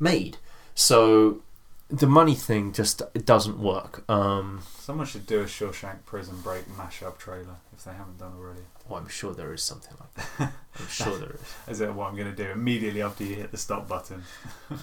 made. 0.00 0.38
So 0.74 1.42
the 1.88 2.06
money 2.06 2.34
thing 2.34 2.72
just 2.72 3.02
it 3.14 3.26
doesn't 3.26 3.58
work. 3.58 4.04
Um, 4.10 4.60
Someone 4.78 5.06
should 5.06 5.26
do 5.26 5.40
a 5.40 5.44
Shawshank 5.44 6.04
Prison 6.06 6.40
Break 6.42 6.66
mashup 6.76 7.18
trailer 7.18 7.56
if 7.76 7.84
they 7.84 7.92
haven't 7.92 8.18
done 8.18 8.32
already. 8.38 8.60
oh, 8.90 8.94
I'm 8.96 9.08
sure 9.08 9.32
there 9.34 9.52
is 9.52 9.62
something 9.62 9.94
like 10.00 10.14
that. 10.38 10.52
I'm 10.80 10.88
sure 10.88 11.16
there 11.18 11.34
is. 11.34 11.54
Is 11.68 11.78
that 11.78 11.94
what 11.94 12.08
I'm 12.08 12.16
going 12.16 12.34
to 12.34 12.36
do 12.44 12.50
immediately 12.50 13.02
after 13.02 13.24
you 13.24 13.34
hit 13.36 13.50
the 13.50 13.56
stop 13.58 13.88
button? 13.88 14.22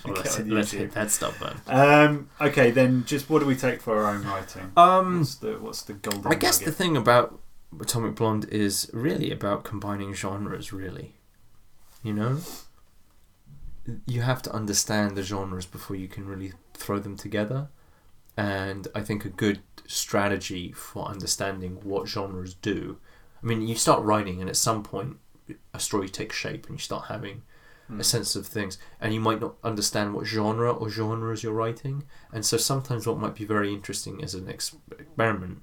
Well, 0.05 0.15
let's, 0.15 0.35
hit, 0.37 0.47
let's 0.47 0.71
hit 0.71 0.91
that 0.93 1.11
stuff, 1.11 1.39
man. 1.41 1.59
Um, 1.67 2.29
okay, 2.39 2.71
then 2.71 3.03
just 3.05 3.29
what 3.29 3.39
do 3.39 3.45
we 3.45 3.55
take 3.55 3.81
for 3.81 3.97
our 4.03 4.15
own 4.15 4.23
writing? 4.23 4.71
Um, 4.77 5.19
What's 5.19 5.35
the 5.35 5.53
what's 5.59 5.81
the 5.83 5.93
golden? 5.93 6.31
I 6.31 6.35
guess 6.35 6.59
the 6.59 6.71
thing 6.71 6.95
about 6.95 7.39
Atomic 7.79 8.15
Blonde 8.15 8.45
is 8.49 8.89
really 8.93 9.31
about 9.31 9.63
combining 9.63 10.13
genres, 10.13 10.71
really. 10.71 11.15
You 12.03 12.13
know? 12.13 12.37
You 14.05 14.21
have 14.21 14.41
to 14.43 14.51
understand 14.51 15.15
the 15.17 15.23
genres 15.23 15.65
before 15.65 15.95
you 15.95 16.07
can 16.07 16.25
really 16.25 16.53
throw 16.81 16.99
them 16.99 17.15
together. 17.15 17.69
And 18.37 18.87
I 18.95 19.01
think 19.01 19.25
a 19.25 19.29
good 19.29 19.59
strategy 19.87 20.71
for 20.71 21.05
understanding 21.07 21.77
what 21.83 22.07
genres 22.07 22.53
do. 22.53 22.97
I 23.43 23.45
mean, 23.45 23.67
you 23.67 23.75
start 23.75 24.03
writing, 24.03 24.39
and 24.39 24.49
at 24.49 24.55
some 24.55 24.83
point, 24.83 25.17
a 25.73 25.79
story 25.79 26.09
takes 26.09 26.35
shape, 26.35 26.67
and 26.67 26.75
you 26.75 26.81
start 26.81 27.05
having 27.07 27.43
Hmm. 27.87 27.99
a 27.99 28.03
sense 28.03 28.35
of 28.35 28.47
things, 28.47 28.77
and 29.01 29.13
you 29.13 29.19
might 29.19 29.41
not 29.41 29.55
understand 29.63 30.13
what 30.13 30.25
genre 30.25 30.71
or 30.71 30.89
genres 30.89 31.43
you're 31.43 31.51
writing. 31.51 32.05
And 32.31 32.45
so 32.45 32.55
sometimes 32.57 33.05
what 33.05 33.17
might 33.19 33.35
be 33.35 33.43
very 33.43 33.73
interesting 33.73 34.23
as 34.23 34.33
an 34.33 34.47
ex- 34.47 34.75
experiment 34.97 35.61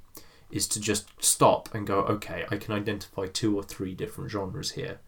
is 0.50 0.68
to 0.68 0.80
just 0.80 1.08
stop 1.22 1.74
and 1.74 1.86
go, 1.86 2.00
okay, 2.00 2.44
I 2.50 2.56
can 2.56 2.74
identify 2.74 3.26
two 3.26 3.56
or 3.56 3.62
three 3.62 3.94
different 3.94 4.30
genres 4.30 4.72
here. 4.72 4.98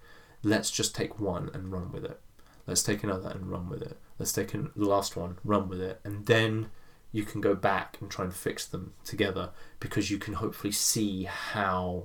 Let's 0.42 0.70
just 0.70 0.94
take 0.94 1.20
one 1.20 1.50
and 1.52 1.70
run 1.72 1.92
with 1.92 2.04
it. 2.04 2.20
Let's 2.66 2.82
take 2.82 3.02
another 3.04 3.28
and 3.30 3.50
run 3.50 3.68
with 3.68 3.82
it. 3.82 3.98
Let's 4.20 4.32
take 4.34 4.52
an, 4.52 4.70
the 4.76 4.84
last 4.84 5.16
one, 5.16 5.38
run 5.42 5.66
with 5.70 5.80
it, 5.80 5.98
and 6.04 6.26
then 6.26 6.68
you 7.10 7.22
can 7.22 7.40
go 7.40 7.54
back 7.54 7.96
and 8.02 8.10
try 8.10 8.26
and 8.26 8.34
fix 8.34 8.66
them 8.66 8.92
together 9.02 9.48
because 9.80 10.10
you 10.10 10.18
can 10.18 10.34
hopefully 10.34 10.72
see 10.72 11.24
how 11.24 12.04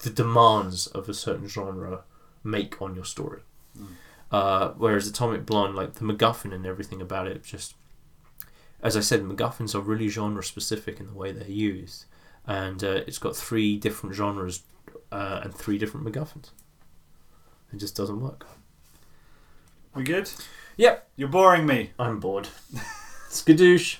the 0.00 0.10
demands 0.10 0.88
of 0.88 1.08
a 1.08 1.14
certain 1.14 1.46
genre 1.46 2.02
make 2.42 2.82
on 2.82 2.96
your 2.96 3.04
story. 3.04 3.42
Mm. 3.78 3.86
Uh, 4.32 4.72
whereas 4.76 5.06
Atomic 5.06 5.46
Blonde, 5.46 5.76
like 5.76 5.94
the 5.94 6.04
MacGuffin 6.04 6.52
and 6.52 6.66
everything 6.66 7.00
about 7.00 7.28
it, 7.28 7.44
just 7.44 7.76
as 8.82 8.96
I 8.96 9.00
said, 9.00 9.22
MacGuffins 9.22 9.76
are 9.76 9.80
really 9.80 10.08
genre 10.08 10.42
specific 10.42 10.98
in 10.98 11.06
the 11.06 11.14
way 11.14 11.30
they're 11.30 11.48
used, 11.48 12.06
and 12.48 12.82
uh, 12.82 13.02
it's 13.06 13.18
got 13.18 13.36
three 13.36 13.76
different 13.76 14.16
genres 14.16 14.64
uh, 15.12 15.42
and 15.44 15.54
three 15.54 15.78
different 15.78 16.04
MacGuffins. 16.04 16.50
It 17.72 17.76
just 17.76 17.94
doesn't 17.94 18.20
work. 18.20 18.44
We 19.94 20.02
good? 20.02 20.28
Yep. 20.76 21.08
You're 21.16 21.28
boring 21.28 21.66
me. 21.66 21.90
I'm 21.98 22.20
bored. 22.20 22.48
Skadoosh. 23.30 23.98